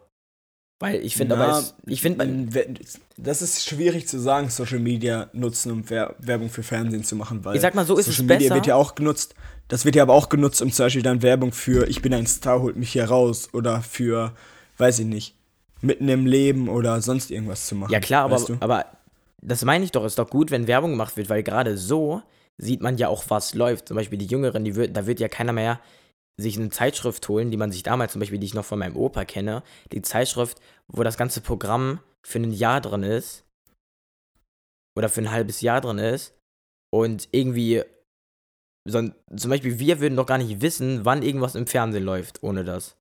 Weil 0.81 1.05
ich 1.05 1.17
finde 1.17 1.37
aber, 1.37 1.59
es, 1.59 1.75
ich 1.87 2.03
finde, 2.03 2.75
das 3.17 3.43
ist 3.43 3.65
schwierig 3.65 4.09
zu 4.09 4.19
sagen, 4.19 4.51
Social 4.51 4.81
Media 4.81 5.31
nutzen, 5.33 5.71
um 5.71 5.89
Wer 5.89 6.17
Werbung 6.19 6.51
für 6.51 6.63
Fernsehen 6.63 7.05
zu 7.05 7.15
machen, 7.17 7.45
weil 7.45 7.55
ich 7.55 7.63
sag 7.63 7.75
mal 7.75 7.87
so, 7.87 7.97
ist 7.97 8.07
Social 8.07 8.25
es 8.25 8.29
Media 8.29 8.39
besser. 8.39 8.55
wird 8.57 8.67
ja 8.67 8.75
auch 8.75 8.95
genutzt. 8.95 9.35
Das 9.69 9.85
wird 9.85 9.97
ja 9.97 10.03
aber 10.03 10.13
auch 10.13 10.29
genutzt, 10.29 10.61
um 10.61 10.71
zum 10.73 10.87
Beispiel 10.87 11.03
dann 11.03 11.23
Werbung 11.23 11.53
für 11.53 11.89
Ich 11.89 12.03
bin 12.03 12.13
ein 12.13 12.27
Star, 12.27 12.61
holt 12.61 12.77
mich 12.77 12.93
hier 12.93 13.05
raus 13.07 13.49
oder 13.53 13.81
für, 13.83 14.35
weiß 14.79 14.99
ich 14.99 15.07
nicht, 15.07 15.37
mitten 15.81 16.09
im 16.09 16.27
Leben 16.27 16.69
oder 16.69 17.01
sonst 17.01 17.31
irgendwas 17.31 17.67
zu 17.67 17.77
machen. 17.77 17.93
Ja 17.93 18.01
klar, 18.01 18.25
aber, 18.25 18.35
weißt 18.35 18.49
du? 18.51 18.57
aber 18.61 18.87
das 19.41 19.65
meine 19.65 19.85
ich 19.85 19.93
doch, 19.93 20.05
ist 20.05 20.19
doch 20.19 20.29
gut, 20.29 20.51
wenn 20.51 20.67
Werbung 20.67 20.91
gemacht 20.91 21.17
wird, 21.17 21.31
weil 21.31 21.43
gerade 21.43 21.79
so 21.79 22.23
sieht 22.59 22.83
man 22.83 22.99
ja 22.99 23.09
auch, 23.09 23.25
was 23.29 23.55
läuft. 23.55 23.89
Zum 23.89 23.97
Beispiel 23.97 24.19
die 24.19 24.27
Jüngeren, 24.27 24.65
die 24.65 24.75
wird, 24.75 24.97
da 24.97 25.07
wird 25.07 25.21
ja 25.21 25.29
keiner 25.29 25.53
mehr 25.53 25.81
sich 26.37 26.59
eine 26.59 26.71
Zeitschrift 26.71 27.29
holen, 27.29 27.51
die 27.51 27.57
man 27.57 27.71
sich 27.71 27.83
damals 27.83 28.13
zum 28.13 28.21
Beispiel, 28.21 28.39
die 28.39 28.47
ich 28.47 28.55
noch 28.55 28.65
von 28.65 28.79
meinem 28.79 28.97
Opa 28.97 29.25
kenne, 29.25 29.63
die 29.93 30.03
Zeitschrift, 30.03 30.61
wo 30.89 31.03
das 31.03 31.17
ganze 31.17 31.41
Programm 31.41 32.01
für 32.27 32.39
ein 32.39 32.53
Jahr 32.53 32.81
drin 32.81 33.03
ist 33.03 33.45
oder 34.97 35.09
für 35.09 35.21
ein 35.21 35.31
halbes 35.31 35.61
Jahr 35.61 35.81
drin 35.81 35.99
ist 35.99 36.35
und 36.93 37.29
irgendwie 37.33 37.83
so, 38.87 39.11
zum 39.35 39.51
Beispiel 39.51 39.79
wir 39.79 40.01
würden 40.01 40.17
doch 40.17 40.27
gar 40.27 40.39
nicht 40.39 40.61
wissen, 40.61 41.05
wann 41.05 41.23
irgendwas 41.23 41.55
im 41.55 41.67
Fernsehen 41.67 42.05
läuft, 42.05 42.43
ohne 42.43 42.65
das. 42.65 42.97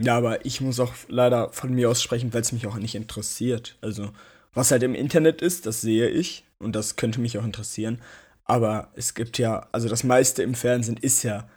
Ja, 0.00 0.16
aber 0.16 0.44
ich 0.44 0.60
muss 0.60 0.80
auch 0.80 0.94
leider 1.08 1.52
von 1.52 1.74
mir 1.74 1.90
aus 1.90 2.02
sprechen, 2.02 2.32
weil 2.32 2.42
es 2.42 2.52
mich 2.52 2.66
auch 2.66 2.76
nicht 2.76 2.94
interessiert. 2.94 3.76
Also, 3.80 4.10
was 4.54 4.70
halt 4.70 4.82
im 4.82 4.94
Internet 4.94 5.42
ist, 5.42 5.66
das 5.66 5.80
sehe 5.80 6.08
ich 6.08 6.44
und 6.58 6.74
das 6.74 6.96
könnte 6.96 7.20
mich 7.20 7.36
auch 7.38 7.44
interessieren. 7.44 8.00
Aber 8.44 8.92
es 8.94 9.14
gibt 9.14 9.38
ja, 9.38 9.68
also 9.72 9.88
das 9.88 10.04
meiste 10.04 10.42
im 10.42 10.54
Fernsehen 10.54 10.96
ist 10.96 11.22
ja 11.22 11.48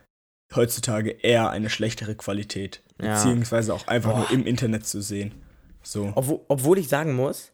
heutzutage 0.55 1.11
eher 1.11 1.49
eine 1.49 1.69
schlechtere 1.69 2.15
Qualität. 2.15 2.81
Ja. 3.01 3.15
Beziehungsweise 3.15 3.73
auch 3.73 3.87
einfach 3.87 4.11
Boah. 4.11 4.19
nur 4.19 4.31
im 4.31 4.45
Internet 4.45 4.85
zu 4.85 5.01
sehen. 5.01 5.33
So. 5.83 6.11
Obwohl, 6.15 6.41
obwohl 6.47 6.77
ich 6.77 6.87
sagen 6.87 7.15
muss, 7.15 7.51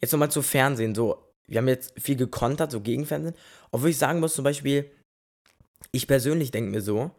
jetzt 0.00 0.12
nochmal 0.12 0.30
zu 0.30 0.42
Fernsehen, 0.42 0.94
so, 0.94 1.32
wir 1.48 1.58
haben 1.58 1.68
jetzt 1.68 1.92
viel 1.98 2.16
gekontert, 2.16 2.70
so 2.70 2.80
gegen 2.80 3.06
Fernsehen, 3.06 3.34
obwohl 3.70 3.90
ich 3.90 3.98
sagen 3.98 4.20
muss, 4.20 4.34
zum 4.34 4.44
Beispiel, 4.44 4.90
ich 5.92 6.06
persönlich 6.06 6.50
denke 6.50 6.70
mir 6.70 6.82
so, 6.82 7.10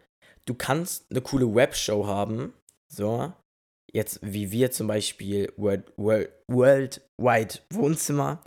du 0.46 0.54
kannst 0.54 1.10
eine 1.10 1.22
coole 1.22 1.54
Webshow 1.54 2.06
haben, 2.06 2.54
so, 2.88 3.34
jetzt 3.92 4.20
wie 4.22 4.52
wir 4.52 4.72
zum 4.72 4.88
Beispiel 4.88 5.52
World, 5.58 5.92
World, 5.98 6.32
Worldwide 6.48 7.60
Wohnzimmer 7.72 8.42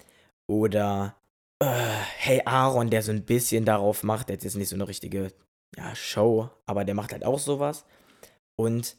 oder 0.49 1.17
äh, 1.63 1.67
Hey 1.67 2.43
Aaron, 2.45 2.91
der 2.91 3.03
so 3.03 3.13
ein 3.13 3.25
bisschen 3.25 3.65
darauf 3.65 4.03
macht, 4.03 4.29
der 4.29 4.37
hat 4.37 4.45
jetzt 4.45 4.57
nicht 4.57 4.69
so 4.69 4.77
eine 4.77 4.89
richtige 4.89 5.33
ja, 5.77 5.95
Show, 5.95 6.51
aber 6.67 6.85
der 6.85 6.95
macht 6.95 7.13
halt 7.13 7.25
auch 7.25 7.39
sowas. 7.39 7.85
Und 8.57 8.97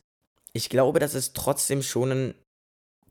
ich 0.54 0.70
glaube, 0.70 1.00
dass 1.00 1.14
es 1.14 1.34
trotzdem 1.34 1.82
schon 1.84 2.12
ein 2.12 2.36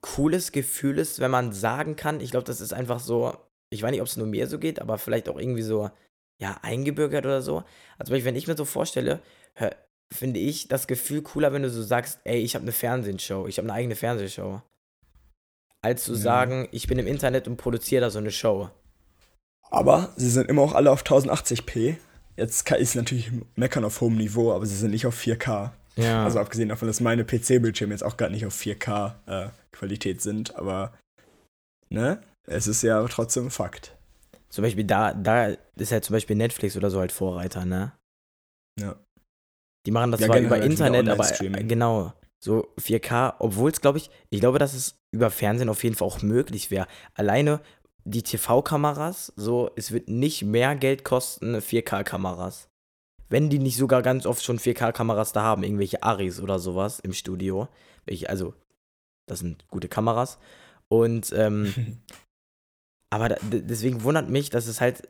cooles 0.01 0.53
Gefühl 0.53 0.99
ist, 0.99 1.20
wenn 1.20 1.31
man 1.31 1.53
sagen 1.53 1.96
kann, 1.96 2.20
ich 2.20 2.31
glaube, 2.31 2.44
das 2.44 2.61
ist 2.61 2.73
einfach 2.73 3.01
so, 3.01 3.37
ich 3.70 3.83
weiß 3.83 3.90
nicht, 3.90 4.01
ob 4.01 4.07
es 4.07 4.16
nur 4.16 4.27
mir 4.27 4.46
so 4.46 4.59
geht, 4.59 4.81
aber 4.81 4.99
vielleicht 4.99 5.29
auch 5.29 5.38
irgendwie 5.38 5.62
so, 5.62 5.90
ja, 6.40 6.59
eingebürgert 6.62 7.27
oder 7.27 7.42
so. 7.42 7.62
Also 7.99 8.12
wenn 8.12 8.37
ich 8.37 8.46
mir 8.46 8.57
so 8.57 8.64
vorstelle, 8.64 9.20
finde 10.12 10.40
ich 10.40 10.68
das 10.68 10.87
Gefühl 10.87 11.23
cooler, 11.23 11.53
wenn 11.53 11.62
du 11.62 11.70
so 11.70 11.83
sagst, 11.83 12.20
ey, 12.25 12.38
ich 12.40 12.55
habe 12.55 12.62
eine 12.62 12.73
Fernsehshow, 12.73 13.46
ich 13.46 13.59
habe 13.59 13.66
eine 13.66 13.75
eigene 13.75 13.94
Fernsehshow. 13.94 14.62
Als 15.83 16.05
zu 16.05 16.12
Ja. 16.12 16.18
sagen, 16.18 16.68
ich 16.73 16.87
bin 16.88 16.99
im 16.99 17.07
Internet 17.07 17.46
und 17.46 17.57
produziere 17.57 18.01
da 18.03 18.11
so 18.11 18.18
eine 18.18 18.31
Show. 18.31 18.70
Aber 19.70 20.12
sie 20.16 20.29
sind 20.31 20.49
immer 20.49 20.62
auch 20.62 20.75
alle 20.75 20.90
auf 20.90 21.05
1080p. 21.05 21.96
Jetzt 22.40 22.70
ist 22.70 22.94
natürlich 22.94 23.31
meckern 23.55 23.85
auf 23.85 24.00
hohem 24.00 24.16
Niveau, 24.16 24.53
aber 24.53 24.64
sie 24.64 24.74
sind 24.74 24.92
nicht 24.92 25.05
auf 25.05 25.18
4K. 25.18 25.72
Ja. 25.96 26.24
Also 26.24 26.38
abgesehen 26.38 26.70
davon, 26.70 26.88
dass 26.88 27.00
meine 27.00 27.24
PC-Bildschirme 27.24 27.92
jetzt 27.92 28.03
auch 28.03 28.16
gar 28.16 28.31
nicht 28.31 28.46
auf 28.46 28.59
4K 28.59 29.14
äh, 29.26 30.18
sind, 30.18 30.57
aber 30.57 30.94
ne, 31.90 32.22
es 32.46 32.66
ist 32.66 32.83
ja 32.83 33.07
trotzdem 33.09 33.46
ein 33.46 33.50
Fakt. 33.50 33.96
zum 34.48 34.62
Beispiel 34.62 34.85
da, 34.85 35.12
da 35.12 35.55
ist 35.76 35.92
halt 35.92 36.05
zum 36.05 36.14
Beispiel 36.14 36.37
Netflix 36.37 36.76
oder 36.76 36.90
so 36.90 36.98
halt 37.00 37.12
Vorreiter, 37.12 37.66
ne? 37.66 37.92
Ja. 38.79 38.96
Die 39.87 39.90
machen 39.90 40.11
das 40.11 40.20
Ja, 40.20 40.26
zwar 40.26 40.38
über 40.38 40.62
Internet, 40.62 41.09
aber 41.09 41.40
äh, 41.42 41.64
genau, 41.64 42.14
so 42.42 42.72
4K, 42.79 43.35
obwohl 43.38 43.70
es, 43.70 43.81
glaube 43.81 43.98
ich, 43.98 44.11
ich 44.31 44.40
glaube, 44.40 44.59
dass 44.59 44.72
es 44.72 44.98
über 45.14 45.31
Fernsehen 45.31 45.68
auf 45.68 45.85
jeden 45.85 45.96
Fall 45.96 46.09
auch 46.09 46.22
möglich 46.22 46.70
wäre. 46.70 46.87
Alleine 47.14 47.61
die 48.04 48.22
TV-Kameras, 48.22 49.32
so, 49.36 49.70
es 49.76 49.92
wird 49.92 50.08
nicht 50.08 50.42
mehr 50.42 50.74
Geld 50.76 51.04
kosten, 51.04 51.56
4K-Kameras. 51.56 52.68
Wenn 53.28 53.50
die 53.50 53.58
nicht 53.58 53.76
sogar 53.76 54.02
ganz 54.02 54.26
oft 54.26 54.42
schon 54.42 54.58
4K-Kameras 54.58 55.32
da 55.32 55.42
haben, 55.42 55.62
irgendwelche 55.62 56.02
Aris 56.02 56.40
oder 56.40 56.58
sowas 56.58 57.00
im 57.00 57.12
Studio. 57.12 57.68
Welche, 58.04 58.28
also, 58.28 58.54
das 59.26 59.40
sind 59.40 59.68
gute 59.68 59.88
Kameras. 59.88 60.38
Und, 60.88 61.32
ähm, 61.36 62.00
aber 63.10 63.28
da, 63.28 63.36
deswegen 63.42 64.02
wundert 64.02 64.28
mich, 64.28 64.50
dass 64.50 64.66
es 64.66 64.80
halt, 64.80 65.08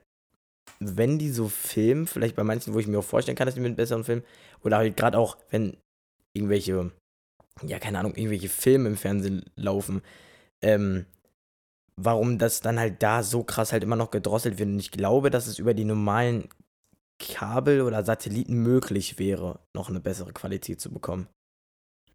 wenn 0.79 1.19
die 1.19 1.31
so 1.31 1.49
filmen, 1.49 2.07
vielleicht 2.07 2.37
bei 2.37 2.45
manchen, 2.45 2.75
wo 2.75 2.79
ich 2.79 2.87
mir 2.87 2.99
auch 2.99 3.05
vorstellen 3.05 3.37
kann, 3.37 3.47
dass 3.47 3.55
die 3.55 3.61
mit 3.61 3.77
besseren 3.77 4.05
filmen, 4.05 4.25
oder 4.63 4.79
halt 4.79 4.97
gerade 4.97 5.19
auch, 5.19 5.39
wenn 5.51 5.77
irgendwelche, 6.35 6.91
ja, 7.63 7.79
keine 7.79 7.99
Ahnung, 7.99 8.15
irgendwelche 8.15 8.49
Filme 8.49 8.89
im 8.89 8.97
Fernsehen 8.97 9.45
laufen, 9.57 10.03
ähm, 10.61 11.07
warum 12.05 12.39
das 12.39 12.61
dann 12.61 12.79
halt 12.79 13.03
da 13.03 13.23
so 13.23 13.43
krass 13.43 13.73
halt 13.73 13.83
immer 13.83 13.97
noch 13.97 14.11
gedrosselt 14.11 14.59
wird. 14.59 14.69
Und 14.69 14.81
ich 14.81 14.91
glaube, 14.91 15.31
dass 15.31 15.47
es 15.47 15.59
über 15.59 15.75
die 15.75 15.85
normalen 15.85 16.49
Kabel 17.19 17.83
oder 17.83 18.05
Satelliten 18.05 18.55
möglich 18.63 19.19
wäre, 19.19 19.61
noch 19.75 19.89
eine 19.89 20.01
bessere 20.01 20.33
Qualität 20.33 20.81
zu 20.81 20.91
bekommen. 20.91 21.29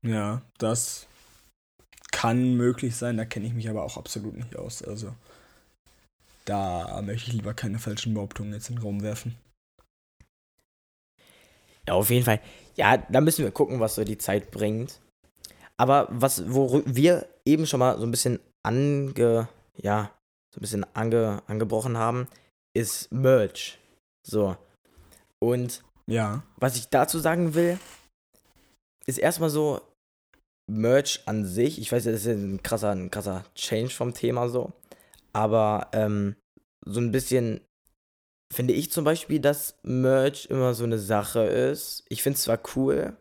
Ja, 0.02 0.42
das 0.58 1.08
kann 2.12 2.56
möglich 2.56 2.96
sein, 2.96 3.18
da 3.18 3.26
kenne 3.26 3.46
ich 3.48 3.54
mich 3.54 3.70
aber 3.70 3.84
auch 3.84 3.98
absolut 3.98 4.36
nicht 4.36 4.56
aus. 4.56 4.82
Also 4.82 5.14
da 6.46 7.02
möchte 7.02 7.30
ich 7.30 7.34
lieber 7.34 7.54
keine 7.54 7.80
falschen 7.80 8.14
Behauptungen 8.14 8.54
jetzt 8.54 8.70
in 8.70 8.76
den 8.76 8.84
Raum 8.84 9.02
werfen. 9.02 9.36
Ja, 11.88 11.94
auf 11.94 12.10
jeden 12.10 12.26
Fall. 12.26 12.40
Ja, 12.76 12.98
da 12.98 13.22
müssen 13.22 13.44
wir 13.44 13.52
gucken, 13.52 13.80
was 13.80 13.96
so 13.96 14.04
die 14.04 14.18
Zeit 14.18 14.52
bringt. 14.52 15.00
Aber 15.78 16.08
was, 16.10 16.52
wo 16.52 16.82
wir 16.86 17.28
eben 17.46 17.68
schon 17.68 17.80
mal 17.80 17.98
so 17.98 18.06
ein 18.06 18.12
bisschen 18.12 18.40
ange, 18.64 19.48
ja, 19.78 20.12
so 20.54 20.60
ein 20.60 20.62
bisschen 20.62 20.86
ange, 20.96 21.42
angebrochen 21.48 21.98
haben, 21.98 22.28
ist 22.74 23.12
Merch. 23.12 23.80
So. 24.26 24.58
Und 25.40 25.84
Ja, 26.08 26.44
was 26.58 26.76
ich 26.76 26.90
dazu 26.90 27.20
sagen 27.20 27.56
will, 27.56 27.80
ist 29.06 29.20
erstmal 29.20 29.50
so, 29.50 29.82
Merch 30.68 31.22
an 31.28 31.46
sich, 31.46 31.80
ich 31.80 31.92
weiß, 31.92 32.06
das 32.06 32.26
ist 32.26 32.28
ein 32.28 32.64
krasser, 32.64 32.92
ein 32.92 33.12
krasser 33.12 33.46
Change 33.54 33.94
vom 33.94 34.14
Thema 34.14 34.50
so, 34.50 34.74
aber 35.32 35.90
ähm, 35.94 36.36
so 36.86 37.00
ein 37.00 37.12
bisschen 37.12 37.62
finde 38.52 38.74
ich 38.74 38.92
zum 38.92 39.04
Beispiel, 39.04 39.40
dass 39.40 39.78
Merch 39.84 40.48
immer 40.48 40.74
so 40.74 40.84
eine 40.84 40.98
Sache 40.98 41.42
ist. 41.42 42.04
Ich 42.10 42.24
finde 42.24 42.38
es 42.38 42.44
zwar 42.44 42.60
cool, 42.76 43.16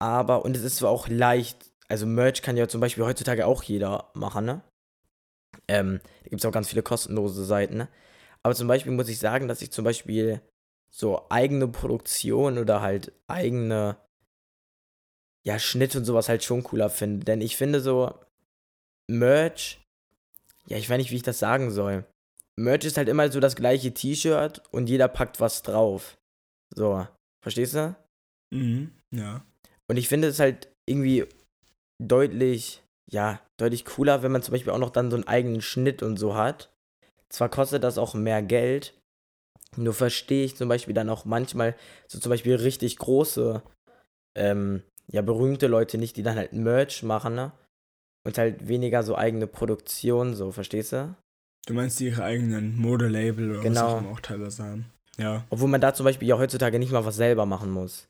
aber, 0.00 0.44
und 0.44 0.56
es 0.56 0.64
ist 0.64 0.76
zwar 0.76 0.90
auch 0.90 1.08
leicht, 1.08 1.70
also 1.88 2.06
Merch 2.06 2.42
kann 2.42 2.56
ja 2.56 2.68
zum 2.68 2.80
Beispiel 2.80 3.04
heutzutage 3.04 3.46
auch 3.46 3.62
jeder 3.62 4.10
machen, 4.14 4.44
ne? 4.44 4.62
Ähm, 5.68 6.00
da 6.24 6.30
gibt 6.30 6.40
es 6.40 6.46
auch 6.46 6.52
ganz 6.52 6.68
viele 6.68 6.82
kostenlose 6.82 7.44
Seiten, 7.44 7.76
ne? 7.76 7.88
Aber 8.42 8.54
zum 8.54 8.68
Beispiel 8.68 8.92
muss 8.92 9.08
ich 9.08 9.18
sagen, 9.18 9.46
dass 9.48 9.62
ich 9.62 9.70
zum 9.70 9.84
Beispiel 9.84 10.42
so 10.90 11.26
eigene 11.30 11.68
Produktion 11.68 12.58
oder 12.58 12.82
halt 12.82 13.12
eigene, 13.28 13.96
ja, 15.44 15.58
Schnitt 15.58 15.94
und 15.96 16.04
sowas 16.04 16.28
halt 16.28 16.44
schon 16.44 16.62
cooler 16.62 16.90
finde. 16.90 17.24
Denn 17.24 17.40
ich 17.40 17.56
finde 17.56 17.80
so, 17.80 18.12
Merch, 19.08 19.80
ja, 20.66 20.76
ich 20.76 20.88
weiß 20.88 20.98
nicht, 20.98 21.10
wie 21.10 21.16
ich 21.16 21.22
das 21.22 21.38
sagen 21.38 21.70
soll. 21.70 22.04
Merch 22.56 22.84
ist 22.84 22.96
halt 22.96 23.08
immer 23.08 23.30
so 23.30 23.40
das 23.40 23.56
gleiche 23.56 23.94
T-Shirt 23.94 24.62
und 24.70 24.88
jeder 24.88 25.08
packt 25.08 25.40
was 25.40 25.62
drauf. 25.62 26.18
So, 26.74 27.06
verstehst 27.42 27.74
du? 27.74 27.96
mhm. 28.50 28.92
ja. 29.10 29.44
Und 29.88 29.96
ich 29.96 30.08
finde 30.08 30.28
es 30.28 30.38
halt 30.38 30.68
irgendwie 30.86 31.26
deutlich, 31.98 32.81
ja, 33.12 33.40
deutlich 33.60 33.84
cooler, 33.84 34.22
wenn 34.22 34.32
man 34.32 34.42
zum 34.42 34.52
Beispiel 34.52 34.72
auch 34.72 34.78
noch 34.78 34.90
dann 34.90 35.10
so 35.10 35.16
einen 35.16 35.28
eigenen 35.28 35.60
Schnitt 35.60 36.02
und 36.02 36.16
so 36.16 36.34
hat. 36.34 36.70
Zwar 37.28 37.48
kostet 37.48 37.84
das 37.84 37.98
auch 37.98 38.14
mehr 38.14 38.42
Geld, 38.42 38.94
nur 39.76 39.94
verstehe 39.94 40.44
ich 40.44 40.56
zum 40.56 40.68
Beispiel 40.68 40.94
dann 40.94 41.08
auch 41.08 41.24
manchmal 41.24 41.74
so 42.08 42.18
zum 42.18 42.30
Beispiel 42.30 42.56
richtig 42.56 42.98
große, 42.98 43.62
ähm, 44.36 44.82
ja, 45.10 45.22
berühmte 45.22 45.66
Leute 45.66 45.98
nicht, 45.98 46.16
die 46.16 46.22
dann 46.22 46.36
halt 46.36 46.52
Merch 46.52 47.02
machen, 47.02 47.34
ne? 47.34 47.52
Und 48.24 48.38
halt 48.38 48.68
weniger 48.68 49.02
so 49.02 49.16
eigene 49.16 49.46
Produktion, 49.46 50.34
so, 50.34 50.52
verstehst 50.52 50.92
du? 50.92 51.14
Du 51.66 51.74
meinst 51.74 52.00
ihre 52.00 52.22
eigenen 52.22 52.76
Modelabel 52.76 53.50
oder 53.52 53.60
Genau. 53.60 53.96
was 53.96 54.06
auch 54.06 54.20
teilweise 54.20 54.62
haben. 54.64 54.86
Ja. 55.18 55.44
Obwohl 55.50 55.68
man 55.68 55.80
da 55.80 55.92
zum 55.94 56.04
Beispiel 56.04 56.28
ja 56.28 56.38
heutzutage 56.38 56.78
nicht 56.78 56.92
mal 56.92 57.04
was 57.04 57.16
selber 57.16 57.46
machen 57.46 57.70
muss. 57.70 58.06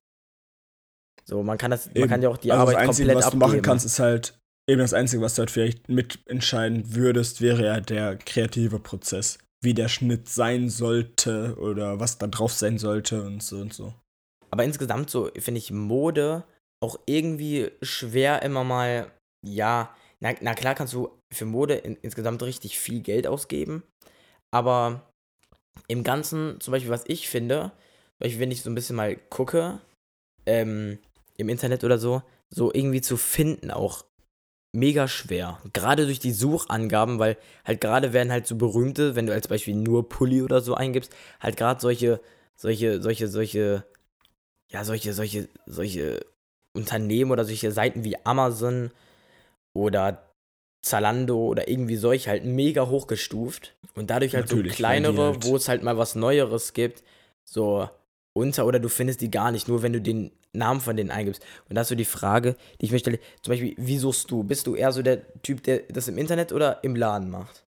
So, 1.25 1.43
man 1.43 1.59
kann 1.59 1.71
das, 1.71 1.87
man 1.87 1.97
Eben. 1.97 2.09
kann 2.09 2.23
ja 2.23 2.29
auch 2.29 2.37
die 2.37 2.51
also 2.53 2.63
Arbeit 2.63 2.75
das 2.77 2.83
Einzige, 2.89 3.09
komplett 3.09 3.17
was 3.17 3.25
du 3.25 3.37
abgeben. 3.37 3.51
machen 3.53 3.63
kannst, 3.63 3.87
ist 3.87 3.99
halt, 4.01 4.39
eben 4.69 4.81
das 4.81 4.95
Einzige, 4.95 5.23
was 5.23 5.35
du 5.35 5.41
halt 5.41 5.51
vielleicht 5.51 5.89
mitentscheiden 5.89 6.95
würdest, 6.95 7.41
wäre 7.41 7.65
ja 7.65 7.81
der 7.81 8.17
kreative 8.17 8.79
Prozess. 8.79 9.39
Wie 9.65 9.75
der 9.75 9.89
Schnitt 9.89 10.29
sein 10.29 10.69
sollte 10.69 11.57
oder 11.59 12.01
was 12.01 12.19
da 12.19 12.27
drauf 12.27 12.53
sein 12.53 12.79
sollte 12.79 13.23
und 13.23 13.43
so 13.43 13.59
und 13.59 13.73
so. 13.73 13.95
Aber 14.51 14.65
insgesamt 14.65 15.09
so 15.09 15.31
finde 15.39 15.59
ich 15.59 15.71
Mode 15.71 16.45
auch 16.83 16.99
irgendwie 17.07 17.71
schwer 17.81 18.43
immer 18.43 18.65
mal, 18.65 19.11
ja, 19.47 19.95
na, 20.21 20.35
na 20.41 20.55
klar 20.55 20.75
kannst 20.75 20.93
du 20.95 21.17
für 21.33 21.45
Mode 21.45 21.75
in, 21.75 21.97
insgesamt 22.03 22.43
richtig 22.43 22.79
viel 22.79 23.01
Geld 23.01 23.27
ausgeben, 23.27 23.85
aber 24.51 25.09
im 25.89 26.03
Ganzen, 26.03 26.61
zum 26.61 26.73
Beispiel, 26.73 26.91
was 26.91 27.05
ich 27.07 27.29
finde, 27.29 27.73
wenn 28.19 28.51
ich 28.51 28.63
so 28.63 28.71
ein 28.71 28.75
bisschen 28.75 28.97
mal 28.97 29.17
gucke, 29.17 29.81
ähm, 30.47 30.99
im 31.39 31.49
Internet 31.49 31.85
oder 31.85 31.99
so, 31.99 32.23
so 32.51 32.73
irgendwie 32.73 33.01
zu 33.01 33.17
finden 33.17 33.71
auch 33.71 34.05
mega 34.73 35.07
schwer. 35.07 35.61
Gerade 35.73 36.07
durch 36.07 36.19
die 36.19 36.33
Suchangaben, 36.33 37.19
weil 37.19 37.37
halt 37.65 37.81
gerade 37.81 38.13
werden 38.13 38.33
halt 38.33 38.47
so 38.47 38.57
berühmte, 38.57 39.15
wenn 39.15 39.27
du 39.27 39.33
als 39.33 39.49
Beispiel 39.49 39.75
nur 39.75 40.09
Pulli 40.09 40.43
oder 40.43 40.61
so 40.61 40.75
eingibst, 40.75 41.13
halt 41.41 41.57
gerade 41.57 41.81
solche, 41.81 42.21
solche, 42.57 43.01
solche, 43.03 43.29
solche, 43.29 43.85
ja, 44.69 44.85
solche, 44.85 45.13
solche, 45.13 45.49
solche 45.67 46.25
Unternehmen 46.73 47.31
oder 47.31 47.45
solche 47.45 47.71
Seiten 47.71 48.03
wie 48.05 48.17
Amazon 48.25 48.91
oder 49.75 50.23
Zalando 50.81 51.39
oder 51.47 51.69
irgendwie 51.69 51.97
solche 51.97 52.31
halt 52.31 52.45
mega 52.45 52.89
hochgestuft 52.89 53.75
und 53.95 54.11
dadurch 54.11 54.35
halt 54.35 54.47
Natürlich, 54.51 54.73
so 54.73 54.77
kleinere, 54.77 55.33
halt- 55.33 55.45
wo 55.45 55.55
es 55.55 55.69
halt 55.69 55.83
mal 55.83 55.99
was 55.99 56.15
Neueres 56.15 56.73
gibt, 56.73 57.03
so 57.45 57.89
unter 58.35 58.67
oder 58.67 58.79
du 58.81 58.89
findest 58.89 59.21
die 59.21 59.31
gar 59.31 59.51
nicht, 59.53 59.69
nur 59.69 59.83
wenn 59.83 59.93
du 59.93 60.01
den 60.01 60.31
Namen 60.53 60.81
von 60.81 60.97
denen 60.97 61.11
eingibst. 61.11 61.45
Und 61.69 61.75
da 61.77 61.83
ist 61.83 61.89
so 61.89 61.95
die 61.95 62.05
Frage, 62.05 62.57
die 62.81 62.87
ich 62.87 62.93
mir 62.93 62.99
stelle, 62.99 63.19
zum 63.43 63.53
Beispiel, 63.53 63.75
wie 63.79 63.99
suchst 63.99 64.31
du? 64.31 64.43
Bist 64.43 64.67
du 64.67 64.75
eher 64.75 64.93
so 64.93 65.03
der 65.03 65.23
Typ, 65.43 65.63
der 65.63 65.81
das 65.89 66.09
im 66.09 66.19
Internet 66.19 66.53
oder 66.53 66.83
im 66.85 66.95
Laden 66.97 67.31
macht? 67.31 67.65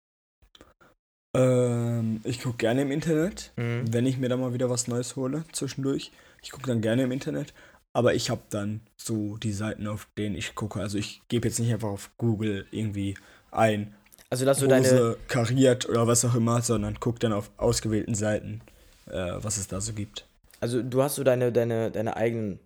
Ähm, 1.35 2.21
ich 2.23 2.41
gucke 2.41 2.57
gerne 2.57 2.81
im 2.81 2.91
Internet, 2.91 3.51
Mhm. 3.55 3.93
wenn 3.93 4.05
ich 4.05 4.17
mir 4.17 4.29
da 4.29 4.37
mal 4.37 4.53
wieder 4.53 4.69
was 4.69 4.87
Neues 4.87 5.15
hole 5.15 5.43
zwischendurch. 5.51 6.11
Ich 6.41 6.51
gucke 6.51 6.67
dann 6.67 6.81
gerne 6.81 7.03
im 7.03 7.11
Internet, 7.11 7.53
aber 7.93 8.15
ich 8.15 8.29
habe 8.29 8.41
dann 8.49 8.81
so 8.97 9.37
die 9.37 9.51
Seiten, 9.53 9.87
auf 9.87 10.07
denen 10.17 10.35
ich 10.35 10.55
gucke. 10.55 10.79
Also 10.79 10.97
ich 10.97 11.21
gebe 11.27 11.47
jetzt 11.47 11.59
nicht 11.59 11.71
einfach 11.71 11.89
auf 11.89 12.09
Google 12.17 12.65
irgendwie 12.71 13.15
ein, 13.51 13.93
Also, 14.31 14.45
dass 14.45 14.59
du 14.59 14.65
Hose 14.65 14.69
deine. 14.69 15.17
kariert 15.27 15.87
oder 15.89 16.07
was 16.07 16.23
auch 16.25 16.35
immer, 16.35 16.61
sondern 16.61 16.99
guck 16.99 17.19
dann 17.19 17.33
auf 17.33 17.51
ausgewählten 17.57 18.15
Seiten, 18.15 18.61
äh, 19.07 19.33
was 19.37 19.57
es 19.57 19.67
da 19.67 19.81
so 19.81 19.93
gibt. 19.93 20.25
Also, 20.59 20.81
du 20.81 21.01
hast 21.01 21.15
so 21.15 21.23
deine, 21.23 21.51
deine, 21.51 21.91
deine 21.91 22.17
eigenen 22.17 22.59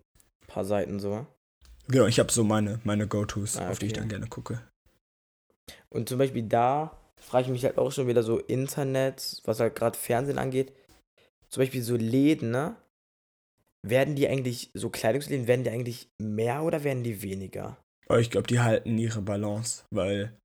paar 0.46 0.64
Seiten 0.64 0.98
so. 1.00 1.26
Genau, 1.88 2.06
ich 2.06 2.18
habe 2.18 2.32
so 2.32 2.44
meine, 2.44 2.80
meine 2.84 3.06
Go-Tos, 3.06 3.56
Ah, 3.58 3.70
auf 3.70 3.78
die 3.78 3.86
ich 3.86 3.92
okay. 3.92 4.00
dann 4.00 4.08
gerne 4.08 4.26
gucke. 4.26 4.62
Und 5.90 6.08
zum 6.08 6.18
Beispiel 6.18 6.42
da 6.42 6.96
frage 7.20 7.44
ich 7.46 7.50
mich 7.50 7.64
halt 7.64 7.78
auch 7.78 7.92
schon 7.92 8.06
wieder 8.08 8.22
so 8.22 8.38
Internet, 8.38 9.40
was 9.44 9.60
halt 9.60 9.74
gerade 9.74 9.98
Fernsehen 9.98 10.38
angeht. 10.38 10.72
Zum 11.50 11.62
Beispiel 11.62 11.82
so 11.82 11.96
Läden, 11.96 12.50
ne? 12.50 12.76
Werden 13.86 14.16
die 14.16 14.26
eigentlich, 14.28 14.70
so 14.74 14.88
Kleidungsläden, 14.90 15.46
werden 15.46 15.62
die 15.64 15.70
eigentlich 15.70 16.08
mehr 16.20 16.62
oder 16.62 16.84
werden 16.84 17.02
die 17.04 17.22
weniger? 17.22 17.76
Aber 18.08 18.18
ich 18.20 18.30
glaube, 18.30 18.46
die 18.46 18.60
halten 18.60 18.98
ihre 18.98 19.22
Balance, 19.22 19.84
weil 19.90 20.36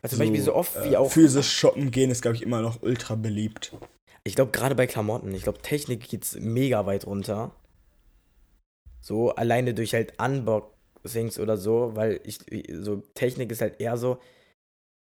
Weil 0.00 0.10
zum 0.10 0.18
Beispiel 0.18 0.40
so 0.42 0.54
oft 0.54 0.74
wie 0.82 0.94
äh, 0.94 0.96
auch. 0.96 1.10
physisch 1.10 1.52
shoppen 1.52 1.90
gehen 1.90 2.10
ist, 2.10 2.22
glaube 2.22 2.36
ich, 2.36 2.42
immer 2.42 2.62
noch 2.62 2.82
ultra 2.82 3.14
beliebt. 3.14 3.72
Ich 4.26 4.34
glaube, 4.34 4.50
gerade 4.50 4.74
bei 4.74 4.88
Klamotten, 4.88 5.32
ich 5.32 5.44
glaube, 5.44 5.62
Technik 5.62 6.08
geht's 6.08 6.36
mega 6.40 6.84
weit 6.84 7.06
runter. 7.06 7.54
So, 9.00 9.30
alleine 9.30 9.72
durch 9.72 9.94
halt 9.94 10.20
Unboxings 10.20 11.38
oder 11.38 11.56
so, 11.56 11.92
weil 11.94 12.20
ich, 12.24 12.40
so, 12.72 13.04
Technik 13.14 13.52
ist 13.52 13.60
halt 13.60 13.80
eher 13.80 13.96
so, 13.96 14.18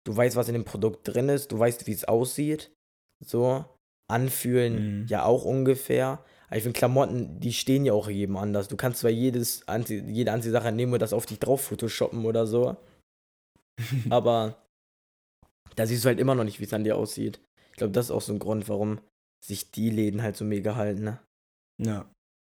du 0.05 0.17
weißt, 0.17 0.37
was 0.37 0.47
in 0.47 0.55
dem 0.55 0.65
Produkt 0.65 1.09
drin 1.09 1.29
ist, 1.29 1.51
du 1.51 1.59
weißt, 1.59 1.89
wie 1.89 1.93
es 1.93 2.05
aussieht. 2.05 2.71
So, 3.19 3.65
anfühlen 4.09 5.01
Mhm. 5.01 5.07
ja 5.09 5.25
auch 5.25 5.45
ungefähr. 5.45 6.25
Aber 6.47 6.57
ich 6.57 6.63
finde, 6.63 6.79
Klamotten, 6.79 7.41
die 7.41 7.53
stehen 7.53 7.85
ja 7.85 7.95
auch 7.95 8.09
jedem 8.09 8.37
anders. 8.37 8.69
Du 8.69 8.77
kannst 8.77 9.01
zwar 9.01 9.11
jedes 9.11 9.67
Anzie 9.67 10.01
jede 10.07 10.31
Anziehsache 10.31 10.71
nehmen 10.71 10.93
und 10.93 11.03
das 11.03 11.13
auf 11.13 11.27
dich 11.27 11.41
drauf 11.41 11.63
photoshoppen 11.63 12.25
oder 12.25 12.47
so, 12.47 12.77
aber 14.11 14.63
da 15.75 15.87
siehst 15.87 16.05
du 16.05 16.09
halt 16.09 16.21
immer 16.21 16.37
noch 16.37 16.45
nicht, 16.45 16.61
wie 16.61 16.65
es 16.65 16.73
an 16.73 16.85
dir 16.85 16.97
aussieht. 16.97 17.41
Ich 17.79 17.81
glaube, 17.81 17.93
das 17.93 18.07
ist 18.07 18.11
auch 18.11 18.23
so 18.23 18.33
ein 18.33 18.41
Grund, 18.41 18.69
warum 18.69 18.99
sich 19.47 19.71
die 19.71 19.89
Läden 19.89 20.21
halt 20.21 20.37
so 20.37 20.45
mega 20.45 20.75
halten, 20.75 21.05
ne? 21.05 21.21
Ja. 21.81 22.11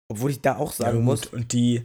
Obwohl 0.09 0.31
ich 0.31 0.41
da 0.41 0.57
auch 0.57 0.71
sagen 0.71 0.99
ja, 0.99 1.03
muss, 1.03 1.27
Und 1.27 1.53
die, 1.53 1.85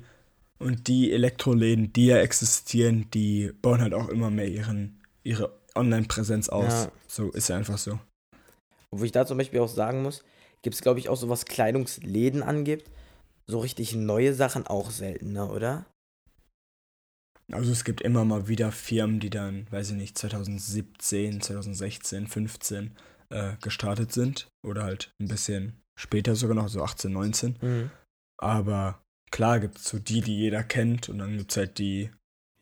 und 0.60 0.88
die 0.88 1.12
Elektroläden, 1.12 1.92
die 1.92 2.06
ja 2.06 2.18
existieren, 2.18 3.10
die 3.10 3.52
bauen 3.64 3.82
halt 3.82 3.96
auch 3.96 4.10
immer 4.10 4.30
mehr 4.30 4.48
ihren, 4.48 5.02
ihre 5.24 5.60
Online-Präsenz 5.74 6.50
aus. 6.50 6.72
Ja. 6.72 6.92
So 7.08 7.32
ist 7.32 7.48
ja 7.48 7.58
einfach 7.58 7.80
so. 7.80 8.00
obwohl 8.92 9.08
ich 9.08 9.12
da 9.12 9.26
zum 9.26 9.40
Beispiel 9.40 9.60
auch 9.60 9.68
sagen 9.68 10.04
muss, 10.04 10.24
gibt 10.62 10.76
es, 10.76 10.84
glaube 10.84 11.00
ich, 11.00 11.10
auch 11.10 11.18
so 11.18 11.28
was 11.28 11.46
Kleidungsläden 11.46 12.44
angibt, 12.44 12.92
so 13.48 13.58
richtig 13.58 13.96
neue 13.96 14.36
Sachen 14.36 14.68
auch 14.68 14.92
seltener, 14.92 15.52
oder? 15.52 15.88
Also 17.52 17.72
es 17.72 17.86
gibt 17.86 18.02
immer 18.02 18.24
mal 18.24 18.48
wieder 18.48 18.72
Firmen, 18.72 19.20
die 19.20 19.32
dann, 19.32 19.66
weiß 19.72 19.90
ich 19.90 19.98
nicht, 19.98 20.16
2017, 20.16 21.42
2016, 21.42 22.28
15 22.28 22.92
äh, 23.32 23.58
gestartet 23.62 24.12
sind. 24.12 24.50
Oder 24.66 24.84
halt 24.84 25.14
ein 25.20 25.28
bisschen 25.28 25.82
später 25.98 26.36
sogar 26.36 26.56
noch, 26.56 26.70
so 26.70 26.84
18, 26.84 27.12
19. 27.12 27.58
Mhm. 27.62 27.92
Aber 28.38 29.02
klar 29.32 29.60
gibt 29.60 29.78
es 29.78 29.86
so 29.86 30.00
die, 30.00 30.22
die 30.22 30.38
jeder 30.38 30.64
kennt. 30.64 31.10
Und 31.10 31.20
dann 31.20 31.38
gibt 31.38 31.52
es 31.52 31.58
halt 31.58 31.78
die, 31.80 32.12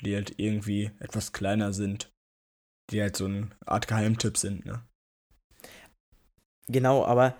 die 0.04 0.16
halt 0.16 0.34
irgendwie 0.38 0.92
etwas 1.00 1.34
kleiner 1.34 1.74
sind. 1.74 2.12
Die 2.92 3.02
halt 3.02 3.16
so 3.16 3.26
eine 3.26 3.50
Art 3.66 3.88
Geheimtipp 3.88 4.38
sind, 4.38 4.66
ne? 4.66 4.84
Genau, 6.68 7.04
aber 7.04 7.36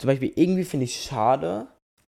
zum 0.00 0.08
Beispiel 0.08 0.32
irgendwie 0.34 0.64
finde 0.64 0.84
ich 0.84 1.02
schade, 1.02 1.68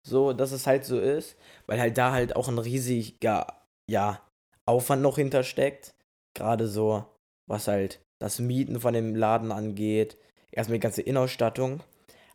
so, 0.07 0.33
dass 0.33 0.51
es 0.51 0.67
halt 0.67 0.85
so 0.85 0.99
ist, 0.99 1.35
weil 1.67 1.79
halt 1.79 1.97
da 1.97 2.11
halt 2.11 2.35
auch 2.35 2.47
ein 2.47 2.57
riesiger, 2.57 3.47
ja, 3.89 4.21
Aufwand 4.65 5.01
noch 5.01 5.17
hintersteckt. 5.17 5.93
Gerade 6.35 6.67
so, 6.67 7.05
was 7.47 7.67
halt 7.67 8.01
das 8.19 8.39
Mieten 8.39 8.79
von 8.79 8.93
dem 8.93 9.15
Laden 9.15 9.51
angeht, 9.51 10.17
erstmal 10.51 10.77
die 10.77 10.83
ganze 10.83 11.01
Innenausstattung. 11.01 11.81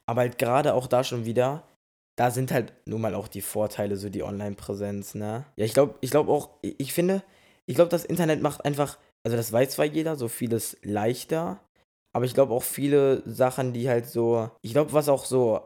Aber 0.06 0.22
halt 0.22 0.38
gerade 0.38 0.74
auch 0.74 0.86
da 0.86 1.04
schon 1.04 1.24
wieder, 1.24 1.66
da 2.16 2.30
sind 2.30 2.52
halt 2.52 2.72
nun 2.86 3.00
mal 3.00 3.14
auch 3.14 3.28
die 3.28 3.40
Vorteile, 3.40 3.96
so 3.96 4.08
die 4.08 4.22
Online-Präsenz, 4.22 5.14
ne? 5.14 5.44
Ja, 5.56 5.64
ich 5.64 5.74
glaube, 5.74 5.96
ich 6.00 6.10
glaube 6.10 6.30
auch, 6.32 6.50
ich 6.62 6.92
finde, 6.92 7.22
ich 7.66 7.74
glaube, 7.74 7.90
das 7.90 8.04
Internet 8.04 8.40
macht 8.40 8.64
einfach, 8.64 8.98
also 9.24 9.36
das 9.36 9.52
weiß 9.52 9.70
zwar 9.70 9.84
jeder, 9.84 10.16
so 10.16 10.28
vieles 10.28 10.76
leichter, 10.82 11.60
aber 12.14 12.24
ich 12.24 12.34
glaube 12.34 12.54
auch 12.54 12.62
viele 12.62 13.22
Sachen, 13.26 13.72
die 13.72 13.88
halt 13.88 14.06
so, 14.06 14.50
ich 14.62 14.72
glaube, 14.72 14.92
was 14.92 15.08
auch 15.08 15.24
so 15.24 15.62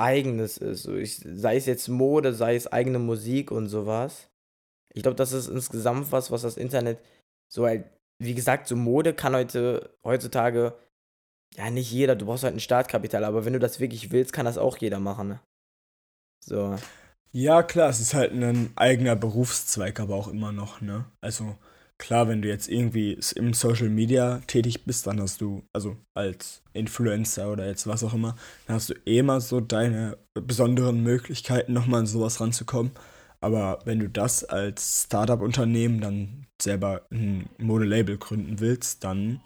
eigenes 0.00 0.56
ist, 0.58 0.84
so 0.84 0.96
ich, 0.96 1.16
sei 1.16 1.56
es 1.56 1.66
jetzt 1.66 1.88
Mode, 1.88 2.32
sei 2.32 2.56
es 2.56 2.66
eigene 2.66 2.98
Musik 2.98 3.50
und 3.50 3.68
sowas. 3.68 4.30
Ich 4.94 5.02
glaube, 5.02 5.16
das 5.16 5.32
ist 5.32 5.48
insgesamt 5.48 6.10
was, 6.10 6.30
was 6.30 6.42
das 6.42 6.56
Internet 6.56 6.98
so 7.52 7.66
halt, 7.66 7.84
wie 8.20 8.34
gesagt, 8.34 8.66
so 8.66 8.76
Mode 8.76 9.14
kann 9.14 9.34
heute, 9.34 9.94
heutzutage, 10.04 10.74
ja, 11.56 11.70
nicht 11.70 11.90
jeder, 11.90 12.16
du 12.16 12.26
brauchst 12.26 12.44
halt 12.44 12.54
ein 12.54 12.60
Startkapital, 12.60 13.24
aber 13.24 13.44
wenn 13.44 13.52
du 13.52 13.58
das 13.58 13.80
wirklich 13.80 14.10
willst, 14.10 14.32
kann 14.32 14.46
das 14.46 14.58
auch 14.58 14.76
jeder 14.78 15.00
machen. 15.00 15.28
ne? 15.28 15.40
So. 16.44 16.76
Ja, 17.32 17.62
klar, 17.62 17.90
es 17.90 18.00
ist 18.00 18.14
halt 18.14 18.32
ein 18.32 18.72
eigener 18.76 19.16
Berufszweig, 19.16 20.00
aber 20.00 20.14
auch 20.14 20.28
immer 20.28 20.50
noch, 20.52 20.80
ne? 20.80 21.04
Also 21.20 21.56
klar, 21.98 22.28
wenn 22.28 22.42
du 22.42 22.48
jetzt 22.48 22.68
irgendwie 22.68 23.18
im 23.34 23.52
Social 23.52 23.90
Media 23.90 24.40
tätig 24.46 24.84
bist, 24.84 25.06
dann 25.06 25.20
hast 25.20 25.40
du, 25.40 25.62
also 25.74 25.96
als 26.14 26.62
Influencer 26.72 27.52
oder 27.52 27.66
jetzt 27.66 27.86
was 27.86 28.02
auch 28.04 28.14
immer, 28.14 28.36
dann 28.66 28.76
hast 28.76 28.90
du 28.90 28.94
eh 29.04 29.22
mal 29.22 29.40
so 29.40 29.60
deine 29.60 30.16
besonderen 30.34 31.02
Möglichkeiten, 31.02 31.72
nochmal 31.72 32.00
an 32.00 32.06
sowas 32.06 32.40
ranzukommen. 32.40 32.92
Aber 33.40 33.80
wenn 33.84 33.98
du 34.00 34.08
das 34.08 34.44
als 34.44 35.04
Startup-Unternehmen 35.04 36.00
dann 36.00 36.46
selber 36.60 37.02
ein 37.12 37.48
Modelabel 37.58 38.18
gründen 38.18 38.58
willst, 38.60 39.04
dann, 39.04 39.40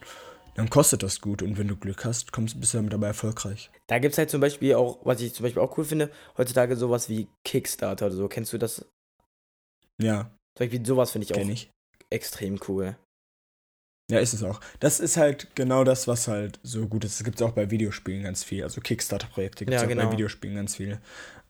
dann 0.54 0.70
kostet 0.70 1.02
das 1.02 1.20
gut. 1.20 1.42
Und 1.42 1.58
wenn 1.58 1.68
du 1.68 1.76
Glück 1.76 2.04
hast, 2.04 2.32
kommst, 2.32 2.60
bist 2.60 2.74
du 2.74 2.78
damit 2.78 2.92
dabei 2.92 3.08
erfolgreich. 3.08 3.70
Da 3.86 3.98
gibt 3.98 4.12
es 4.12 4.18
halt 4.18 4.30
zum 4.30 4.40
Beispiel 4.40 4.74
auch, 4.74 4.98
was 5.04 5.20
ich 5.20 5.34
zum 5.34 5.44
Beispiel 5.44 5.62
auch 5.62 5.76
cool 5.78 5.84
finde, 5.84 6.10
heutzutage 6.36 6.76
sowas 6.76 7.08
wie 7.08 7.28
Kickstarter 7.44 8.06
oder 8.06 8.14
so. 8.14 8.28
Kennst 8.28 8.52
du 8.52 8.58
das? 8.58 8.76
Zum 8.76 8.86
Ja, 9.98 10.30
Beispiel 10.58 10.84
sowas 10.86 11.12
finde 11.12 11.24
ich 11.26 11.34
auch 11.34 11.48
ich. 11.48 11.70
extrem 12.10 12.58
cool. 12.68 12.96
Ja, 14.10 14.18
ist 14.18 14.34
es 14.34 14.42
auch. 14.42 14.60
Das 14.80 15.00
ist 15.00 15.16
halt 15.16 15.54
genau 15.54 15.84
das, 15.84 16.06
was 16.06 16.28
halt 16.28 16.58
so 16.62 16.86
gut 16.86 17.04
ist. 17.04 17.18
Das 17.18 17.24
gibt 17.24 17.40
es 17.40 17.46
auch 17.46 17.52
bei 17.52 17.70
Videospielen 17.70 18.22
ganz 18.22 18.44
viel. 18.44 18.62
Also 18.62 18.80
Kickstarter-Projekte 18.80 19.64
gibt 19.64 19.76
es 19.76 19.82
Ja, 19.82 19.86
auch 19.86 19.88
genau. 19.88 20.04
bei 20.06 20.12
Videospielen 20.12 20.56
ganz 20.56 20.76
viele. 20.76 21.00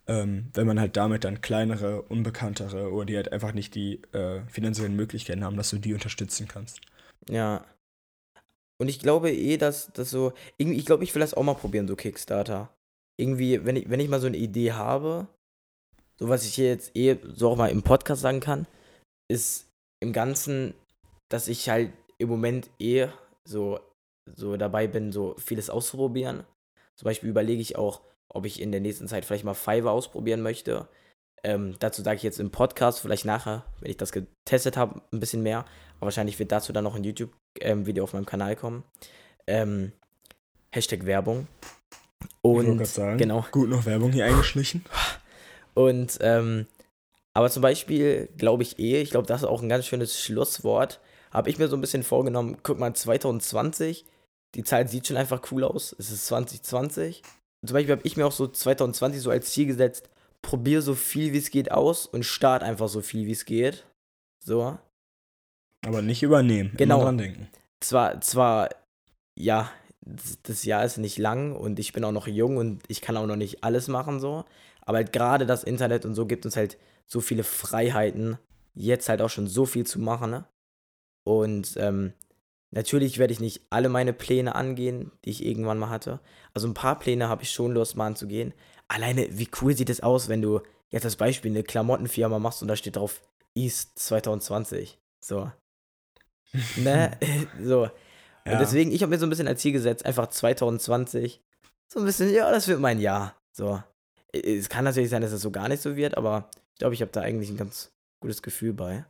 Ähm, 0.07 0.51
wenn 0.55 0.67
man 0.67 0.81
halt 0.81 0.97
damit 0.97 1.25
dann 1.25 1.41
kleinere, 1.41 2.03
unbekanntere 2.03 2.93
oder 2.93 3.07
die 3.07 3.17
halt 3.17 3.33
einfach 3.33 3.53
nicht 3.53 3.75
die 3.75 4.03
äh, 4.13 4.43
finanziellen 4.49 4.97
Möglichkeiten 4.97 5.45
haben, 5.45 5.57
dass 5.57 5.71
du 5.71 5.79
die 5.79 5.95
unterstützen 5.95 6.49
kannst. 6.49 6.81
Ja. 7.29 7.65
Und 8.83 8.89
ich 8.89 8.99
glaube 8.99 9.30
eh, 9.30 9.59
dass 9.59 9.93
das 9.93 10.11
so. 10.11 10.33
Irgendwie, 10.59 10.76
ich 10.76 10.87
glaube, 10.87 11.05
ich 11.05 11.14
will 11.14 11.20
das 11.20 11.35
auch 11.35 11.45
mal 11.45 11.55
probieren, 11.55 11.87
so 11.87 11.95
Kickstarter. 11.95 12.68
Irgendwie, 13.16 13.64
wenn 13.64 13.76
ich, 13.76 13.89
wenn 13.89 14.01
ich 14.01 14.09
mal 14.09 14.18
so 14.18 14.26
eine 14.26 14.37
Idee 14.37 14.72
habe, 14.72 15.28
so 16.18 16.28
was 16.28 16.45
ich 16.45 16.55
hier 16.55 16.66
jetzt 16.66 16.97
eh 16.97 17.16
so 17.33 17.51
auch 17.51 17.57
mal 17.57 17.70
im 17.70 17.85
Podcast 17.85 18.22
sagen 18.22 18.41
kann, 18.41 18.66
ist 19.30 19.68
im 20.03 20.12
Ganzen, 20.12 20.74
dass 21.28 21.47
ich 21.47 21.68
halt 21.68 21.93
im 22.18 22.28
Moment 22.28 22.70
eh 22.80 23.07
so, 23.49 23.78
so 24.35 24.57
dabei 24.57 24.89
bin, 24.89 25.12
so 25.12 25.37
vieles 25.39 25.70
auszuprobieren. 25.70 26.43
Zum 26.99 27.05
Beispiel 27.05 27.30
überlege 27.30 27.62
ich 27.62 27.76
auch, 27.76 28.01
ob 28.35 28.47
ich 28.47 28.61
in 28.61 28.72
der 28.72 28.80
nächsten 28.80 29.07
Zeit 29.07 29.24
vielleicht 29.24 29.45
mal 29.45 29.55
Fiverr 29.55 29.93
ausprobieren 29.93 30.43
möchte. 30.43 30.89
Ähm, 31.45 31.74
dazu 31.78 32.03
sage 32.03 32.16
ich 32.16 32.22
jetzt 32.22 32.38
im 32.38 32.51
Podcast, 32.51 33.01
vielleicht 33.01 33.24
nachher, 33.24 33.64
wenn 33.80 33.90
ich 33.90 33.97
das 33.97 34.12
getestet 34.12 34.76
habe, 34.76 35.03
ein 35.12 35.20
bisschen 35.20 35.43
mehr. 35.43 35.64
Aber 35.97 36.07
wahrscheinlich 36.07 36.38
wird 36.38 36.53
dazu 36.53 36.72
dann 36.72 36.84
noch 36.84 36.95
ein 36.95 37.05
YouTube-Video 37.05 38.05
auf 38.05 38.12
meinem 38.12 38.26
Kanal 38.26 38.57
kommen. 38.57 38.84
Ähm, 39.47 39.93
Hashtag 40.70 41.05
Werbung. 41.05 41.49
ich 42.20 42.28
Und 42.43 42.76
gerade 42.78 42.84
sagen, 42.86 43.18
genau. 43.18 43.45
gut 43.51 43.68
noch 43.68 43.86
Werbung 43.86 44.12
hier 44.12 44.24
eingeschlichen. 44.24 44.84
Und 45.74 46.18
ähm, 46.20 46.66
aber 47.34 47.51
zum 47.51 47.62
Beispiel 47.62 48.28
glaube 48.36 48.62
ich 48.62 48.78
eh, 48.78 49.01
ich 49.01 49.11
glaube, 49.11 49.26
das 49.26 49.43
ist 49.43 49.49
auch 49.49 49.62
ein 49.62 49.68
ganz 49.68 49.86
schönes 49.86 50.20
Schlusswort. 50.20 51.01
Habe 51.30 51.49
ich 51.49 51.59
mir 51.59 51.68
so 51.68 51.76
ein 51.76 51.80
bisschen 51.80 52.03
vorgenommen, 52.03 52.59
guck 52.62 52.78
mal, 52.78 52.95
2020, 52.95 54.05
die 54.55 54.64
Zeit 54.64 54.90
sieht 54.90 55.07
schon 55.07 55.16
einfach 55.16 55.40
cool 55.51 55.64
aus. 55.64 55.95
Es 55.99 56.11
ist 56.11 56.26
2020. 56.26 57.22
Und 57.62 57.68
zum 57.68 57.74
Beispiel 57.74 57.93
habe 57.93 58.07
ich 58.07 58.16
mir 58.16 58.26
auch 58.26 58.32
so 58.32 58.47
2020 58.47 59.22
so 59.22 59.30
als 59.30 59.51
Ziel 59.51 59.66
gesetzt, 59.66 60.11
probier 60.43 60.82
so 60.82 60.95
viel 60.95 61.32
wie 61.32 61.38
es 61.38 61.51
geht 61.51 61.70
aus 61.70 62.07
und 62.07 62.24
start 62.24 62.62
einfach 62.62 62.88
so 62.88 63.01
viel 63.01 63.26
wie 63.26 63.32
es 63.32 63.45
geht. 63.45 63.86
So. 64.45 64.78
Aber 65.86 66.03
nicht 66.03 66.22
übernehmen. 66.22 66.72
Genau. 66.76 66.97
Immer 66.97 67.05
dran 67.05 67.18
denken. 67.18 67.49
Zwar, 67.80 68.20
zwar, 68.20 68.68
ja, 69.36 69.70
das, 70.01 70.64
Jahr 70.64 70.84
ist 70.84 70.99
nicht 70.99 71.18
lang 71.18 71.55
und 71.55 71.78
ich 71.78 71.93
bin 71.93 72.05
auch 72.05 72.12
noch 72.12 72.26
jung 72.26 72.57
und 72.57 72.82
ich 72.88 73.01
kann 73.01 73.16
auch 73.16 73.26
noch 73.26 73.36
nicht 73.36 73.64
alles 73.64 73.88
machen 73.88 74.20
so. 74.20 74.45
Aber 74.82 74.99
halt 74.99 75.12
gerade 75.12 75.47
das 75.47 75.64
Internet 75.64 76.05
und 76.05 76.14
so 76.14 76.26
gibt 76.26 76.45
uns 76.45 76.57
halt 76.57 76.76
so 77.07 77.20
viele 77.20 77.45
Freiheiten, 77.45 78.38
jetzt 78.74 79.09
halt 79.09 79.22
auch 79.22 79.30
schon 79.30 79.47
so 79.47 79.64
viel 79.64 79.86
zu 79.86 80.01
machen. 80.01 80.30
Ne? 80.30 80.45
Und 81.24 81.74
ähm, 81.76 82.12
natürlich 82.70 83.18
werde 83.18 83.32
ich 83.32 83.40
nicht 83.40 83.62
alle 83.70 83.88
meine 83.88 84.12
Pläne 84.12 84.55
angehen, 84.55 85.12
die 85.24 85.30
ich 85.30 85.45
irgendwann 85.45 85.78
mal 85.78 85.90
hatte. 85.90 86.20
Also 86.53 86.66
ein 86.66 86.74
paar 86.74 86.99
Pläne 86.99 87.28
habe 87.28 87.43
ich 87.43 87.53
schon 87.53 87.72
Lust 87.72 87.97
mal 87.97 88.07
anzugehen. 88.07 88.55
Alleine, 88.93 89.26
wie 89.30 89.49
cool 89.61 89.74
sieht 89.74 89.88
es 89.88 90.03
aus, 90.03 90.28
wenn 90.28 90.43
du 90.43 90.61
jetzt 90.90 91.05
als 91.05 91.16
Beispiel 91.16 91.51
eine 91.51 91.62
Klamottenfirma 91.62 92.38
machst 92.38 92.61
und 92.61 92.68
da 92.68 92.76
steht 92.76 92.97
drauf 92.97 93.22
East 93.55 93.99
2020. 93.99 94.99
So. 95.20 95.51
ne? 96.76 97.18
so. 97.62 97.84
Und 98.45 98.59
deswegen, 98.59 98.93
ich 98.93 99.03
habe 99.03 99.11
mir 99.11 99.18
so 99.18 99.24
ein 99.24 99.30
bisschen 99.30 99.49
als 99.49 99.62
Ziel 99.62 99.72
gesetzt, 99.72 100.05
einfach 100.05 100.26
2020. 100.26 101.40
So 101.88 102.01
ein 102.01 102.05
bisschen, 102.05 102.30
ja, 102.34 102.51
das 102.51 102.68
wird 102.68 102.80
mein 102.80 103.01
Jahr. 103.01 103.34
So. 103.53 103.82
Es 104.32 104.68
kann 104.68 104.84
natürlich 104.84 105.09
sein, 105.09 105.22
dass 105.22 105.30
es 105.30 105.36
das 105.36 105.43
so 105.43 105.51
gar 105.51 105.68
nicht 105.68 105.82
so 105.82 105.97
wird, 105.97 106.18
aber 106.18 106.51
ich 106.74 106.78
glaube, 106.78 106.95
ich 106.95 107.01
habe 107.01 107.12
da 107.12 107.22
eigentlich 107.22 107.49
ein 107.49 107.57
ganz 107.57 107.93
gutes 108.20 108.43
Gefühl 108.43 108.74
bei. 108.74 109.07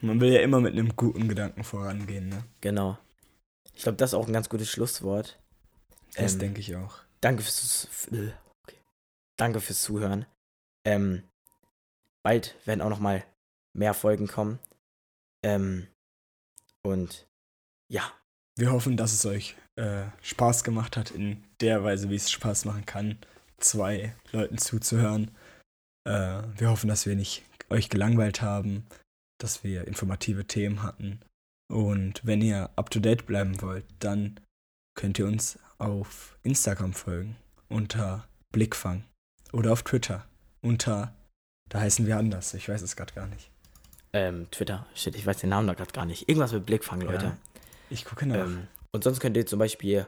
Man 0.00 0.20
will 0.20 0.32
ja 0.32 0.40
immer 0.40 0.60
mit 0.60 0.72
einem 0.72 0.96
guten 0.96 1.28
Gedanken 1.28 1.62
vorangehen, 1.62 2.28
ne? 2.30 2.44
Genau. 2.62 2.98
Ich 3.74 3.82
glaube, 3.82 3.96
das 3.96 4.10
ist 4.10 4.14
auch 4.14 4.26
ein 4.26 4.32
ganz 4.32 4.48
gutes 4.48 4.70
Schlusswort. 4.70 5.38
Das 6.16 6.34
ähm, 6.34 6.38
denke 6.38 6.60
ich 6.60 6.76
auch. 6.76 6.98
Danke 7.20 7.42
fürs, 7.42 7.88
äh. 8.12 8.30
Danke 9.36 9.60
fürs 9.60 9.82
Zuhören. 9.82 10.26
Ähm, 10.84 11.22
bald 12.22 12.56
werden 12.66 12.80
auch 12.80 12.90
noch 12.90 13.00
mal 13.00 13.24
mehr 13.72 13.94
Folgen 13.94 14.26
kommen. 14.26 14.58
Ähm, 15.42 15.88
und 16.82 17.26
ja. 17.88 18.12
Wir 18.56 18.70
hoffen, 18.70 18.96
dass 18.96 19.12
es 19.12 19.26
euch 19.26 19.56
äh, 19.76 20.04
Spaß 20.22 20.62
gemacht 20.62 20.96
hat, 20.96 21.10
in 21.10 21.42
der 21.60 21.82
Weise, 21.82 22.08
wie 22.08 22.14
es 22.14 22.30
Spaß 22.30 22.66
machen 22.66 22.86
kann, 22.86 23.18
zwei 23.58 24.14
Leuten 24.30 24.58
zuzuhören. 24.58 25.32
Äh, 26.06 26.42
wir 26.56 26.70
hoffen, 26.70 26.88
dass 26.88 27.06
wir 27.06 27.16
nicht 27.16 27.42
euch 27.68 27.88
gelangweilt 27.88 28.42
haben, 28.42 28.86
dass 29.40 29.64
wir 29.64 29.88
informative 29.88 30.46
Themen 30.46 30.82
hatten. 30.82 31.20
Und 31.68 32.24
wenn 32.24 32.42
ihr 32.42 32.70
up 32.76 32.90
to 32.90 33.00
date 33.00 33.26
bleiben 33.26 33.60
wollt, 33.60 33.86
dann 33.98 34.38
könnt 34.94 35.18
ihr 35.18 35.26
uns 35.26 35.58
auf 35.78 36.38
Instagram 36.44 36.92
folgen 36.92 37.36
unter 37.68 38.28
Blickfang 38.52 39.02
oder 39.54 39.72
auf 39.72 39.82
Twitter 39.82 40.26
unter, 40.60 41.14
da 41.68 41.80
heißen 41.80 42.06
wir 42.06 42.18
anders, 42.18 42.54
ich 42.54 42.68
weiß 42.68 42.82
es 42.82 42.96
gerade 42.96 43.14
gar 43.14 43.26
nicht. 43.26 43.50
Ähm, 44.12 44.48
Twitter, 44.50 44.86
shit, 44.94 45.16
ich 45.16 45.26
weiß 45.26 45.38
den 45.38 45.50
Namen 45.50 45.66
da 45.66 45.74
gerade 45.74 45.92
gar 45.92 46.06
nicht. 46.06 46.28
Irgendwas 46.28 46.52
mit 46.52 46.66
Blickfang, 46.66 47.00
Leute. 47.00 47.24
Ja, 47.24 47.36
ich 47.90 48.04
gucke 48.04 48.26
nach. 48.26 48.46
Ähm, 48.46 48.68
und 48.92 49.02
sonst 49.02 49.20
könnt 49.20 49.36
ihr 49.36 49.46
zum 49.46 49.58
Beispiel 49.58 50.06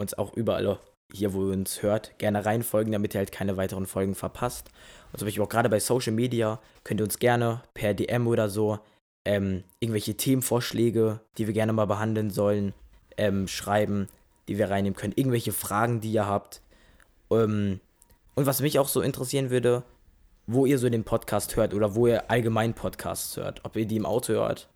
uns 0.00 0.14
auch 0.14 0.32
überall 0.34 0.78
hier, 1.12 1.34
wo 1.34 1.46
ihr 1.46 1.52
uns 1.52 1.82
hört, 1.82 2.18
gerne 2.18 2.44
reinfolgen, 2.44 2.92
damit 2.92 3.14
ihr 3.14 3.18
halt 3.18 3.32
keine 3.32 3.58
weiteren 3.58 3.86
Folgen 3.86 4.14
verpasst. 4.14 4.70
Und 5.12 5.18
zum 5.18 5.26
Beispiel 5.26 5.42
auch 5.42 5.48
gerade 5.48 5.68
bei 5.68 5.80
Social 5.80 6.12
Media 6.12 6.60
könnt 6.84 7.00
ihr 7.00 7.04
uns 7.04 7.18
gerne 7.18 7.62
per 7.74 7.92
DM 7.92 8.26
oder 8.26 8.48
so 8.48 8.78
ähm, 9.24 9.64
irgendwelche 9.80 10.16
Themenvorschläge, 10.16 11.20
die 11.36 11.46
wir 11.46 11.54
gerne 11.54 11.74
mal 11.74 11.86
behandeln 11.86 12.30
sollen, 12.30 12.72
ähm, 13.18 13.46
schreiben, 13.48 14.08
die 14.48 14.58
wir 14.58 14.70
reinnehmen 14.70 14.96
können. 14.96 15.12
Irgendwelche 15.14 15.52
Fragen, 15.52 16.00
die 16.00 16.12
ihr 16.12 16.26
habt. 16.26 16.62
Ähm, 17.30 17.80
und 18.34 18.46
was 18.46 18.60
mich 18.60 18.78
auch 18.78 18.88
so 18.88 19.00
interessieren 19.00 19.50
würde, 19.50 19.82
wo 20.46 20.66
ihr 20.66 20.78
so 20.78 20.88
den 20.88 21.04
Podcast 21.04 21.56
hört 21.56 21.74
oder 21.74 21.94
wo 21.94 22.06
ihr 22.06 22.30
allgemein 22.30 22.74
Podcasts 22.74 23.36
hört. 23.36 23.64
Ob 23.64 23.76
ihr 23.76 23.86
die 23.86 23.96
im 23.96 24.06
Auto 24.06 24.32
hört, 24.32 24.68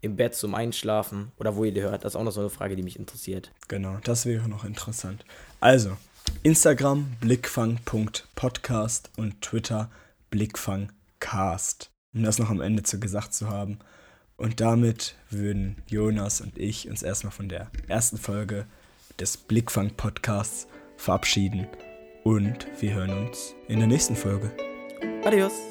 im 0.00 0.16
Bett 0.16 0.34
zum 0.34 0.54
Einschlafen 0.54 1.32
oder 1.38 1.56
wo 1.56 1.64
ihr 1.64 1.72
die 1.72 1.82
hört. 1.82 2.04
Das 2.04 2.12
ist 2.14 2.16
auch 2.16 2.24
noch 2.24 2.32
so 2.32 2.40
eine 2.40 2.50
Frage, 2.50 2.76
die 2.76 2.82
mich 2.82 2.98
interessiert. 2.98 3.52
Genau, 3.68 3.98
das 4.04 4.26
wäre 4.26 4.48
noch 4.48 4.64
interessant. 4.64 5.24
Also, 5.60 5.96
Instagram 6.42 7.12
blickfang.podcast 7.20 9.10
und 9.16 9.42
Twitter 9.42 9.90
blickfangcast. 10.30 11.90
Um 12.14 12.22
das 12.22 12.38
noch 12.38 12.50
am 12.50 12.60
Ende 12.60 12.82
zu 12.82 12.98
gesagt 12.98 13.34
zu 13.34 13.48
haben. 13.48 13.78
Und 14.36 14.60
damit 14.60 15.16
würden 15.28 15.76
Jonas 15.86 16.40
und 16.40 16.56
ich 16.56 16.88
uns 16.88 17.02
erstmal 17.02 17.32
von 17.32 17.48
der 17.48 17.70
ersten 17.88 18.16
Folge 18.16 18.66
des 19.18 19.36
Blickfang-Podcasts 19.36 20.66
verabschieden. 20.96 21.66
Und 22.24 22.66
wir 22.80 22.94
hören 22.94 23.26
uns 23.26 23.54
in 23.68 23.78
der 23.78 23.88
nächsten 23.88 24.14
Folge. 24.14 24.50
Adios. 25.24 25.69